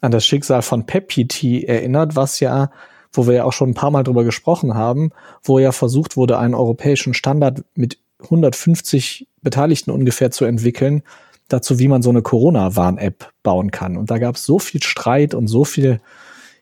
an 0.00 0.12
das 0.12 0.24
Schicksal 0.24 0.62
von 0.62 0.86
PepPT 0.86 1.64
erinnert, 1.64 2.14
was 2.14 2.38
ja 2.38 2.70
wo 3.12 3.26
wir 3.26 3.34
ja 3.34 3.44
auch 3.44 3.52
schon 3.52 3.70
ein 3.70 3.74
paar 3.74 3.90
Mal 3.90 4.02
drüber 4.02 4.24
gesprochen 4.24 4.74
haben, 4.74 5.10
wo 5.42 5.58
ja 5.58 5.72
versucht 5.72 6.16
wurde, 6.16 6.38
einen 6.38 6.54
europäischen 6.54 7.14
Standard 7.14 7.64
mit 7.74 7.98
150 8.22 9.26
Beteiligten 9.42 9.90
ungefähr 9.90 10.30
zu 10.30 10.44
entwickeln, 10.44 11.02
dazu, 11.48 11.78
wie 11.78 11.88
man 11.88 12.02
so 12.02 12.10
eine 12.10 12.22
Corona-Warn-App 12.22 13.32
bauen 13.42 13.70
kann. 13.70 13.96
Und 13.96 14.10
da 14.10 14.18
gab 14.18 14.36
es 14.36 14.44
so 14.44 14.58
viel 14.58 14.82
Streit 14.82 15.34
und 15.34 15.48
so 15.48 15.64
viel 15.64 16.00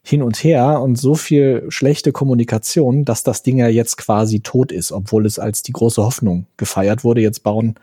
hin 0.03 0.23
und 0.23 0.43
her 0.43 0.81
und 0.81 0.97
so 0.97 1.15
viel 1.15 1.67
schlechte 1.69 2.11
Kommunikation, 2.13 3.05
dass 3.05 3.23
das 3.23 3.43
Ding 3.43 3.59
ja 3.59 3.69
jetzt 3.69 3.97
quasi 3.99 4.41
tot 4.41 4.73
ist, 4.73 4.93
obwohl 4.93 5.27
es 5.27 5.39
als 5.39 5.63
die 5.63 5.73
große 5.73 6.03
Hoffnung 6.03 6.47
gefeiert 6.57 7.05
wurde. 7.05 7.21
Jetzt 7.21 7.43
bauen 7.43 7.75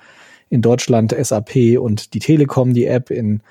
in 0.50 0.62
Deutschland 0.62 1.16
SAP 1.18 1.78
und 1.80 2.14
die 2.14 2.20
Telekom 2.20 2.74
die 2.74 2.86
App, 2.86 3.12
in 3.12 3.42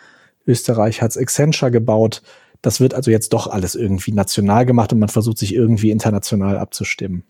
Österreich 0.46 1.02
hat's 1.02 1.16
Accenture 1.16 1.70
gebaut. 1.70 2.22
Das 2.62 2.80
wird 2.80 2.94
also 2.94 3.10
jetzt 3.10 3.32
doch 3.32 3.46
alles 3.46 3.74
irgendwie 3.74 4.12
national 4.12 4.66
gemacht 4.66 4.92
und 4.92 4.98
man 4.98 5.08
versucht 5.08 5.38
sich 5.38 5.54
irgendwie 5.54 5.90
international 5.90 6.58
abzustimmen. 6.58 7.24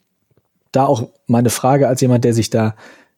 Da 0.72 0.86
auch 0.86 1.08
meine 1.26 1.50
Frage 1.50 1.88
als 1.88 2.00
jemand, 2.00 2.24
der 2.24 2.34
sich 2.34 2.50
da 2.50 2.74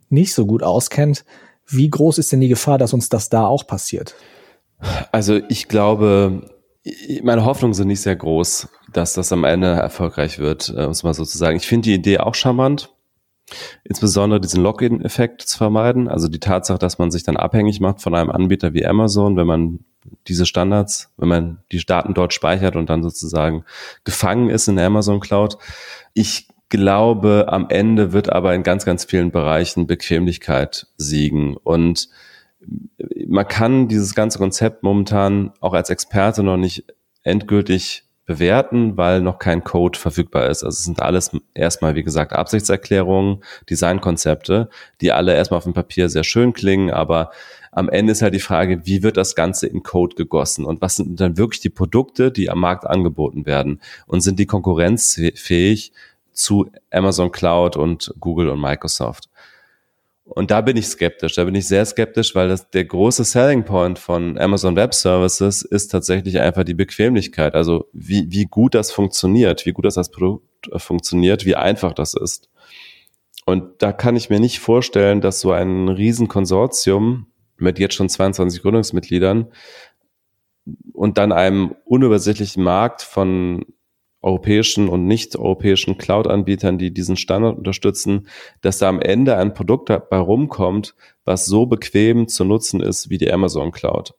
nicht 0.09 0.35
so 0.35 0.47
gut 0.47 0.63
auskennt, 0.63 1.25
wie 1.67 1.91
groß 1.91 2.19
ist 2.19 2.33
denn 2.33 2.41
die 2.41 2.49
Gefahr, 2.49 2.79
dass 2.79 2.95
uns 2.95 3.09
das 3.09 3.29
da 3.29 3.47
auch 3.47 3.67
passiert? 3.67 4.15
Also 5.13 5.41
ich 5.49 5.69
glaube, 5.69 6.51
meine 7.23 7.45
Hoffnungen 7.45 7.75
sind 7.75 7.89
nicht 7.89 8.01
sehr 8.01 8.17
groß, 8.17 8.69
dass 8.93 9.13
das 9.13 9.33
am 9.33 9.45
Ende 9.45 9.69
erfolgreich 9.69 10.39
wird, 10.39 10.73
äh, 10.75 10.85
um 10.85 10.91
es 10.91 11.03
mal 11.03 11.15
so 11.15 11.25
zu 11.25 11.37
sagen. 11.37 11.57
Ich 11.57 11.67
finde 11.67 11.89
die 11.89 11.95
Idee 11.95 12.19
auch 12.19 12.35
charmant, 12.35 12.91
insbesondere 13.85 14.41
diesen 14.41 14.63
Login-Effekt 14.63 15.43
zu 15.43 15.59
vermeiden. 15.59 16.09
Also 16.09 16.29
die 16.29 16.41
Tatsache, 16.41 16.79
dass 16.79 16.99
man 16.99 17.11
sich 17.11 17.23
dann 17.23 17.37
abhängig 17.37 17.81
macht 17.81 18.03
von 18.03 18.15
einem 18.15 18.31
Anbieter 18.31 18.75
wie 18.75 18.87
Amazon, 18.87 19.37
wenn 19.37 19.47
man 19.47 19.81
diese 20.27 20.47
Standards, 20.47 21.13
wenn 21.17 21.29
man 21.29 21.59
die 21.73 21.85
Daten 21.85 22.15
dort 22.15 22.33
speichert 22.33 22.77
und 22.77 22.89
dann 22.89 23.03
sozusagen 23.03 23.65
gefangen 24.05 24.51
ist 24.51 24.69
in 24.69 24.77
der 24.77 24.87
Amazon 24.87 25.21
Cloud. 25.21 25.59
Ich 26.15 26.49
glaube, 26.69 27.47
am 27.49 27.67
Ende 27.69 28.13
wird 28.13 28.31
aber 28.31 28.55
in 28.55 28.63
ganz, 28.63 28.85
ganz 28.85 29.05
vielen 29.05 29.31
Bereichen 29.31 29.87
Bequemlichkeit 29.87 30.87
siegen 30.97 31.57
und 31.57 32.09
man 33.27 33.47
kann 33.47 33.89
dieses 33.89 34.15
ganze 34.15 34.39
Konzept 34.39 34.83
momentan 34.83 35.53
auch 35.61 35.75
als 35.75 35.91
Experte 35.91 36.43
noch 36.43 36.57
nicht 36.57 36.85
endgültig 37.23 38.08
bewerten, 38.29 38.99
weil 38.99 39.23
noch 39.23 39.39
kein 39.39 39.65
Code 39.65 39.99
verfügbar 39.99 40.51
ist. 40.51 40.63
Also 40.63 40.77
es 40.77 40.85
sind 40.85 41.01
alles 41.01 41.31
erstmal, 41.55 41.95
wie 41.95 42.03
gesagt, 42.03 42.35
Absichtserklärungen, 42.35 43.43
Designkonzepte, 43.71 44.69
die 45.01 45.13
alle 45.13 45.35
erstmal 45.35 45.57
auf 45.57 45.65
dem 45.65 45.73
Papier 45.73 46.11
sehr 46.11 46.25
schön 46.25 46.53
klingen, 46.53 46.91
aber 46.91 47.31
am 47.73 47.89
Ende 47.89 48.13
ist 48.13 48.21
halt 48.21 48.35
die 48.35 48.41
Frage, 48.41 48.85
wie 48.85 49.03
wird 49.03 49.17
das 49.17 49.35
Ganze 49.35 49.67
in 49.67 49.83
Code 49.83 50.15
gegossen 50.15 50.67
und 50.67 50.83
was 50.83 50.97
sind 50.97 51.19
dann 51.19 51.39
wirklich 51.39 51.61
die 51.61 51.71
Produkte, 51.71 52.31
die 52.31 52.51
am 52.51 52.61
Markt 52.61 52.87
angeboten 52.87 53.47
werden 53.47 53.81
und 54.07 54.21
sind 54.21 54.39
die 54.39 54.47
konkurrenzfähig 54.47 55.93
zu 56.33 56.71
Amazon 56.91 57.33
Cloud 57.33 57.77
und 57.77 58.15
Google 58.21 58.51
und 58.51 58.61
Microsoft. 58.61 59.28
Und 60.29 60.51
da 60.51 60.61
bin 60.61 60.77
ich 60.77 60.87
skeptisch. 60.87 61.35
Da 61.35 61.45
bin 61.45 61.55
ich 61.55 61.67
sehr 61.67 61.85
skeptisch, 61.85 62.35
weil 62.35 62.49
das, 62.49 62.69
der 62.71 62.85
große 62.85 63.25
Selling 63.25 63.65
Point 63.65 63.99
von 63.99 64.39
Amazon 64.39 64.77
Web 64.77 64.93
Services 64.95 65.63
ist 65.63 65.89
tatsächlich 65.89 66.41
einfach 66.41 66.65
die 66.65 66.75
Bequemlichkeit. 66.75 67.55
Also 67.55 67.89
wie, 67.93 68.31
wie 68.31 68.45
gut 68.45 68.75
das 68.75 68.93
funktioniert, 68.93 69.65
wie 69.65 69.73
gut 69.73 69.87
das 69.87 69.97
als 69.97 70.11
Produkt 70.11 70.45
funktioniert, 70.77 71.47
wie 71.47 71.57
einfach 71.57 71.95
das 71.95 72.15
ist. 72.15 72.51
Und 73.47 73.83
da 73.83 73.93
kann 73.93 74.17
ich 74.17 74.29
mir 74.29 74.41
nicht 74.41 74.59
vorstellen, 74.61 75.23
dass 75.23 75.41
so 75.41 75.53
ein 75.53 75.89
Riesenkonsortium 75.89 77.27
mit 77.57 77.79
jetzt 77.79 77.95
schon 77.95 78.11
22 78.11 78.61
Gründungsmitgliedern 78.61 79.49
und 80.93 81.17
dann 81.17 81.33
einem 81.33 81.75
unübersichtlichen 81.87 82.63
Markt 82.63 83.01
von 83.01 83.65
europäischen 84.21 84.89
und 84.89 85.07
nicht-europäischen 85.07 85.97
Cloud-Anbietern, 85.97 86.79
die 86.79 86.93
diesen 86.93 87.17
Standard 87.17 87.57
unterstützen, 87.57 88.27
dass 88.61 88.79
da 88.79 88.89
am 88.89 89.01
Ende 89.01 89.37
ein 89.37 89.55
Produkt 89.55 89.91
dabei 89.91 90.19
rumkommt, 90.19 90.95
was 91.25 91.47
so 91.47 91.67
bequem 91.67 92.29
zu 92.29 92.45
nutzen 92.45 92.81
ist 92.81 93.11
wie 93.11 93.19
die 93.19 93.33
Amazon 93.33 93.71
Cloud. 93.71 94.15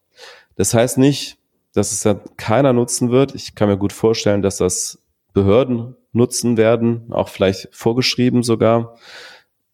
Das 0.55 0.73
heißt 0.73 0.97
nicht, 0.97 1.37
dass 1.73 1.91
es 1.91 2.01
dann 2.01 2.21
keiner 2.37 2.73
nutzen 2.73 3.11
wird. 3.11 3.35
Ich 3.35 3.55
kann 3.55 3.69
mir 3.69 3.77
gut 3.77 3.93
vorstellen, 3.93 4.41
dass 4.41 4.57
das 4.57 4.99
Behörden 5.33 5.95
nutzen 6.11 6.57
werden, 6.57 7.11
auch 7.11 7.29
vielleicht 7.29 7.69
vorgeschrieben 7.71 8.43
sogar. 8.43 8.95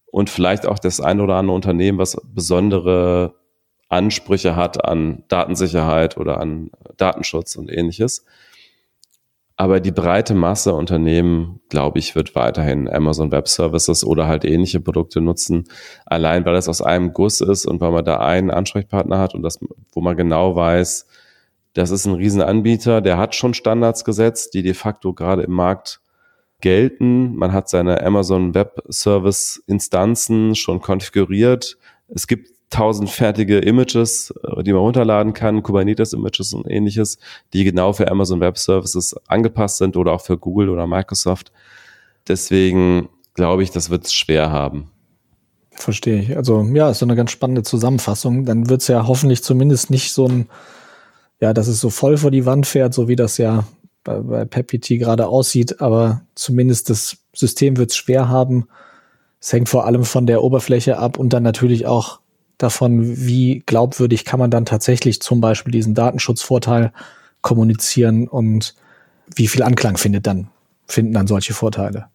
Und 0.07 0.29
vielleicht 0.29 0.65
auch 0.65 0.79
das 0.79 1.01
ein 1.01 1.19
oder 1.19 1.35
andere 1.35 1.55
Unternehmen, 1.55 1.97
was 1.97 2.17
besondere 2.23 3.35
Ansprüche 3.89 4.55
hat 4.55 4.85
an 4.85 5.23
Datensicherheit 5.27 6.17
oder 6.17 6.39
an 6.39 6.71
Datenschutz 6.97 7.55
und 7.55 7.69
ähnliches. 7.69 8.25
Aber 9.57 9.79
die 9.79 9.91
breite 9.91 10.35
Masse 10.35 10.73
Unternehmen, 10.73 11.61
glaube 11.69 11.99
ich, 11.99 12.13
wird 12.13 12.35
weiterhin 12.35 12.89
Amazon 12.89 13.31
Web 13.31 13.47
Services 13.47 14.03
oder 14.03 14.27
halt 14.27 14.43
ähnliche 14.43 14.81
Produkte 14.81 15.21
nutzen. 15.21 15.69
Allein 16.05 16.45
weil 16.45 16.53
das 16.53 16.67
aus 16.67 16.81
einem 16.81 17.13
Guss 17.13 17.39
ist 17.39 17.65
und 17.65 17.79
weil 17.79 17.91
man 17.91 18.03
da 18.03 18.19
einen 18.19 18.51
Ansprechpartner 18.51 19.17
hat 19.17 19.33
und 19.33 19.43
das, 19.43 19.59
wo 19.93 20.01
man 20.01 20.17
genau 20.17 20.55
weiß, 20.57 21.07
das 21.73 21.91
ist 21.91 22.05
ein 22.05 22.15
Riesenanbieter, 22.15 23.01
der 23.01 23.17
hat 23.17 23.35
schon 23.35 23.53
Standards 23.53 24.03
gesetzt, 24.03 24.53
die 24.53 24.63
de 24.63 24.73
facto 24.73 25.13
gerade 25.13 25.43
im 25.43 25.51
Markt 25.53 26.01
gelten. 26.61 27.35
Man 27.35 27.53
hat 27.53 27.69
seine 27.69 28.03
Amazon 28.03 28.55
Web 28.55 28.81
Service 28.89 29.63
Instanzen 29.67 30.55
schon 30.55 30.81
konfiguriert. 30.81 31.77
Es 32.07 32.27
gibt 32.27 32.54
tausend 32.75 33.09
fertige 33.09 33.59
Images, 33.59 34.33
äh, 34.43 34.63
die 34.63 34.73
man 34.73 34.81
runterladen 34.81 35.33
kann, 35.33 35.63
Kubernetes-Images 35.63 36.53
und 36.53 36.69
ähnliches, 36.69 37.17
die 37.53 37.63
genau 37.63 37.93
für 37.93 38.11
Amazon 38.11 38.41
Web 38.41 38.57
Services 38.57 39.15
angepasst 39.27 39.77
sind 39.77 39.95
oder 39.95 40.11
auch 40.11 40.21
für 40.21 40.37
Google 40.37 40.69
oder 40.69 40.85
Microsoft. 40.85 41.51
Deswegen 42.27 43.07
glaube 43.33 43.63
ich, 43.63 43.71
das 43.71 43.89
wird 43.89 44.05
es 44.05 44.13
schwer 44.13 44.51
haben. 44.51 44.91
Verstehe 45.71 46.19
ich. 46.19 46.35
Also 46.35 46.63
ja, 46.73 46.89
ist 46.89 46.99
so 46.99 47.05
eine 47.05 47.15
ganz 47.15 47.31
spannende 47.31 47.63
Zusammenfassung. 47.63 48.45
Dann 48.45 48.69
wird 48.69 48.81
es 48.81 48.87
ja 48.87 49.07
hoffentlich 49.07 49.43
zumindest 49.43 49.89
nicht 49.89 50.11
so 50.11 50.27
ein, 50.27 50.47
ja, 51.39 51.53
dass 51.53 51.67
es 51.67 51.79
so 51.79 51.89
voll 51.89 52.17
vor 52.17 52.31
die 52.31 52.45
Wand 52.45 52.65
fährt, 52.65 52.93
so 52.93 53.07
wie 53.07 53.15
das 53.15 53.37
ja 53.37 53.65
bei, 54.03 54.19
bei 54.19 54.45
PepPT 54.45 54.99
gerade 54.99 55.27
aussieht, 55.27 55.81
aber 55.81 56.21
zumindest 56.35 56.89
das 56.89 57.17
System 57.33 57.77
wird 57.77 57.91
es 57.91 57.97
schwer 57.97 58.27
haben. 58.27 58.67
Es 59.39 59.53
hängt 59.53 59.69
vor 59.69 59.85
allem 59.85 60.03
von 60.03 60.27
der 60.27 60.43
Oberfläche 60.43 60.97
ab 60.97 61.17
und 61.17 61.31
dann 61.31 61.43
natürlich 61.43 61.85
auch 61.85 62.19
davon, 62.57 63.25
wie 63.25 63.63
glaubwürdig 63.65 64.25
kann 64.25 64.39
man 64.39 64.51
dann 64.51 64.65
tatsächlich 64.65 65.21
zum 65.21 65.41
Beispiel 65.41 65.71
diesen 65.71 65.93
Datenschutzvorteil 65.93 66.91
kommunizieren 67.41 68.27
und 68.27 68.75
wie 69.35 69.47
viel 69.47 69.63
Anklang 69.63 69.97
findet 69.97 70.27
dann, 70.27 70.47
finden 70.87 71.13
dann 71.13 71.27
solche 71.27 71.53
Vorteile? 71.53 72.07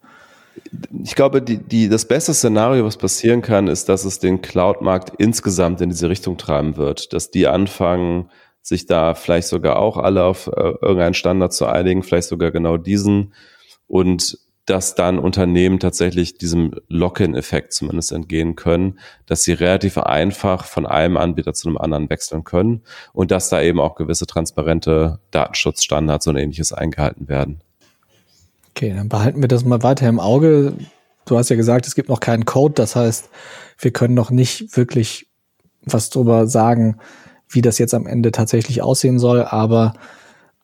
Ich 1.03 1.15
glaube, 1.15 1.41
die, 1.41 1.57
die, 1.57 1.89
das 1.89 2.05
beste 2.05 2.33
Szenario, 2.33 2.85
was 2.85 2.97
passieren 2.97 3.41
kann, 3.41 3.67
ist, 3.67 3.87
dass 3.89 4.05
es 4.05 4.19
den 4.19 4.41
Cloud-Markt 4.41 5.13
insgesamt 5.17 5.81
in 5.81 5.89
diese 5.89 6.09
Richtung 6.09 6.37
treiben 6.37 6.77
wird, 6.77 7.13
dass 7.13 7.31
die 7.31 7.47
anfangen, 7.47 8.29
sich 8.61 8.85
da 8.85 9.15
vielleicht 9.15 9.47
sogar 9.47 9.77
auch 9.77 9.97
alle 9.97 10.23
auf 10.23 10.47
äh, 10.47 10.73
irgendeinen 10.81 11.13
Standard 11.13 11.53
zu 11.53 11.65
einigen, 11.65 12.03
vielleicht 12.03 12.27
sogar 12.27 12.51
genau 12.51 12.77
diesen 12.77 13.33
und 13.87 14.37
dass 14.65 14.95
dann 14.95 15.17
Unternehmen 15.17 15.79
tatsächlich 15.79 16.37
diesem 16.37 16.75
Lock-in-Effekt 16.87 17.73
zumindest 17.73 18.11
entgehen 18.11 18.55
können, 18.55 18.99
dass 19.25 19.43
sie 19.43 19.53
relativ 19.53 19.97
einfach 19.97 20.65
von 20.65 20.85
einem 20.85 21.17
Anbieter 21.17 21.53
zu 21.53 21.67
einem 21.67 21.77
anderen 21.77 22.09
wechseln 22.09 22.43
können 22.43 22.81
und 23.11 23.31
dass 23.31 23.49
da 23.49 23.61
eben 23.61 23.79
auch 23.79 23.95
gewisse 23.95 24.27
transparente 24.27 25.19
Datenschutzstandards 25.31 26.27
und 26.27 26.37
ähnliches 26.37 26.73
eingehalten 26.73 27.27
werden. 27.27 27.61
Okay, 28.69 28.93
dann 28.95 29.09
behalten 29.09 29.41
wir 29.41 29.47
das 29.47 29.65
mal 29.65 29.83
weiter 29.83 30.07
im 30.07 30.19
Auge. 30.19 30.73
du 31.25 31.37
hast 31.37 31.49
ja 31.49 31.55
gesagt, 31.55 31.87
es 31.87 31.95
gibt 31.95 32.09
noch 32.09 32.19
keinen 32.19 32.45
Code, 32.45 32.75
das 32.75 32.95
heißt, 32.95 33.29
wir 33.79 33.91
können 33.91 34.13
noch 34.13 34.31
nicht 34.31 34.77
wirklich 34.77 35.27
was 35.83 36.09
drüber 36.09 36.47
sagen, 36.47 36.97
wie 37.49 37.61
das 37.61 37.79
jetzt 37.79 37.93
am 37.93 38.07
Ende 38.07 38.31
tatsächlich 38.31 38.81
aussehen 38.81 39.19
soll, 39.19 39.43
aber 39.43 39.93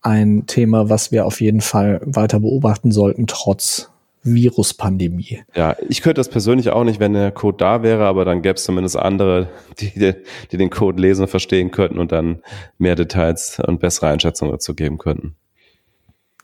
ein 0.07 0.45
Thema, 0.47 0.89
was 0.89 1.11
wir 1.11 1.25
auf 1.25 1.41
jeden 1.41 1.61
Fall 1.61 1.99
weiter 2.05 2.39
beobachten 2.39 2.91
sollten, 2.91 3.27
trotz 3.27 3.89
Viruspandemie. 4.23 5.41
Ja, 5.53 5.75
ich 5.89 6.01
könnte 6.01 6.19
das 6.19 6.29
persönlich 6.29 6.69
auch 6.69 6.83
nicht, 6.83 6.99
wenn 6.99 7.13
der 7.13 7.31
Code 7.31 7.57
da 7.57 7.83
wäre, 7.83 8.05
aber 8.05 8.25
dann 8.25 8.41
gäbe 8.41 8.55
es 8.55 8.63
zumindest 8.63 8.97
andere, 8.97 9.49
die, 9.79 10.13
die 10.51 10.57
den 10.57 10.69
Code 10.69 11.01
lesen 11.01 11.23
und 11.23 11.27
verstehen 11.27 11.71
könnten 11.71 11.99
und 11.99 12.11
dann 12.11 12.41
mehr 12.77 12.95
Details 12.95 13.59
und 13.65 13.79
bessere 13.79 14.07
Einschätzungen 14.07 14.51
dazu 14.51 14.73
geben 14.73 14.97
könnten. 14.97 15.35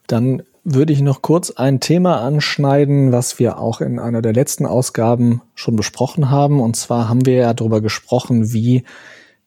Dann 0.07 0.43
würde 0.65 0.93
ich 0.93 1.01
noch 1.01 1.21
kurz 1.21 1.51
ein 1.51 1.79
Thema 1.79 2.21
anschneiden, 2.21 3.11
was 3.11 3.39
wir 3.39 3.57
auch 3.57 3.81
in 3.81 3.99
einer 3.99 4.21
der 4.21 4.33
letzten 4.33 4.65
Ausgaben 4.65 5.41
schon 5.55 5.75
besprochen 5.75 6.29
haben. 6.29 6.61
Und 6.61 6.75
zwar 6.75 7.09
haben 7.09 7.25
wir 7.25 7.35
ja 7.35 7.53
darüber 7.53 7.81
gesprochen, 7.81 8.53
wie 8.53 8.83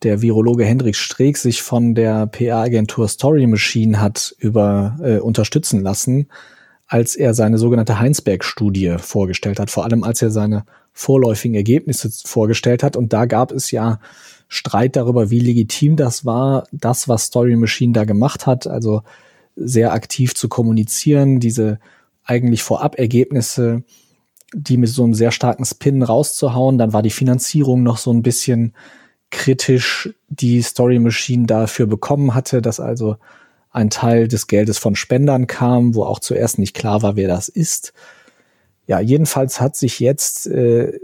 der 0.03 0.23
Virologe 0.23 0.65
Hendrik 0.65 0.97
Streeck 0.97 1.37
sich 1.37 1.63
von 1.63 1.95
der 1.95 2.27
PR-Agentur 2.27 3.09
Story 3.09 3.47
Machine 3.47 4.01
hat 4.01 4.35
über 4.39 4.99
äh, 5.03 5.19
unterstützen 5.19 5.81
lassen, 5.81 6.29
als 6.87 7.17
er 7.17 7.35
seine 7.35 7.59
sogenannte 7.59 7.99
Heinsberg-Studie 7.99 8.97
vorgestellt 8.99 9.59
hat, 9.59 9.71
vor 9.71 9.85
allem 9.85 10.05
als 10.05 10.23
er 10.23 10.31
seine 10.31 10.65
vorläufigen 10.93 11.55
Ergebnisse 11.55 12.11
vorgestellt 12.11 12.83
hat. 12.83 12.97
Und 12.97 13.13
da 13.13 13.27
gab 13.27 13.53
es 13.53 13.71
ja 13.71 13.99
Streit 14.49 14.97
darüber, 14.97 15.31
wie 15.31 15.41
legitim 15.41 15.97
das 15.97 16.25
war, 16.25 16.67
das, 16.73 17.09
was 17.09 17.25
Story 17.25 17.57
Machine 17.57 17.93
da 17.93 18.05
gemacht 18.05 18.47
hat. 18.47 18.67
Also 18.67 19.03
sehr 19.57 19.93
aktiv 19.93 20.35
zu 20.35 20.49
kommunizieren, 20.49 21.41
diese 21.41 21.79
eigentlich 22.25 22.63
vorab 22.63 22.99
Ergebnisse, 22.99 23.83
die 24.55 24.77
mit 24.77 24.89
so 24.89 25.05
einem 25.05 25.15
sehr 25.15 25.33
starken 25.33 25.65
Spin 25.65 26.03
rauszuhauen. 26.03 26.79
Dann 26.79 26.93
war 26.93 27.03
die 27.03 27.11
Finanzierung 27.11 27.83
noch 27.83 27.99
so 27.99 28.13
ein 28.13 28.23
bisschen 28.23 28.75
kritisch, 29.31 30.11
die 30.29 30.63
Story 30.63 30.99
Machine 30.99 31.47
dafür 31.47 31.87
bekommen 31.87 32.35
hatte, 32.35 32.63
dass 32.63 32.81
also 32.81 33.17
ein 33.71 33.91
Teil 33.91 34.29
des 34.29 34.47
Geldes 34.47 34.79
von 34.79 34.97
Spendern 34.97 35.47
kam, 35.47 35.95
wo 35.95 36.05
auch 36.05 36.19
zuerst 36.19 36.59
nicht 36.59 36.75
klar 36.75 37.03
war, 37.03 37.17
wer 37.17 37.29
das 37.29 37.49
ist. 37.49 37.93
Ja, 38.87 39.01
jedenfalls 39.01 39.61
hat 39.61 39.77
sich 39.77 40.01
jetzt 40.01 40.47
äh, 40.47 40.99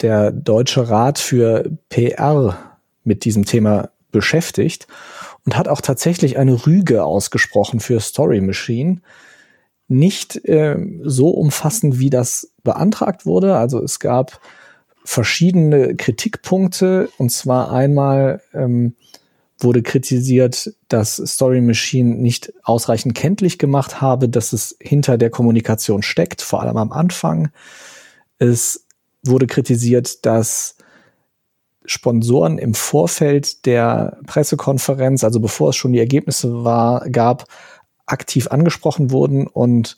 der 0.00 0.32
Deutsche 0.32 0.88
Rat 0.88 1.18
für 1.18 1.70
PR 1.88 2.56
mit 3.04 3.24
diesem 3.24 3.44
Thema 3.44 3.90
beschäftigt 4.10 4.86
und 5.44 5.56
hat 5.56 5.68
auch 5.68 5.80
tatsächlich 5.80 6.38
eine 6.38 6.66
Rüge 6.66 7.04
ausgesprochen 7.04 7.80
für 7.80 8.00
Story 8.00 8.40
Machine. 8.40 9.00
Nicht 9.88 10.44
äh, 10.48 10.76
so 11.02 11.28
umfassend, 11.28 11.98
wie 11.98 12.10
das 12.10 12.52
beantragt 12.62 13.26
wurde. 13.26 13.56
Also 13.56 13.82
es 13.82 14.00
gab 14.00 14.40
verschiedene 15.04 15.96
Kritikpunkte. 15.96 17.08
Und 17.18 17.30
zwar 17.30 17.72
einmal 17.72 18.42
ähm, 18.52 18.94
wurde 19.58 19.82
kritisiert, 19.82 20.72
dass 20.88 21.16
Story 21.16 21.60
Machine 21.60 22.16
nicht 22.16 22.52
ausreichend 22.62 23.14
kenntlich 23.14 23.58
gemacht 23.58 24.00
habe, 24.00 24.28
dass 24.28 24.52
es 24.52 24.76
hinter 24.80 25.18
der 25.18 25.30
Kommunikation 25.30 26.02
steckt, 26.02 26.42
vor 26.42 26.62
allem 26.62 26.76
am 26.76 26.92
Anfang. 26.92 27.50
Es 28.38 28.86
wurde 29.22 29.46
kritisiert, 29.46 30.24
dass 30.24 30.76
Sponsoren 31.84 32.58
im 32.58 32.74
Vorfeld 32.74 33.66
der 33.66 34.18
Pressekonferenz, 34.26 35.24
also 35.24 35.40
bevor 35.40 35.70
es 35.70 35.76
schon 35.76 35.92
die 35.92 35.98
Ergebnisse 35.98 36.64
war, 36.64 37.08
gab, 37.10 37.46
aktiv 38.06 38.48
angesprochen 38.48 39.10
wurden 39.10 39.46
und 39.46 39.96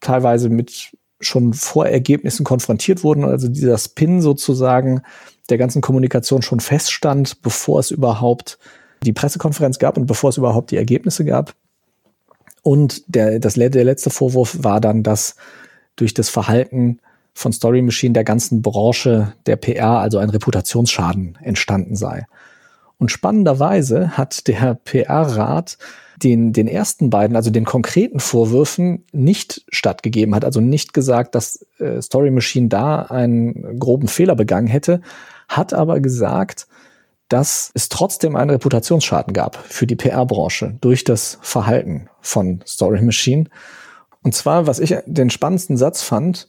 teilweise 0.00 0.48
mit 0.48 0.92
schon 1.24 1.54
Vorergebnissen 1.54 2.44
konfrontiert 2.44 3.04
wurden, 3.04 3.24
also 3.24 3.48
dieser 3.48 3.78
Spin 3.78 4.20
sozusagen 4.20 5.02
der 5.50 5.58
ganzen 5.58 5.82
Kommunikation 5.82 6.42
schon 6.42 6.60
feststand, 6.60 7.42
bevor 7.42 7.80
es 7.80 7.90
überhaupt 7.90 8.58
die 9.02 9.12
Pressekonferenz 9.12 9.78
gab 9.78 9.96
und 9.96 10.06
bevor 10.06 10.30
es 10.30 10.36
überhaupt 10.36 10.70
die 10.70 10.76
Ergebnisse 10.76 11.24
gab. 11.24 11.54
Und 12.62 13.02
der, 13.08 13.40
das, 13.40 13.54
der 13.54 13.84
letzte 13.84 14.10
Vorwurf 14.10 14.58
war 14.62 14.80
dann, 14.80 15.02
dass 15.02 15.34
durch 15.96 16.14
das 16.14 16.28
Verhalten 16.28 17.00
von 17.34 17.52
Story 17.52 17.82
Machine 17.82 18.12
der 18.12 18.24
ganzen 18.24 18.62
Branche 18.62 19.34
der 19.46 19.56
PR, 19.56 19.98
also 19.98 20.18
ein 20.18 20.30
Reputationsschaden 20.30 21.38
entstanden 21.42 21.96
sei. 21.96 22.26
Und 23.02 23.10
spannenderweise 23.10 24.16
hat 24.16 24.46
der 24.46 24.74
PR-Rat 24.84 25.76
den, 26.22 26.52
den 26.52 26.68
ersten 26.68 27.10
beiden, 27.10 27.34
also 27.34 27.50
den 27.50 27.64
konkreten 27.64 28.20
Vorwürfen 28.20 29.04
nicht 29.10 29.64
stattgegeben, 29.70 30.36
hat 30.36 30.44
also 30.44 30.60
nicht 30.60 30.94
gesagt, 30.94 31.34
dass 31.34 31.66
äh, 31.80 32.00
Story 32.00 32.30
Machine 32.30 32.68
da 32.68 33.02
einen 33.02 33.80
groben 33.80 34.06
Fehler 34.06 34.36
begangen 34.36 34.68
hätte, 34.68 35.00
hat 35.48 35.74
aber 35.74 35.98
gesagt, 35.98 36.68
dass 37.26 37.72
es 37.74 37.88
trotzdem 37.88 38.36
einen 38.36 38.50
Reputationsschaden 38.50 39.32
gab 39.32 39.56
für 39.56 39.88
die 39.88 39.96
PR-Branche 39.96 40.76
durch 40.80 41.02
das 41.02 41.38
Verhalten 41.42 42.08
von 42.20 42.62
Story 42.64 43.02
Machine. 43.02 43.46
Und 44.22 44.32
zwar, 44.32 44.68
was 44.68 44.78
ich 44.78 44.96
den 45.06 45.28
spannendsten 45.28 45.76
Satz 45.76 46.02
fand, 46.02 46.46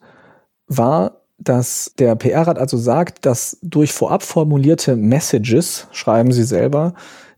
war, 0.68 1.23
dass 1.44 1.94
der 1.98 2.16
PR-Rat 2.16 2.58
also 2.58 2.78
sagt, 2.78 3.26
dass 3.26 3.58
durch 3.62 3.92
vorab 3.92 4.24
formulierte 4.24 4.96
Messages, 4.96 5.88
schreiben 5.92 6.32
sie 6.32 6.44
selber, 6.44 6.94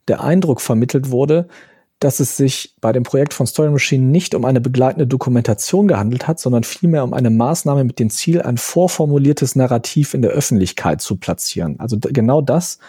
der 0.08 0.22
Eindruck 0.24 0.62
vermittelt 0.62 1.12
wurde, 1.12 1.47
dass 1.99 2.20
es 2.20 2.36
sich 2.38 2.76
bei 2.82 2.91
dem 2.91 3.03
Projekt 3.03 3.34
von 3.34 3.47
Story 3.47 3.70
Machine 3.70 4.06
nicht 4.06 4.36
um 4.36 4.45
eine 4.45 4.62
begleitende 4.62 5.08
Dokumentation 5.08 5.88
gehandelt 5.88 6.28
hat, 6.28 6.39
sondern 6.39 6.64
vielmehr 6.64 7.03
um 7.03 7.14
eine 7.14 7.30
Maßnahme 7.30 7.84
mit 7.84 7.99
dem 7.99 8.10
Ziel, 8.10 8.41
ein 8.41 8.58
vorformuliertes 8.58 9.56
Narrativ 9.56 10.14
in 10.14 10.22
der 10.22 10.32
Öffentlichkeit 10.32 11.01
zu 11.01 11.16
platzieren. 11.16 11.80
Also 11.80 11.97
genau 11.99 12.41
das, 12.41 12.80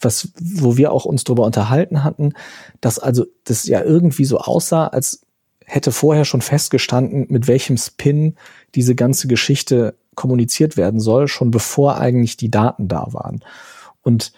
was, 0.00 0.32
wo 0.40 0.76
wir 0.76 0.92
auch 0.92 1.04
uns 1.04 1.24
darüber 1.24 1.44
unterhalten 1.44 2.04
hatten, 2.04 2.32
dass 2.80 2.98
also 2.98 3.26
das 3.44 3.66
ja 3.66 3.82
irgendwie 3.82 4.24
so 4.24 4.38
aussah, 4.38 4.88
als 4.88 5.22
hätte 5.64 5.92
vorher 5.92 6.24
schon 6.24 6.40
festgestanden, 6.40 7.26
mit 7.28 7.46
welchem 7.46 7.76
Spin 7.76 8.34
diese 8.74 8.94
ganze 8.94 9.28
Geschichte 9.28 9.94
kommuniziert 10.18 10.76
werden 10.76 10.98
soll, 10.98 11.28
schon 11.28 11.52
bevor 11.52 11.98
eigentlich 11.98 12.36
die 12.36 12.50
Daten 12.50 12.88
da 12.88 13.06
waren. 13.12 13.44
Und 14.02 14.32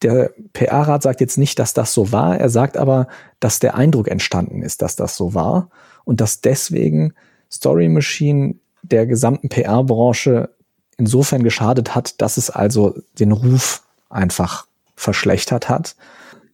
der 0.00 0.32
PR-Rat 0.54 1.02
sagt 1.02 1.20
jetzt 1.20 1.36
nicht, 1.36 1.58
dass 1.58 1.74
das 1.74 1.92
so 1.92 2.12
war, 2.12 2.38
er 2.38 2.48
sagt 2.48 2.78
aber, 2.78 3.08
dass 3.38 3.58
der 3.58 3.74
Eindruck 3.74 4.08
entstanden 4.08 4.62
ist, 4.62 4.80
dass 4.80 4.96
das 4.96 5.16
so 5.16 5.34
war 5.34 5.68
und 6.04 6.22
dass 6.22 6.40
deswegen 6.40 7.12
Story 7.52 7.90
Machine 7.90 8.54
der 8.82 9.06
gesamten 9.06 9.50
PR-Branche 9.50 10.48
insofern 10.96 11.42
geschadet 11.42 11.94
hat, 11.94 12.22
dass 12.22 12.38
es 12.38 12.48
also 12.48 12.94
den 13.18 13.32
Ruf 13.32 13.82
einfach 14.08 14.66
verschlechtert 14.96 15.68
hat 15.68 15.94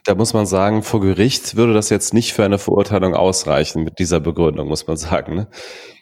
da 0.05 0.15
muss 0.15 0.35
man 0.35 0.47
sagen, 0.47 0.83
vor 0.83 1.01
Gericht 1.01 1.57
würde 1.57 1.73
das 1.73 1.89
jetzt 1.89 2.13
nicht 2.13 2.35
für 2.35 2.45
eine 2.45 2.59
Verurteilung 2.59 3.15
ausreichen 3.15 3.85
mit 3.85 3.99
dieser 3.99 4.21
Begründung, 4.21 4.69
muss 4.69 4.87
man 4.87 4.97
sagen. 4.97 5.35
Ne? 5.35 5.47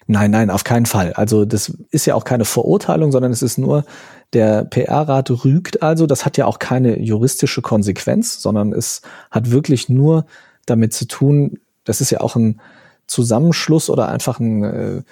Nein, 0.09 0.33
nein, 0.33 0.51
auf 0.51 0.65
keinen 0.65 0.87
Fall. 0.87 1.13
Also 1.13 1.45
das 1.45 1.73
ist 1.91 2.07
ja 2.07 2.17
auch 2.17 2.25
keine 2.25 2.45
Verurteilung, 2.45 3.13
sondern 3.13 3.31
es 3.31 3.43
ist 3.43 3.59
nur, 3.59 3.85
der 4.33 4.65
PR-Rat 4.65 5.31
rügt 5.45 5.83
also, 5.83 6.07
das 6.07 6.25
hat 6.25 6.37
ja 6.37 6.47
auch 6.47 6.59
keine 6.59 6.99
juristische 6.99 7.63
Konsequenz, 7.63 8.43
sondern 8.43 8.73
es 8.73 9.03
hat 9.31 9.51
wirklich 9.51 9.89
nur 9.89 10.27
damit 10.67 10.93
zu 10.95 11.07
tun, 11.07 11.61
das 11.85 12.01
ist 12.01 12.11
ja 12.11 12.21
auch 12.21 12.35
ein 12.35 12.61
Zusammenschluss 13.07 13.91
oder 13.91 14.09
einfach 14.09 14.41
ein, 14.41 14.65
äh, 14.65 15.03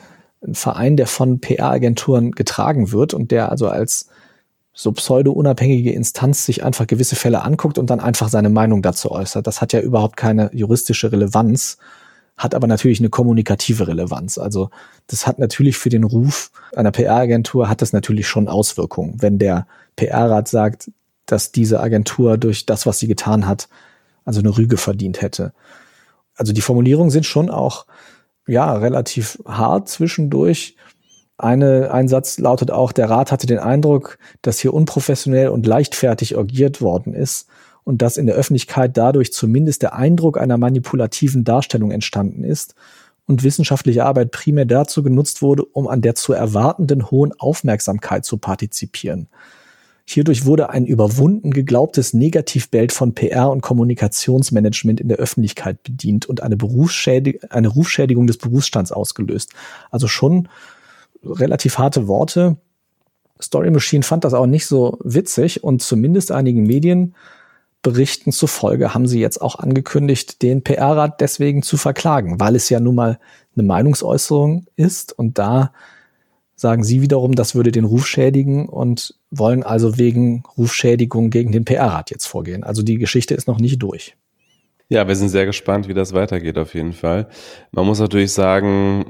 ein 0.43 0.55
Verein, 0.55 0.97
der 0.97 1.07
von 1.07 1.41
PR-Agenturen 1.41 2.32
getragen 2.32 2.93
wird 2.93 3.14
und 3.14 3.30
der 3.30 3.51
also 3.51 3.68
als 3.68 4.09
so 4.80 4.92
pseudo-unabhängige 4.92 5.92
Instanz 5.92 6.46
sich 6.46 6.64
einfach 6.64 6.86
gewisse 6.86 7.14
Fälle 7.14 7.42
anguckt 7.42 7.76
und 7.76 7.90
dann 7.90 8.00
einfach 8.00 8.30
seine 8.30 8.48
Meinung 8.48 8.80
dazu 8.80 9.10
äußert. 9.10 9.46
Das 9.46 9.60
hat 9.60 9.74
ja 9.74 9.80
überhaupt 9.80 10.16
keine 10.16 10.48
juristische 10.54 11.12
Relevanz, 11.12 11.76
hat 12.38 12.54
aber 12.54 12.66
natürlich 12.66 12.98
eine 12.98 13.10
kommunikative 13.10 13.88
Relevanz. 13.88 14.38
Also 14.38 14.70
das 15.06 15.26
hat 15.26 15.38
natürlich 15.38 15.76
für 15.76 15.90
den 15.90 16.02
Ruf 16.02 16.50
einer 16.74 16.92
PR-Agentur 16.92 17.68
hat 17.68 17.82
das 17.82 17.92
natürlich 17.92 18.26
schon 18.26 18.48
Auswirkungen, 18.48 19.16
wenn 19.20 19.38
der 19.38 19.66
PR-Rat 19.96 20.48
sagt, 20.48 20.90
dass 21.26 21.52
diese 21.52 21.80
Agentur 21.80 22.38
durch 22.38 22.64
das, 22.64 22.86
was 22.86 22.98
sie 22.98 23.06
getan 23.06 23.46
hat, 23.46 23.68
also 24.24 24.40
eine 24.40 24.56
Rüge 24.56 24.78
verdient 24.78 25.20
hätte. 25.20 25.52
Also 26.36 26.54
die 26.54 26.62
Formulierungen 26.62 27.10
sind 27.10 27.26
schon 27.26 27.50
auch 27.50 27.84
ja 28.46 28.72
relativ 28.72 29.42
hart 29.44 29.90
zwischendurch. 29.90 30.74
Eine, 31.43 31.91
ein 31.91 32.07
Satz 32.07 32.38
lautet 32.38 32.70
auch, 32.70 32.93
der 32.93 33.09
Rat 33.09 33.32
hatte 33.32 33.47
den 33.47 33.59
Eindruck, 33.59 34.18
dass 34.43 34.59
hier 34.59 34.74
unprofessionell 34.74 35.49
und 35.49 35.66
leichtfertig 35.66 36.36
agiert 36.36 36.82
worden 36.82 37.14
ist 37.14 37.49
und 37.82 38.03
dass 38.03 38.18
in 38.18 38.26
der 38.26 38.34
Öffentlichkeit 38.34 38.99
dadurch 38.99 39.32
zumindest 39.32 39.80
der 39.80 39.95
Eindruck 39.95 40.38
einer 40.38 40.59
manipulativen 40.59 41.45
Darstellung 41.45 41.93
entstanden 41.93 42.45
ist 42.45 42.74
und 43.26 43.43
wissenschaftliche 43.43 44.05
Arbeit 44.05 44.32
primär 44.32 44.66
dazu 44.66 45.03
genutzt 45.03 45.41
wurde, 45.41 45.64
um 45.64 45.88
an 45.88 46.03
der 46.03 46.14
zu 46.14 46.34
erwartenden 46.34 47.11
hohen 47.11 47.32
Aufmerksamkeit 47.32 48.26
zu 48.26 48.36
partizipieren. 48.36 49.28
Hierdurch 50.05 50.45
wurde 50.45 50.68
ein 50.68 50.84
überwunden 50.84 51.53
geglaubtes 51.53 52.12
Negativbild 52.12 52.93
von 52.93 53.14
PR 53.14 53.49
und 53.51 53.62
Kommunikationsmanagement 53.62 55.01
in 55.01 55.09
der 55.09 55.18
Öffentlichkeit 55.18 55.82
bedient 55.84 56.26
und 56.26 56.43
eine, 56.43 56.59
Berufsschädig 56.59 57.51
eine 57.51 57.68
Rufschädigung 57.68 58.26
des 58.26 58.36
Berufsstands 58.36 58.93
ausgelöst. 58.93 59.53
Also 59.91 60.07
schon 60.07 60.49
relativ 61.24 61.78
harte 61.78 62.08
Worte. 62.08 62.56
Story 63.40 63.70
Machine 63.70 64.02
fand 64.02 64.24
das 64.24 64.34
auch 64.34 64.46
nicht 64.46 64.66
so 64.66 64.98
witzig 65.02 65.64
und 65.64 65.82
zumindest 65.82 66.30
einigen 66.32 66.64
Medienberichten 66.64 68.32
zufolge 68.32 68.92
haben 68.94 69.06
sie 69.06 69.20
jetzt 69.20 69.40
auch 69.40 69.58
angekündigt, 69.58 70.42
den 70.42 70.62
PR-Rat 70.62 71.20
deswegen 71.20 71.62
zu 71.62 71.76
verklagen, 71.76 72.38
weil 72.40 72.54
es 72.54 72.68
ja 72.68 72.80
nun 72.80 72.94
mal 72.94 73.18
eine 73.56 73.66
Meinungsäußerung 73.66 74.66
ist 74.76 75.18
und 75.18 75.38
da 75.38 75.72
sagen 76.60 76.84
sie 76.84 77.00
wiederum, 77.00 77.34
das 77.34 77.54
würde 77.54 77.72
den 77.72 77.84
Ruf 77.84 78.06
schädigen 78.06 78.68
und 78.68 79.14
wollen 79.30 79.62
also 79.62 79.96
wegen 79.96 80.44
Rufschädigung 80.58 81.30
gegen 81.30 81.52
den 81.52 81.64
PR-Rat 81.64 82.10
jetzt 82.10 82.26
vorgehen. 82.26 82.64
Also 82.64 82.82
die 82.82 82.98
Geschichte 82.98 83.34
ist 83.34 83.48
noch 83.48 83.58
nicht 83.58 83.82
durch. 83.82 84.14
Ja, 84.90 85.08
wir 85.08 85.16
sind 85.16 85.30
sehr 85.30 85.46
gespannt, 85.46 85.88
wie 85.88 85.94
das 85.94 86.12
weitergeht 86.12 86.58
auf 86.58 86.74
jeden 86.74 86.92
Fall. 86.92 87.28
Man 87.70 87.86
muss 87.86 87.98
natürlich 87.98 88.32
sagen, 88.32 89.06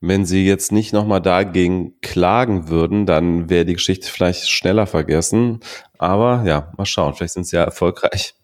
wenn 0.00 0.24
sie 0.24 0.46
jetzt 0.46 0.70
nicht 0.72 0.92
nochmal 0.92 1.20
dagegen 1.20 2.00
klagen 2.00 2.68
würden, 2.68 3.04
dann 3.06 3.50
wäre 3.50 3.64
die 3.64 3.74
Geschichte 3.74 4.08
vielleicht 4.08 4.48
schneller 4.48 4.86
vergessen. 4.86 5.60
Aber 5.98 6.44
ja, 6.46 6.72
mal 6.76 6.86
schauen, 6.86 7.14
vielleicht 7.14 7.34
sind 7.34 7.46
sie 7.46 7.56
ja 7.56 7.64
erfolgreich. 7.64 8.34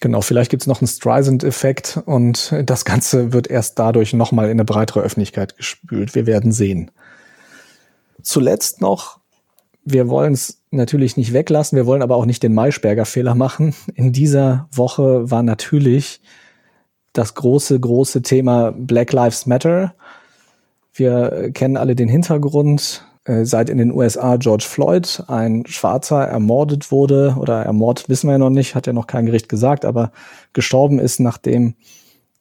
Genau, 0.00 0.20
vielleicht 0.20 0.50
gibt 0.50 0.64
es 0.64 0.66
noch 0.66 0.80
einen 0.80 0.88
Streisand-Effekt 0.88 2.02
und 2.06 2.52
das 2.64 2.84
Ganze 2.84 3.32
wird 3.32 3.48
erst 3.48 3.78
dadurch 3.78 4.12
nochmal 4.12 4.46
in 4.46 4.52
eine 4.52 4.64
breitere 4.64 5.00
Öffentlichkeit 5.00 5.56
gespült. 5.56 6.14
Wir 6.14 6.26
werden 6.26 6.50
sehen. 6.50 6.90
Zuletzt 8.20 8.80
noch, 8.80 9.20
wir 9.84 10.08
wollen 10.08 10.32
es 10.32 10.60
natürlich 10.72 11.16
nicht 11.16 11.32
weglassen, 11.32 11.76
wir 11.76 11.86
wollen 11.86 12.02
aber 12.02 12.16
auch 12.16 12.26
nicht 12.26 12.42
den 12.42 12.52
Maischberger-Fehler 12.52 13.34
machen. 13.34 13.74
In 13.94 14.12
dieser 14.12 14.68
Woche 14.72 15.30
war 15.30 15.44
natürlich 15.44 16.20
das 17.12 17.34
große, 17.34 17.78
große 17.78 18.22
Thema 18.22 18.72
Black 18.72 19.12
Lives 19.12 19.46
Matter. 19.46 19.94
Wir 20.92 21.50
kennen 21.52 21.76
alle 21.76 21.96
den 21.96 22.08
Hintergrund. 22.08 23.04
Äh, 23.24 23.44
seit 23.44 23.70
in 23.70 23.78
den 23.78 23.92
USA 23.92 24.36
George 24.36 24.64
Floyd, 24.68 25.22
ein 25.28 25.64
Schwarzer, 25.66 26.24
ermordet 26.24 26.90
wurde, 26.90 27.36
oder 27.38 27.62
ermordet 27.62 28.08
wissen 28.08 28.26
wir 28.26 28.32
ja 28.32 28.38
noch 28.38 28.50
nicht, 28.50 28.74
hat 28.74 28.86
ja 28.86 28.92
noch 28.92 29.06
kein 29.06 29.26
Gericht 29.26 29.48
gesagt, 29.48 29.84
aber 29.84 30.10
gestorben 30.52 30.98
ist, 30.98 31.20
nachdem 31.20 31.74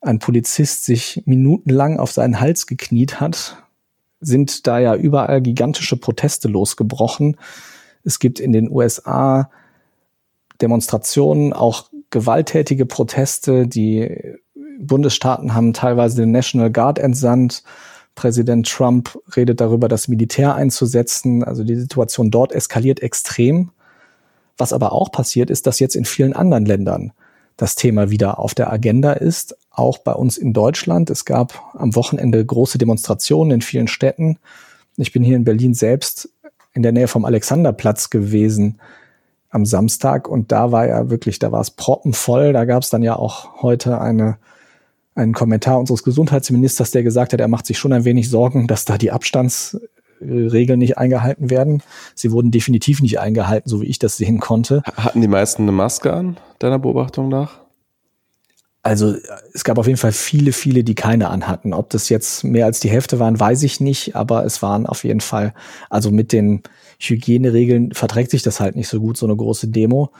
ein 0.02 0.18
Polizist 0.18 0.86
sich 0.86 1.22
minutenlang 1.26 2.00
auf 2.00 2.12
seinen 2.12 2.40
Hals 2.40 2.66
gekniet 2.66 3.20
hat, 3.20 3.58
sind 4.20 4.66
da 4.66 4.80
ja 4.80 4.96
überall 4.96 5.42
gigantische 5.42 5.98
Proteste 5.98 6.48
losgebrochen. 6.48 7.38
Es 8.04 8.18
gibt 8.18 8.40
in 8.40 8.52
den 8.52 8.70
USA 8.70 9.52
Demonstrationen, 10.62 11.54
auch 11.54 11.90
gewalttätige 12.10 12.88
Proteste. 12.88 13.68
Die 13.68 14.36
Bundesstaaten 14.80 15.54
haben 15.54 15.74
teilweise 15.74 16.22
den 16.22 16.32
National 16.32 16.72
Guard 16.72 16.98
entsandt. 16.98 17.64
Präsident 18.16 18.68
Trump 18.68 19.18
redet 19.36 19.62
darüber, 19.62 19.88
das 19.88 20.08
Militär 20.08 20.56
einzusetzen. 20.56 21.44
Also 21.44 21.64
die 21.64 21.76
Situation 21.76 22.32
dort 22.32 22.52
eskaliert 22.52 23.02
extrem. 23.02 23.72
Was 24.58 24.74
aber 24.74 24.92
auch 24.92 25.12
passiert, 25.12 25.50
ist, 25.50 25.66
dass 25.68 25.80
jetzt 25.80 25.96
in 25.96 26.06
vielen 26.06 26.34
anderen 26.34 26.66
Ländern 26.66 27.14
das 27.58 27.76
Thema 27.76 28.10
wieder 28.10 28.40
auf 28.40 28.54
der 28.54 28.72
Agenda 28.72 29.14
ist, 29.14 29.56
auch 29.70 30.00
bei 30.00 30.14
uns 30.14 30.38
in 30.38 30.54
Deutschland. 30.54 31.10
Es 31.10 31.26
gab 31.26 31.74
am 31.74 31.96
Wochenende 31.96 32.44
große 32.46 32.78
Demonstrationen 32.78 33.52
in 33.52 33.62
vielen 33.62 33.88
Städten. 33.88 34.38
Ich 34.98 35.12
bin 35.12 35.24
hier 35.24 35.36
in 35.36 35.44
Berlin 35.44 35.74
selbst 35.74 36.30
in 36.74 36.84
der 36.84 36.92
Nähe 36.92 37.08
vom 37.08 37.26
Alexanderplatz 37.26 38.10
gewesen 38.10 38.80
am 39.50 39.66
Samstag 39.66 40.28
und 40.28 40.52
da 40.52 40.72
war 40.72 40.88
ja 40.88 41.10
wirklich, 41.10 41.38
da 41.40 41.52
war 41.52 41.62
es 41.62 41.72
proppenvoll. 41.72 42.54
Da 42.54 42.66
gab 42.66 42.84
es 42.84 42.90
dann 42.90 43.04
ja 43.04 43.16
auch 43.16 43.62
heute 43.62 44.00
eine 44.00 44.38
einen 45.16 45.34
Kommentar 45.34 45.80
unseres 45.80 46.04
Gesundheitsministers, 46.04 46.92
der 46.92 47.04
gesagt 47.04 47.34
hat, 47.34 47.40
er 47.40 47.48
macht 47.48 47.66
sich 47.66 47.78
schon 47.78 47.94
ein 47.94 48.06
wenig 48.06 48.30
Sorgen, 48.30 48.68
dass 48.68 48.86
da 48.86 48.98
die 48.98 49.12
Abstandsregeln 49.12 50.80
nicht 50.80 50.98
eingehalten 50.98 51.50
werden. 51.50 51.84
Sie 52.16 52.32
wurden 52.32 52.52
definitiv 52.52 53.02
nicht 53.02 53.20
eingehalten, 53.20 53.70
so 53.70 53.82
wie 53.82 53.88
ich 53.88 54.00
das 54.00 54.18
sehen 54.18 54.40
konnte. 54.40 54.84
Hatten 54.96 55.22
die 55.22 55.28
meisten 55.28 55.64
eine 55.64 55.74
Maske 55.74 56.14
an, 56.14 56.38
deiner 56.60 56.80
Beobachtung 56.80 57.30
nach? 57.30 57.60
Also 58.84 59.16
es 59.54 59.64
gab 59.64 59.78
auf 59.78 59.86
jeden 59.86 60.00
Fall 60.00 60.12
viele, 60.12 60.54
viele, 60.54 60.84
die 60.84 60.96
keine 60.96 61.30
anhatten. 61.30 61.74
Ob 61.74 61.92
das 61.92 62.10
jetzt 62.10 62.44
mehr 62.44 62.66
als 62.66 62.80
die 62.80 62.90
Hälfte 62.90 63.20
waren, 63.20 63.40
weiß 63.40 63.62
ich 63.62 63.80
nicht, 63.80 64.16
aber 64.16 64.44
es 64.44 64.64
waren 64.64 64.88
auf 64.88 65.04
jeden 65.04 65.22
Fall, 65.22 65.54
also 65.90 66.10
mit 66.10 66.32
den 66.32 66.64
Hygieneregeln 67.00 67.94
verträgt 67.94 68.32
sich 68.32 68.42
das 68.42 68.60
halt 68.60 68.76
nicht 68.76 68.88
so 68.88 69.00
gut, 69.00 69.18
so 69.18 69.28
eine 69.28 69.36
große 69.36 69.68
Demo. 69.68 70.12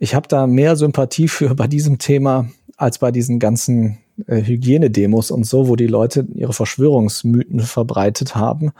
Ich 0.00 0.16
habe 0.16 0.26
da 0.26 0.48
mehr 0.48 0.74
Sympathie 0.74 1.28
für 1.28 1.54
bei 1.54 1.68
diesem 1.68 1.98
Thema 1.98 2.48
als 2.82 2.98
bei 2.98 3.12
diesen 3.12 3.38
ganzen 3.38 3.98
äh, 4.26 4.42
Hygienedemos 4.42 5.30
und 5.30 5.44
so, 5.44 5.68
wo 5.68 5.76
die 5.76 5.86
Leute 5.86 6.26
ihre 6.34 6.52
Verschwörungsmythen 6.52 7.60
verbreitet 7.60 8.34
haben. 8.34 8.72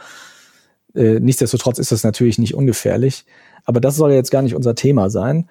Äh, 0.94 1.20
nichtsdestotrotz 1.20 1.78
ist 1.78 1.92
das 1.92 2.02
natürlich 2.02 2.36
nicht 2.36 2.54
ungefährlich. 2.54 3.24
Aber 3.64 3.80
das 3.80 3.94
soll 3.94 4.10
jetzt 4.12 4.32
gar 4.32 4.42
nicht 4.42 4.56
unser 4.56 4.74
Thema 4.74 5.08
sein. 5.08 5.48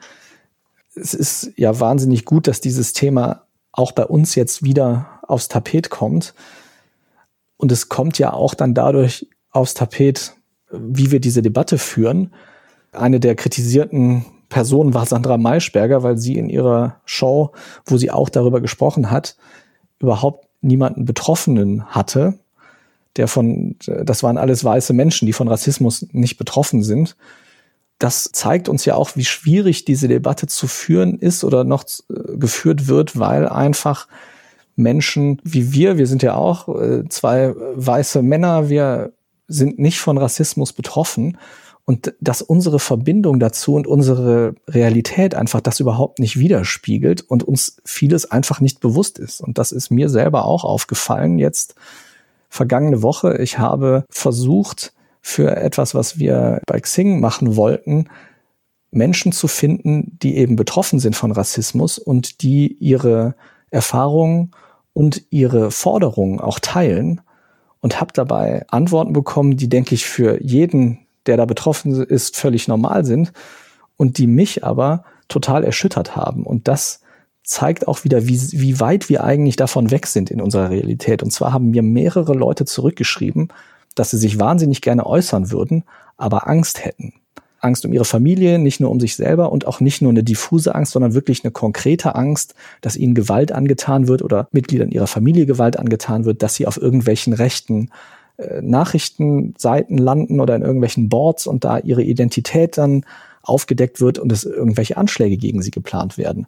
Es 0.96 1.14
ist 1.14 1.54
ja 1.56 1.80
wahnsinnig 1.80 2.26
gut, 2.26 2.48
dass 2.48 2.60
dieses 2.60 2.92
Thema 2.92 3.44
auch 3.72 3.94
bei 3.94 4.06
uns 4.06 4.36
jetzt 4.36 4.64
wieder 4.64 5.22
aufs 5.24 5.48
Tapet 5.48 5.90
kommt. 5.90 6.34
Und 7.56 7.72
es 7.72 7.88
kommt 7.88 8.20
ja 8.20 8.34
auch 8.34 8.54
dann 8.54 8.74
dadurch 8.74 9.30
aufs 9.52 9.76
Tapet, 9.76 10.34
wie 10.72 11.12
wir 11.12 11.22
diese 11.22 11.42
Debatte 11.42 11.78
führen. 11.78 12.34
Eine 12.92 13.22
der 13.22 13.36
kritisierten 13.36 14.26
Personen 14.52 14.94
war 14.94 15.06
Sandra 15.06 15.38
Maischberger, 15.38 16.04
weil 16.04 16.18
sie 16.18 16.38
in 16.38 16.50
ihrer 16.50 16.98
Show, 17.06 17.54
wo 17.86 17.98
sie 17.98 18.12
auch 18.12 18.30
darüber 18.30 18.62
gesprochen 18.62 19.10
hat, 19.10 19.38
überhaupt 20.00 20.48
niemanden 20.62 21.06
Betroffenen 21.06 21.86
hatte, 21.86 22.36
der 23.16 23.28
von, 23.28 23.78
das 23.86 24.24
waren 24.24 24.38
alles 24.38 24.64
weiße 24.64 24.94
Menschen, 24.94 25.26
die 25.26 25.34
von 25.34 25.48
Rassismus 25.48 26.06
nicht 26.12 26.38
betroffen 26.38 26.84
sind. 26.84 27.16
Das 27.98 28.30
zeigt 28.34 28.68
uns 28.68 28.84
ja 28.86 28.96
auch, 28.96 29.16
wie 29.16 29.26
schwierig 29.26 29.86
diese 29.86 30.08
Debatte 30.08 30.48
zu 30.48 30.68
führen 30.68 31.18
ist 31.18 31.44
oder 31.44 31.64
noch 31.64 31.86
äh, 32.10 32.38
geführt 32.38 32.88
wird, 32.88 33.18
weil 33.18 33.48
einfach 33.48 34.08
Menschen 34.76 35.42
wie 35.44 35.72
wir, 35.72 35.98
wir 35.98 36.08
sind 36.08 36.24
ja 36.24 36.36
auch 36.36 36.68
äh, 36.68 37.08
zwei 37.10 37.54
weiße 37.56 38.22
Männer, 38.22 38.70
wir 38.70 39.14
sind 39.48 39.80
nicht 39.80 40.00
von 40.00 40.18
Rassismus 40.18 40.74
betroffen 40.74 41.38
und 41.86 42.14
dass 42.20 42.42
unsere 42.42 42.80
Verbindung 42.80 43.40
dazu 43.40 43.76
und 43.76 43.88
unsere 43.88 44.56
Realität 44.68 45.36
einfach 45.36 45.62
das 45.62 45.80
überhaupt 45.80 46.20
nicht 46.20 46.38
widerspiegelt 46.38 47.22
und 47.22 47.44
uns 47.44 47.78
vieles 47.86 48.30
einfach 48.30 48.62
nicht 48.62 48.80
bewusst 48.80 49.20
ist. 49.20 49.42
Und 49.42 49.58
das 49.58 49.72
ist 49.72 49.90
mir 49.90 50.10
selber 50.10 50.46
auch 50.46 50.64
aufgefallen 50.64 51.38
jetzt 51.40 51.76
vergangene 52.50 53.02
Woche. 53.02 53.38
Ich 53.38 53.58
habe 53.58 54.06
versucht, 54.10 54.94
für 55.22 55.56
etwas, 55.56 55.94
was 55.94 56.18
wir 56.18 56.62
bei 56.66 56.80
Xing 56.80 57.20
machen 57.20 57.56
wollten, 57.56 58.08
Menschen 58.92 59.32
zu 59.32 59.48
finden, 59.48 60.18
die 60.22 60.36
eben 60.38 60.56
betroffen 60.56 61.00
sind 61.00 61.16
von 61.16 61.32
Rassismus 61.32 61.98
und 61.98 62.42
die 62.42 62.76
ihre 62.80 63.36
Erfahrungen 63.70 64.52
und 64.94 65.24
ihre 65.30 65.72
Forderungen 65.72 66.40
auch 66.40 66.60
teilen 66.60 67.22
und 67.80 68.02
habe 68.02 68.12
dabei 68.14 68.66
Antworten 68.68 69.14
bekommen, 69.14 69.56
die, 69.56 69.70
denke 69.70 69.96
ich, 69.96 70.06
für 70.06 70.44
jeden 70.44 71.01
der 71.28 71.38
da 71.38 71.46
betroffen 71.46 72.04
ist, 72.04 72.36
völlig 72.36 72.68
normal 72.68 73.06
sind 73.06 73.32
und 73.98 74.18
die 74.18 74.28
mich 74.28 74.64
aber 74.64 75.04
total 75.28 75.64
erschüttert 75.64 76.16
haben. 76.16 76.44
Und 76.44 76.68
das 76.68 77.02
zeigt 77.44 77.88
auch 77.88 78.04
wieder, 78.04 78.28
wie, 78.28 78.40
wie 78.52 78.80
weit 78.80 79.10
wir 79.10 79.24
eigentlich 79.24 79.56
davon 79.56 79.92
weg 79.92 80.08
sind 80.08 80.30
in 80.30 80.42
unserer 80.42 80.70
Realität. 80.70 81.24
Und 81.24 81.32
zwar 81.32 81.54
haben 81.54 81.72
mir 81.72 81.82
mehrere 81.82 82.34
Leute 82.34 82.66
zurückgeschrieben, 82.66 83.50
dass 83.96 84.12
sie 84.12 84.18
sich 84.18 84.40
wahnsinnig 84.40 84.82
gerne 84.82 85.06
äußern 85.06 85.52
würden, 85.52 85.84
aber 86.18 86.48
Angst 86.48 86.86
hätten. 86.86 87.14
Angst 87.60 87.86
um 87.86 87.94
ihre 87.94 88.06
Familie, 88.06 88.58
nicht 88.58 88.80
nur 88.80 88.90
um 88.90 89.00
sich 89.00 89.16
selber 89.16 89.52
und 89.52 89.68
auch 89.68 89.80
nicht 89.80 90.02
nur 90.02 90.12
eine 90.12 90.24
diffuse 90.24 90.74
Angst, 90.74 90.94
sondern 90.94 91.14
wirklich 91.14 91.44
eine 91.44 91.52
konkrete 91.52 92.16
Angst, 92.16 92.56
dass 92.82 92.98
ihnen 92.98 93.14
Gewalt 93.14 93.52
angetan 93.52 94.08
wird 94.08 94.24
oder 94.24 94.48
Mitgliedern 94.52 94.90
ihrer 94.90 95.08
Familie 95.08 95.46
Gewalt 95.46 95.78
angetan 95.78 96.26
wird, 96.26 96.42
dass 96.42 96.56
sie 96.56 96.66
auf 96.66 96.82
irgendwelchen 96.82 97.34
Rechten 97.34 97.90
Nachrichtenseiten 98.62 99.98
landen 99.98 100.40
oder 100.40 100.56
in 100.56 100.62
irgendwelchen 100.62 101.10
Boards 101.10 101.48
und 101.48 101.64
da 101.64 101.80
ihre 101.80 102.04
Identität 102.04 102.78
dann 102.78 103.06
aufgedeckt 103.44 104.02
wird 104.02 104.20
und 104.20 104.32
es 104.32 104.44
irgendwelche 104.44 104.98
Anschläge 104.98 105.38
gegen 105.38 105.62
sie 105.62 105.72
geplant 105.72 106.18
werden. 106.18 106.48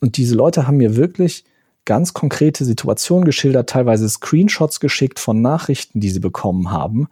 Und 0.00 0.16
diese 0.16 0.34
Leute 0.34 0.66
haben 0.66 0.76
mir 0.76 0.96
wirklich 0.96 1.44
ganz 1.84 2.12
konkrete 2.12 2.64
Situationen 2.64 3.24
geschildert, 3.24 3.70
teilweise 3.70 4.08
Screenshots 4.08 4.80
geschickt 4.80 5.18
von 5.18 5.40
Nachrichten, 5.40 6.00
die 6.00 6.10
sie 6.10 6.20
bekommen 6.20 6.70
haben, 6.70 7.08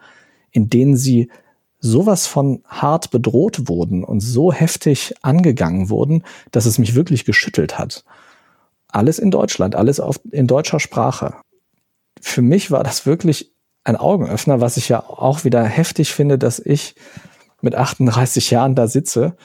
in 0.50 0.68
denen 0.68 0.96
sie 0.96 1.30
sowas 1.80 2.26
von 2.26 2.62
hart 2.66 3.10
bedroht 3.10 3.68
wurden 3.68 4.04
und 4.04 4.20
so 4.20 4.52
heftig 4.52 5.14
angegangen 5.22 5.90
wurden, 5.90 6.24
dass 6.50 6.66
es 6.66 6.78
mich 6.78 6.94
wirklich 6.94 7.24
geschüttelt 7.24 7.78
hat. 7.78 8.04
Alles 8.88 9.18
in 9.18 9.30
Deutschland, 9.30 9.74
alles 9.74 10.00
auf, 10.00 10.20
in 10.30 10.46
deutscher 10.46 10.80
Sprache. 10.80 11.34
Für 12.20 12.42
mich 12.42 12.70
war 12.70 12.84
das 12.84 13.06
wirklich 13.06 13.53
ein 13.84 13.96
Augenöffner, 13.96 14.60
was 14.60 14.76
ich 14.76 14.88
ja 14.88 15.00
auch 15.00 15.44
wieder 15.44 15.62
heftig 15.62 16.12
finde, 16.12 16.38
dass 16.38 16.58
ich 16.58 16.94
mit 17.60 17.74
38 17.74 18.50
Jahren 18.50 18.74
da 18.74 18.86
sitze 18.88 19.36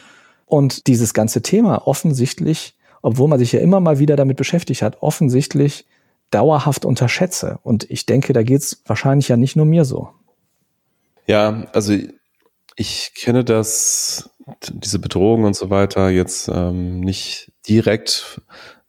und 0.45 0.87
dieses 0.87 1.13
ganze 1.13 1.41
Thema 1.41 1.87
offensichtlich, 1.87 2.75
obwohl 3.01 3.27
man 3.27 3.39
sich 3.39 3.51
ja 3.51 3.59
immer 3.59 3.79
mal 3.79 3.99
wieder 3.99 4.15
damit 4.15 4.37
beschäftigt 4.37 4.81
hat, 4.81 5.01
offensichtlich 5.01 5.85
dauerhaft 6.31 6.85
unterschätze. 6.85 7.59
Und 7.63 7.89
ich 7.89 8.05
denke, 8.05 8.33
da 8.33 8.43
geht's 8.43 8.81
wahrscheinlich 8.85 9.27
ja 9.27 9.37
nicht 9.37 9.55
nur 9.55 9.65
mir 9.65 9.85
so. 9.85 10.09
Ja, 11.27 11.67
also 11.73 11.93
Ich 12.75 13.11
kenne 13.13 13.43
das, 13.43 14.29
diese 14.71 14.99
Bedrohung 14.99 15.43
und 15.43 15.55
so 15.55 15.69
weiter 15.69 16.09
jetzt 16.09 16.47
ähm, 16.47 17.01
nicht 17.01 17.51
direkt 17.67 18.41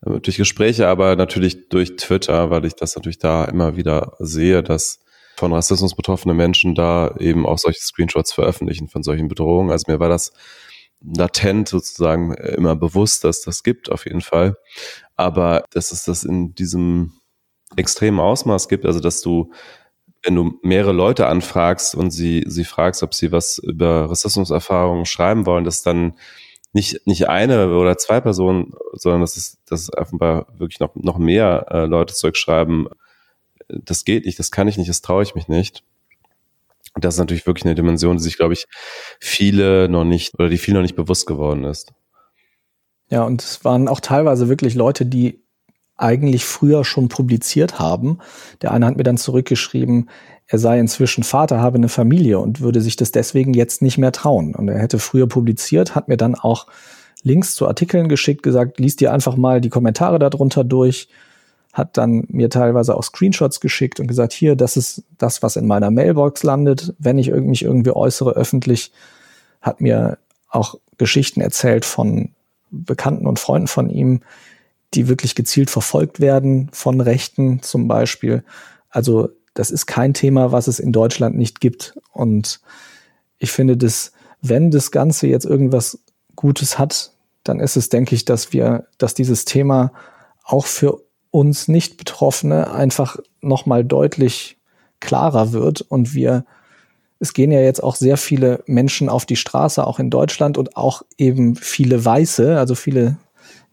äh, 0.07 0.20
durch 0.20 0.36
Gespräche, 0.36 0.86
aber 0.88 1.16
natürlich 1.16 1.68
durch 1.68 1.96
Twitter, 1.96 2.51
weil 2.51 2.64
ich 2.64 2.74
das 2.74 2.94
natürlich 2.94 3.18
da 3.18 3.44
immer 3.44 3.76
wieder 3.76 4.14
sehe, 4.20 4.62
dass 4.62 5.01
von 5.41 5.55
Rassismus 5.55 5.95
betroffene 5.95 6.34
Menschen 6.34 6.74
da 6.74 7.16
eben 7.18 7.47
auch 7.47 7.57
solche 7.57 7.80
Screenshots 7.80 8.30
veröffentlichen 8.32 8.88
von 8.88 9.03
solchen 9.03 9.26
Bedrohungen. 9.26 9.70
Also 9.70 9.91
mir 9.91 9.99
war 9.99 10.11
das 10.11 10.32
latent 11.01 11.66
sozusagen 11.66 12.34
immer 12.34 12.76
bewusst, 12.76 13.24
dass 13.24 13.41
das 13.41 13.62
gibt, 13.62 13.91
auf 13.91 14.05
jeden 14.05 14.20
Fall. 14.20 14.59
Aber 15.16 15.64
dass 15.70 15.93
es 15.93 16.05
das 16.05 16.24
in 16.24 16.55
diesem 16.55 17.14
extremen 17.74 18.20
Ausmaß 18.20 18.68
gibt, 18.68 18.84
also 18.84 19.01
dass 19.01 19.22
du, 19.22 19.51
wenn 20.22 20.34
du 20.34 20.59
mehrere 20.62 20.93
Leute 20.93 21.26
anfragst 21.26 21.95
und 21.95 22.11
sie, 22.11 22.45
sie 22.47 22.64
fragst, 22.64 23.03
ob 23.03 23.14
sie 23.14 23.32
was 23.32 23.57
über 23.59 24.11
Rassismuserfahrungen 24.11 25.07
schreiben 25.07 25.47
wollen, 25.47 25.64
dass 25.64 25.82
dann 25.82 26.18
nicht, 26.74 27.07
nicht 27.07 27.30
eine 27.30 27.74
oder 27.74 27.97
zwei 27.97 28.20
Personen, 28.20 28.74
sondern 28.93 29.22
dass 29.22 29.38
es, 29.38 29.59
dass 29.64 29.91
offenbar 29.97 30.49
wirklich 30.59 30.80
noch, 30.80 30.95
noch 30.97 31.16
mehr 31.16 31.64
äh, 31.70 31.86
Leute 31.86 32.12
zurückschreiben, 32.12 32.88
das 33.85 34.05
geht 34.05 34.27
nicht, 34.27 34.39
das 34.39 34.51
kann 34.51 34.68
ich 34.68 34.77
nicht, 34.77 34.91
das 34.91 35.03
traue 35.03 35.23
ich 35.23 35.35
mich 35.35 35.49
nicht. 35.49 35.83
Das 36.95 37.14
ist 37.14 37.21
natürlich 37.21 37.47
wirklich 37.47 37.64
eine 37.64 37.75
Dimension, 37.75 38.16
die 38.16 38.23
sich, 38.23 38.37
glaube 38.37 38.55
ich, 38.55 38.66
viele 39.21 39.89
noch 39.89 40.05
nicht 40.05 40.35
oder 40.35 40.49
die 40.49 40.59
viel 40.59 40.75
noch 40.75 40.83
nicht 40.83 40.97
bewusst 40.97 41.27
geworden 41.27 41.64
ist. 41.64 41.93
Ja, 43.11 43.25
und 43.25 43.43
es 43.43 43.64
waren 43.64 43.89
auch 43.89 44.01
teilweise 44.01 44.49
wirklich 44.49 44.75
Leute, 44.75 45.07
die 45.07 45.43
eigentlich 45.97 46.45
früher 46.45 46.85
schon 46.85 47.09
publiziert 47.09 47.79
haben. 47.79 48.18
Der 48.62 48.73
eine 48.73 48.87
hat 48.87 48.97
mir 48.97 49.03
dann 49.03 49.18
zurückgeschrieben, 49.18 50.09
er 50.47 50.59
sei 50.59 50.81
inzwischen 50.81 51.23
Vater, 51.23 51.61
habe 51.61 51.77
eine 51.77 51.89
Familie 51.89 52.41
und 52.41 52.61
würde 52.61 52.81
sich 52.81 52.97
das 52.97 53.12
deswegen 53.12 53.55
jetzt 53.55 53.83
nicht 53.83 53.99
mehr 53.99 54.11
trauen. 54.11 54.55
Und 54.55 54.68
er 54.68 54.81
hätte 54.81 54.99
früher 54.99 55.29
publiziert, 55.29 55.95
hat 55.95 56.09
mir 56.09 56.16
dann 56.16 56.35
auch 56.35 56.66
Links 57.23 57.55
zu 57.55 57.68
Artikeln 57.68 58.09
geschickt, 58.09 58.43
gesagt, 58.43 58.81
liest 58.81 59.01
dir 59.01 59.12
einfach 59.12 59.37
mal 59.37 59.61
die 59.61 59.68
Kommentare 59.68 60.18
darunter 60.18 60.64
durch 60.64 61.09
hat 61.73 61.97
dann 61.97 62.25
mir 62.29 62.51
teilweise 62.51 62.97
auch 62.97 63.05
Screenshots 63.05 63.61
geschickt 63.61 64.01
und 64.01 64.07
gesagt, 64.07 64.33
hier, 64.33 64.57
das 64.57 64.77
ist 64.77 65.05
das, 65.18 65.43
was 65.43 65.57
in 65.57 65.66
meiner 65.66 65.91
Mailbox 65.91 66.43
landet, 66.43 66.95
wenn 66.99 67.18
ich 67.18 67.31
mich 67.31 67.62
irgendwie 67.62 67.93
äußere 67.93 68.33
öffentlich, 68.33 68.93
hat 69.61 69.81
mir 69.81 70.18
auch 70.49 70.77
Geschichten 70.99 71.41
erzählt 71.41 71.85
von 71.85 72.31
Bekannten 72.71 73.27
und 73.27 73.39
Freunden 73.39 73.68
von 73.68 73.89
ihm, 73.89 74.23
die 74.95 75.09
wirklich 75.09 75.35
gezielt 75.35 75.71
verfolgt 75.71 76.21
werden 76.21 76.68
von 76.73 77.01
Rechten 77.01 77.62
zum 77.62 77.87
Beispiel. 77.87 78.43
Also 78.89 79.29
das 79.55 79.71
ist 79.71 79.87
kein 79.87 80.14
Thema, 80.14 80.53
was 80.53 80.66
es 80.66 80.81
in 80.81 80.93
Deutschland 80.93 81.37
nicht 81.37 81.61
gibt. 81.61 81.95
Und 82.12 82.61
ich 83.39 83.53
finde, 83.53 83.77
dass 83.77 84.12
wenn 84.43 84.71
das 84.71 84.91
Ganze 84.91 85.27
jetzt 85.29 85.45
irgendwas 85.45 86.01
Gutes 86.35 86.79
hat, 86.79 87.12
dann 87.45 87.61
ist 87.61 87.77
es, 87.77 87.89
denke 87.89 88.14
ich, 88.14 88.25
dass 88.25 88.53
wir, 88.53 88.87
dass 88.99 89.14
dieses 89.14 89.45
Thema 89.45 89.93
auch 90.45 90.66
für 90.66 91.03
uns 91.31 91.68
Nicht-Betroffene 91.68 92.72
einfach 92.72 93.18
nochmal 93.41 93.85
deutlich 93.85 94.59
klarer 95.01 95.53
wird 95.53 95.81
und 95.81 96.14
wir 96.14 96.45
es 97.20 97.35
gehen 97.35 97.53
ja 97.53 97.61
jetzt 97.61 97.83
auch 97.83 97.97
sehr 97.97 98.16
viele 98.16 98.64
Menschen 98.66 99.11
auf 99.11 99.26
die 99.26 99.37
Straße, 99.37 99.87
auch 99.87 99.99
in 99.99 100.09
Deutschland 100.09 100.57
und 100.57 100.76
auch 100.76 101.03
eben 101.18 101.55
viele 101.55 102.03
Weiße, 102.03 102.59
also 102.59 102.74
viele 102.74 103.18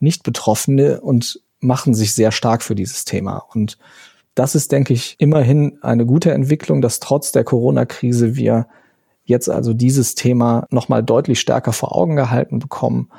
Nicht-Betroffene 0.01 0.99
und 0.99 1.41
machen 1.61 1.93
sich 1.93 2.13
sehr 2.13 2.33
stark 2.33 2.61
für 2.61 2.75
dieses 2.75 3.05
Thema. 3.05 3.37
Und 3.53 3.77
das 4.35 4.53
ist, 4.53 4.73
denke 4.73 4.93
ich, 4.93 5.15
immerhin 5.17 5.79
eine 5.81 6.05
gute 6.05 6.33
Entwicklung, 6.33 6.81
dass 6.81 6.99
trotz 6.99 7.31
der 7.31 7.45
Corona-Krise 7.45 8.35
wir 8.35 8.67
jetzt 9.23 9.49
also 9.49 9.73
dieses 9.73 10.13
Thema 10.13 10.67
nochmal 10.69 11.01
deutlich 11.01 11.39
stärker 11.39 11.71
vor 11.71 11.95
Augen 11.95 12.17
gehalten 12.17 12.59
bekommen 12.59 13.09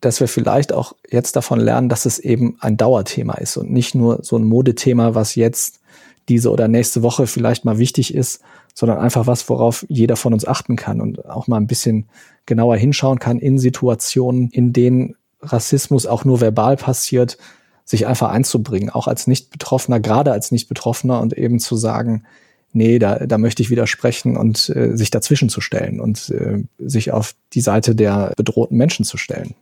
dass 0.00 0.20
wir 0.20 0.28
vielleicht 0.28 0.72
auch 0.72 0.94
jetzt 1.10 1.36
davon 1.36 1.60
lernen, 1.60 1.88
dass 1.88 2.06
es 2.06 2.18
eben 2.18 2.56
ein 2.60 2.76
Dauerthema 2.76 3.34
ist 3.34 3.56
und 3.56 3.70
nicht 3.70 3.94
nur 3.94 4.20
so 4.22 4.36
ein 4.36 4.44
Modethema, 4.44 5.14
was 5.14 5.34
jetzt 5.34 5.80
diese 6.28 6.50
oder 6.50 6.68
nächste 6.68 7.02
Woche 7.02 7.26
vielleicht 7.26 7.64
mal 7.64 7.78
wichtig 7.78 8.14
ist, 8.14 8.40
sondern 8.74 8.98
einfach 8.98 9.26
was, 9.26 9.48
worauf 9.48 9.84
jeder 9.88 10.16
von 10.16 10.32
uns 10.32 10.46
achten 10.46 10.76
kann 10.76 11.00
und 11.00 11.28
auch 11.28 11.48
mal 11.48 11.56
ein 11.56 11.66
bisschen 11.66 12.08
genauer 12.46 12.76
hinschauen 12.76 13.18
kann 13.18 13.38
in 13.38 13.58
Situationen, 13.58 14.48
in 14.50 14.72
denen 14.72 15.16
Rassismus 15.42 16.06
auch 16.06 16.24
nur 16.24 16.40
verbal 16.40 16.76
passiert, 16.76 17.36
sich 17.84 18.06
einfach 18.06 18.30
einzubringen, 18.30 18.90
auch 18.90 19.08
als 19.08 19.26
Nicht-Betroffener, 19.26 20.00
gerade 20.00 20.32
als 20.32 20.52
Nicht-Betroffener 20.52 21.20
und 21.20 21.32
eben 21.32 21.58
zu 21.58 21.76
sagen, 21.76 22.24
nee, 22.72 22.98
da, 22.98 23.26
da 23.26 23.36
möchte 23.36 23.62
ich 23.62 23.70
widersprechen 23.70 24.36
und 24.36 24.68
äh, 24.70 24.96
sich 24.96 25.10
dazwischen 25.10 25.48
zu 25.48 25.60
stellen 25.60 26.00
und 26.00 26.30
äh, 26.30 26.62
sich 26.78 27.10
auf 27.10 27.34
die 27.52 27.60
Seite 27.60 27.96
der 27.96 28.32
bedrohten 28.36 28.76
Menschen 28.76 29.04
zu 29.04 29.16
stellen. 29.16 29.54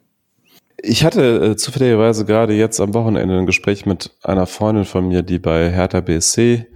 Ich 0.81 1.05
hatte 1.05 1.45
äh, 1.45 1.57
zufälligerweise 1.57 2.25
gerade 2.25 2.55
jetzt 2.55 2.81
am 2.81 2.95
Wochenende 2.95 3.37
ein 3.37 3.47
Gespräch 3.47 3.85
mit 3.85 4.17
einer 4.23 4.47
Freundin 4.47 4.85
von 4.85 5.09
mir, 5.09 5.23
die 5.23 5.41
bei 5.41 5.71
Hertha 5.71 6.01
BSC 6.01 6.67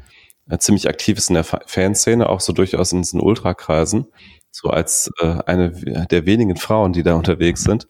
äh, 0.51 0.59
ziemlich 0.59 0.89
aktiv 0.89 1.19
ist 1.19 1.31
in 1.31 1.35
der 1.35 1.45
Fanszene, 1.45 2.29
auch 2.29 2.41
so 2.41 2.53
durchaus 2.53 2.93
in 2.93 3.03
diesen 3.03 3.21
Ultrakreisen, 3.21 4.07
so 4.51 4.71
als 4.71 5.09
äh, 5.21 5.37
eine 5.47 5.71
der 6.11 6.27
wenigen 6.27 6.57
Frauen, 6.57 6.93
die 6.93 7.05
da 7.05 7.15
unterwegs 7.17 7.63
sind. 7.63 7.87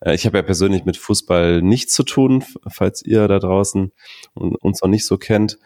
Äh, 0.00 0.14
ich 0.14 0.26
habe 0.26 0.36
ja 0.36 0.42
persönlich 0.42 0.84
mit 0.84 0.98
Fußball 0.98 1.62
nichts 1.62 1.94
zu 1.94 2.02
tun, 2.02 2.44
falls 2.68 3.02
ihr 3.02 3.26
da 3.26 3.38
draußen 3.38 3.92
uns 4.34 4.82
noch 4.82 4.90
nicht 4.90 5.06
so 5.06 5.16
kennt. 5.16 5.58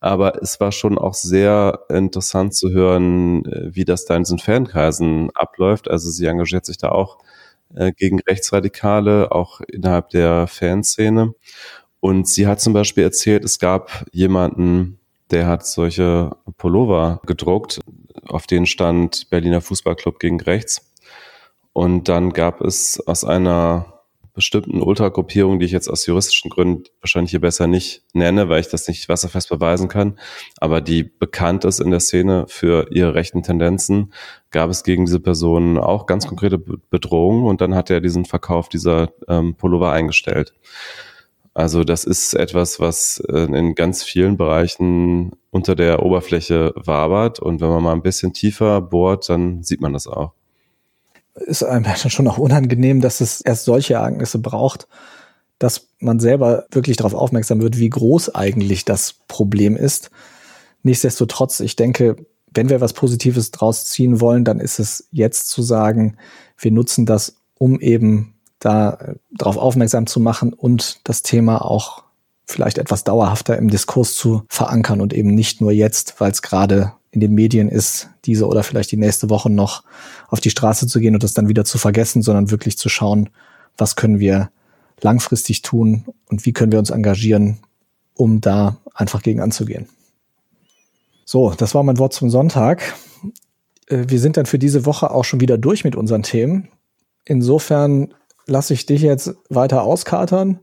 Aber 0.00 0.40
es 0.42 0.60
war 0.60 0.72
schon 0.72 0.96
auch 0.96 1.14
sehr 1.14 1.80
interessant 1.88 2.54
zu 2.54 2.70
hören, 2.70 3.46
äh, 3.46 3.74
wie 3.74 3.86
das 3.86 4.04
da 4.04 4.14
in 4.14 4.24
diesen 4.24 4.38
Fankreisen 4.38 5.30
abläuft. 5.34 5.90
Also 5.90 6.10
sie 6.10 6.26
engagiert 6.26 6.66
sich 6.66 6.76
da 6.76 6.90
auch 6.90 7.18
äh, 7.74 7.92
gegen 7.92 8.20
Rechtsradikale, 8.20 9.32
auch 9.32 9.60
innerhalb 9.60 10.10
der 10.10 10.46
Fanszene. 10.46 11.34
Und 12.00 12.28
sie 12.28 12.46
hat 12.46 12.60
zum 12.60 12.72
Beispiel 12.72 13.04
erzählt, 13.04 13.44
es 13.44 13.58
gab 13.58 14.06
jemanden, 14.12 14.98
der 15.30 15.46
hat 15.46 15.66
solche 15.66 16.30
Pullover 16.56 17.20
gedruckt, 17.26 17.80
auf 18.26 18.46
denen 18.46 18.66
stand 18.66 19.28
Berliner 19.30 19.60
Fußballclub 19.60 20.18
gegen 20.18 20.40
rechts. 20.40 20.92
Und 21.72 22.08
dann 22.08 22.32
gab 22.32 22.60
es 22.60 23.00
aus 23.06 23.24
einer 23.24 23.97
bestimmten 24.38 24.80
Ultragruppierungen, 24.80 25.58
die 25.58 25.66
ich 25.66 25.72
jetzt 25.72 25.88
aus 25.88 26.06
juristischen 26.06 26.48
Gründen 26.48 26.84
wahrscheinlich 27.00 27.32
hier 27.32 27.40
besser 27.40 27.66
nicht 27.66 28.04
nenne, 28.12 28.48
weil 28.48 28.60
ich 28.60 28.68
das 28.68 28.86
nicht 28.86 29.08
wasserfest 29.08 29.48
beweisen 29.48 29.88
kann, 29.88 30.16
aber 30.58 30.80
die 30.80 31.02
bekannt 31.02 31.64
ist 31.64 31.80
in 31.80 31.90
der 31.90 31.98
Szene 31.98 32.44
für 32.46 32.86
ihre 32.92 33.14
rechten 33.14 33.42
Tendenzen, 33.42 34.12
gab 34.52 34.70
es 34.70 34.84
gegen 34.84 35.06
diese 35.06 35.18
Person 35.18 35.76
auch 35.76 36.06
ganz 36.06 36.28
konkrete 36.28 36.56
Bedrohungen 36.56 37.46
und 37.46 37.60
dann 37.60 37.74
hat 37.74 37.90
er 37.90 38.00
diesen 38.00 38.26
Verkauf 38.26 38.68
dieser 38.68 39.10
ähm, 39.26 39.56
Pullover 39.56 39.90
eingestellt. 39.90 40.54
Also 41.52 41.82
das 41.82 42.04
ist 42.04 42.34
etwas, 42.34 42.78
was 42.78 43.20
äh, 43.28 43.40
in 43.40 43.74
ganz 43.74 44.04
vielen 44.04 44.36
Bereichen 44.36 45.32
unter 45.50 45.74
der 45.74 46.04
Oberfläche 46.04 46.72
wabert 46.76 47.40
und 47.40 47.60
wenn 47.60 47.70
man 47.70 47.82
mal 47.82 47.92
ein 47.92 48.02
bisschen 48.02 48.32
tiefer 48.32 48.80
bohrt, 48.80 49.28
dann 49.28 49.64
sieht 49.64 49.80
man 49.80 49.92
das 49.92 50.06
auch 50.06 50.34
ist 51.46 51.62
einem 51.62 51.84
schon 52.08 52.28
auch 52.28 52.38
unangenehm, 52.38 53.00
dass 53.00 53.20
es 53.20 53.40
erst 53.40 53.64
solche 53.64 53.94
Ereignisse 53.94 54.38
braucht, 54.38 54.88
dass 55.58 55.88
man 55.98 56.20
selber 56.20 56.66
wirklich 56.70 56.96
darauf 56.96 57.14
aufmerksam 57.14 57.60
wird, 57.60 57.78
wie 57.78 57.90
groß 57.90 58.34
eigentlich 58.34 58.84
das 58.84 59.14
Problem 59.26 59.76
ist. 59.76 60.10
Nichtsdestotrotz, 60.82 61.60
ich 61.60 61.74
denke, 61.76 62.16
wenn 62.54 62.68
wir 62.68 62.80
was 62.80 62.92
Positives 62.92 63.50
draus 63.50 63.86
ziehen 63.86 64.20
wollen, 64.20 64.44
dann 64.44 64.60
ist 64.60 64.78
es 64.78 65.08
jetzt 65.10 65.48
zu 65.48 65.62
sagen, 65.62 66.16
wir 66.56 66.70
nutzen 66.70 67.06
das, 67.06 67.36
um 67.58 67.80
eben 67.80 68.34
da 68.58 68.90
äh, 68.90 69.14
darauf 69.30 69.56
aufmerksam 69.56 70.06
zu 70.06 70.20
machen 70.20 70.52
und 70.52 71.00
das 71.04 71.22
Thema 71.22 71.64
auch 71.64 72.04
vielleicht 72.48 72.78
etwas 72.78 73.04
dauerhafter 73.04 73.58
im 73.58 73.68
Diskurs 73.68 74.14
zu 74.14 74.42
verankern 74.48 75.00
und 75.00 75.12
eben 75.12 75.34
nicht 75.34 75.60
nur 75.60 75.70
jetzt, 75.70 76.18
weil 76.18 76.32
es 76.32 76.42
gerade 76.42 76.92
in 77.10 77.20
den 77.20 77.34
Medien 77.34 77.68
ist, 77.68 78.08
diese 78.24 78.46
oder 78.46 78.62
vielleicht 78.62 78.90
die 78.90 78.96
nächste 78.96 79.30
Woche 79.30 79.50
noch 79.50 79.84
auf 80.28 80.40
die 80.40 80.50
Straße 80.50 80.86
zu 80.86 80.98
gehen 81.00 81.14
und 81.14 81.22
das 81.22 81.34
dann 81.34 81.48
wieder 81.48 81.64
zu 81.64 81.78
vergessen, 81.78 82.22
sondern 82.22 82.50
wirklich 82.50 82.78
zu 82.78 82.88
schauen, 82.88 83.30
was 83.76 83.96
können 83.96 84.18
wir 84.18 84.50
langfristig 85.00 85.62
tun 85.62 86.06
und 86.28 86.44
wie 86.44 86.52
können 86.52 86.72
wir 86.72 86.78
uns 86.78 86.90
engagieren, 86.90 87.58
um 88.14 88.40
da 88.40 88.78
einfach 88.94 89.22
gegen 89.22 89.40
anzugehen. 89.40 89.88
So, 91.24 91.52
das 91.56 91.74
war 91.74 91.82
mein 91.82 91.98
Wort 91.98 92.14
zum 92.14 92.30
Sonntag. 92.30 92.94
Äh, 93.86 94.04
wir 94.08 94.18
sind 94.18 94.36
dann 94.36 94.46
für 94.46 94.58
diese 94.58 94.86
Woche 94.86 95.10
auch 95.10 95.24
schon 95.24 95.40
wieder 95.40 95.58
durch 95.58 95.84
mit 95.84 95.96
unseren 95.96 96.22
Themen. 96.22 96.68
Insofern 97.24 98.14
lasse 98.46 98.74
ich 98.74 98.86
dich 98.86 99.02
jetzt 99.02 99.34
weiter 99.50 99.82
auskatern 99.82 100.58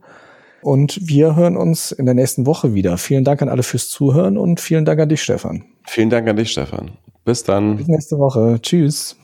und 0.62 0.98
wir 1.02 1.36
hören 1.36 1.56
uns 1.56 1.92
in 1.92 2.06
der 2.06 2.14
nächsten 2.14 2.46
Woche 2.46 2.74
wieder. 2.74 2.98
Vielen 2.98 3.24
Dank 3.24 3.42
an 3.42 3.48
alle 3.48 3.62
fürs 3.62 3.88
Zuhören 3.88 4.38
und 4.38 4.60
vielen 4.60 4.84
Dank 4.84 5.00
an 5.00 5.08
dich, 5.08 5.22
Stefan. 5.22 5.64
Vielen 5.86 6.10
Dank 6.10 6.28
an 6.28 6.36
dich, 6.36 6.50
Stefan. 6.50 6.92
Bis 7.24 7.44
dann. 7.44 7.76
Bis 7.76 7.88
nächste 7.88 8.18
Woche. 8.18 8.58
Tschüss. 8.62 9.16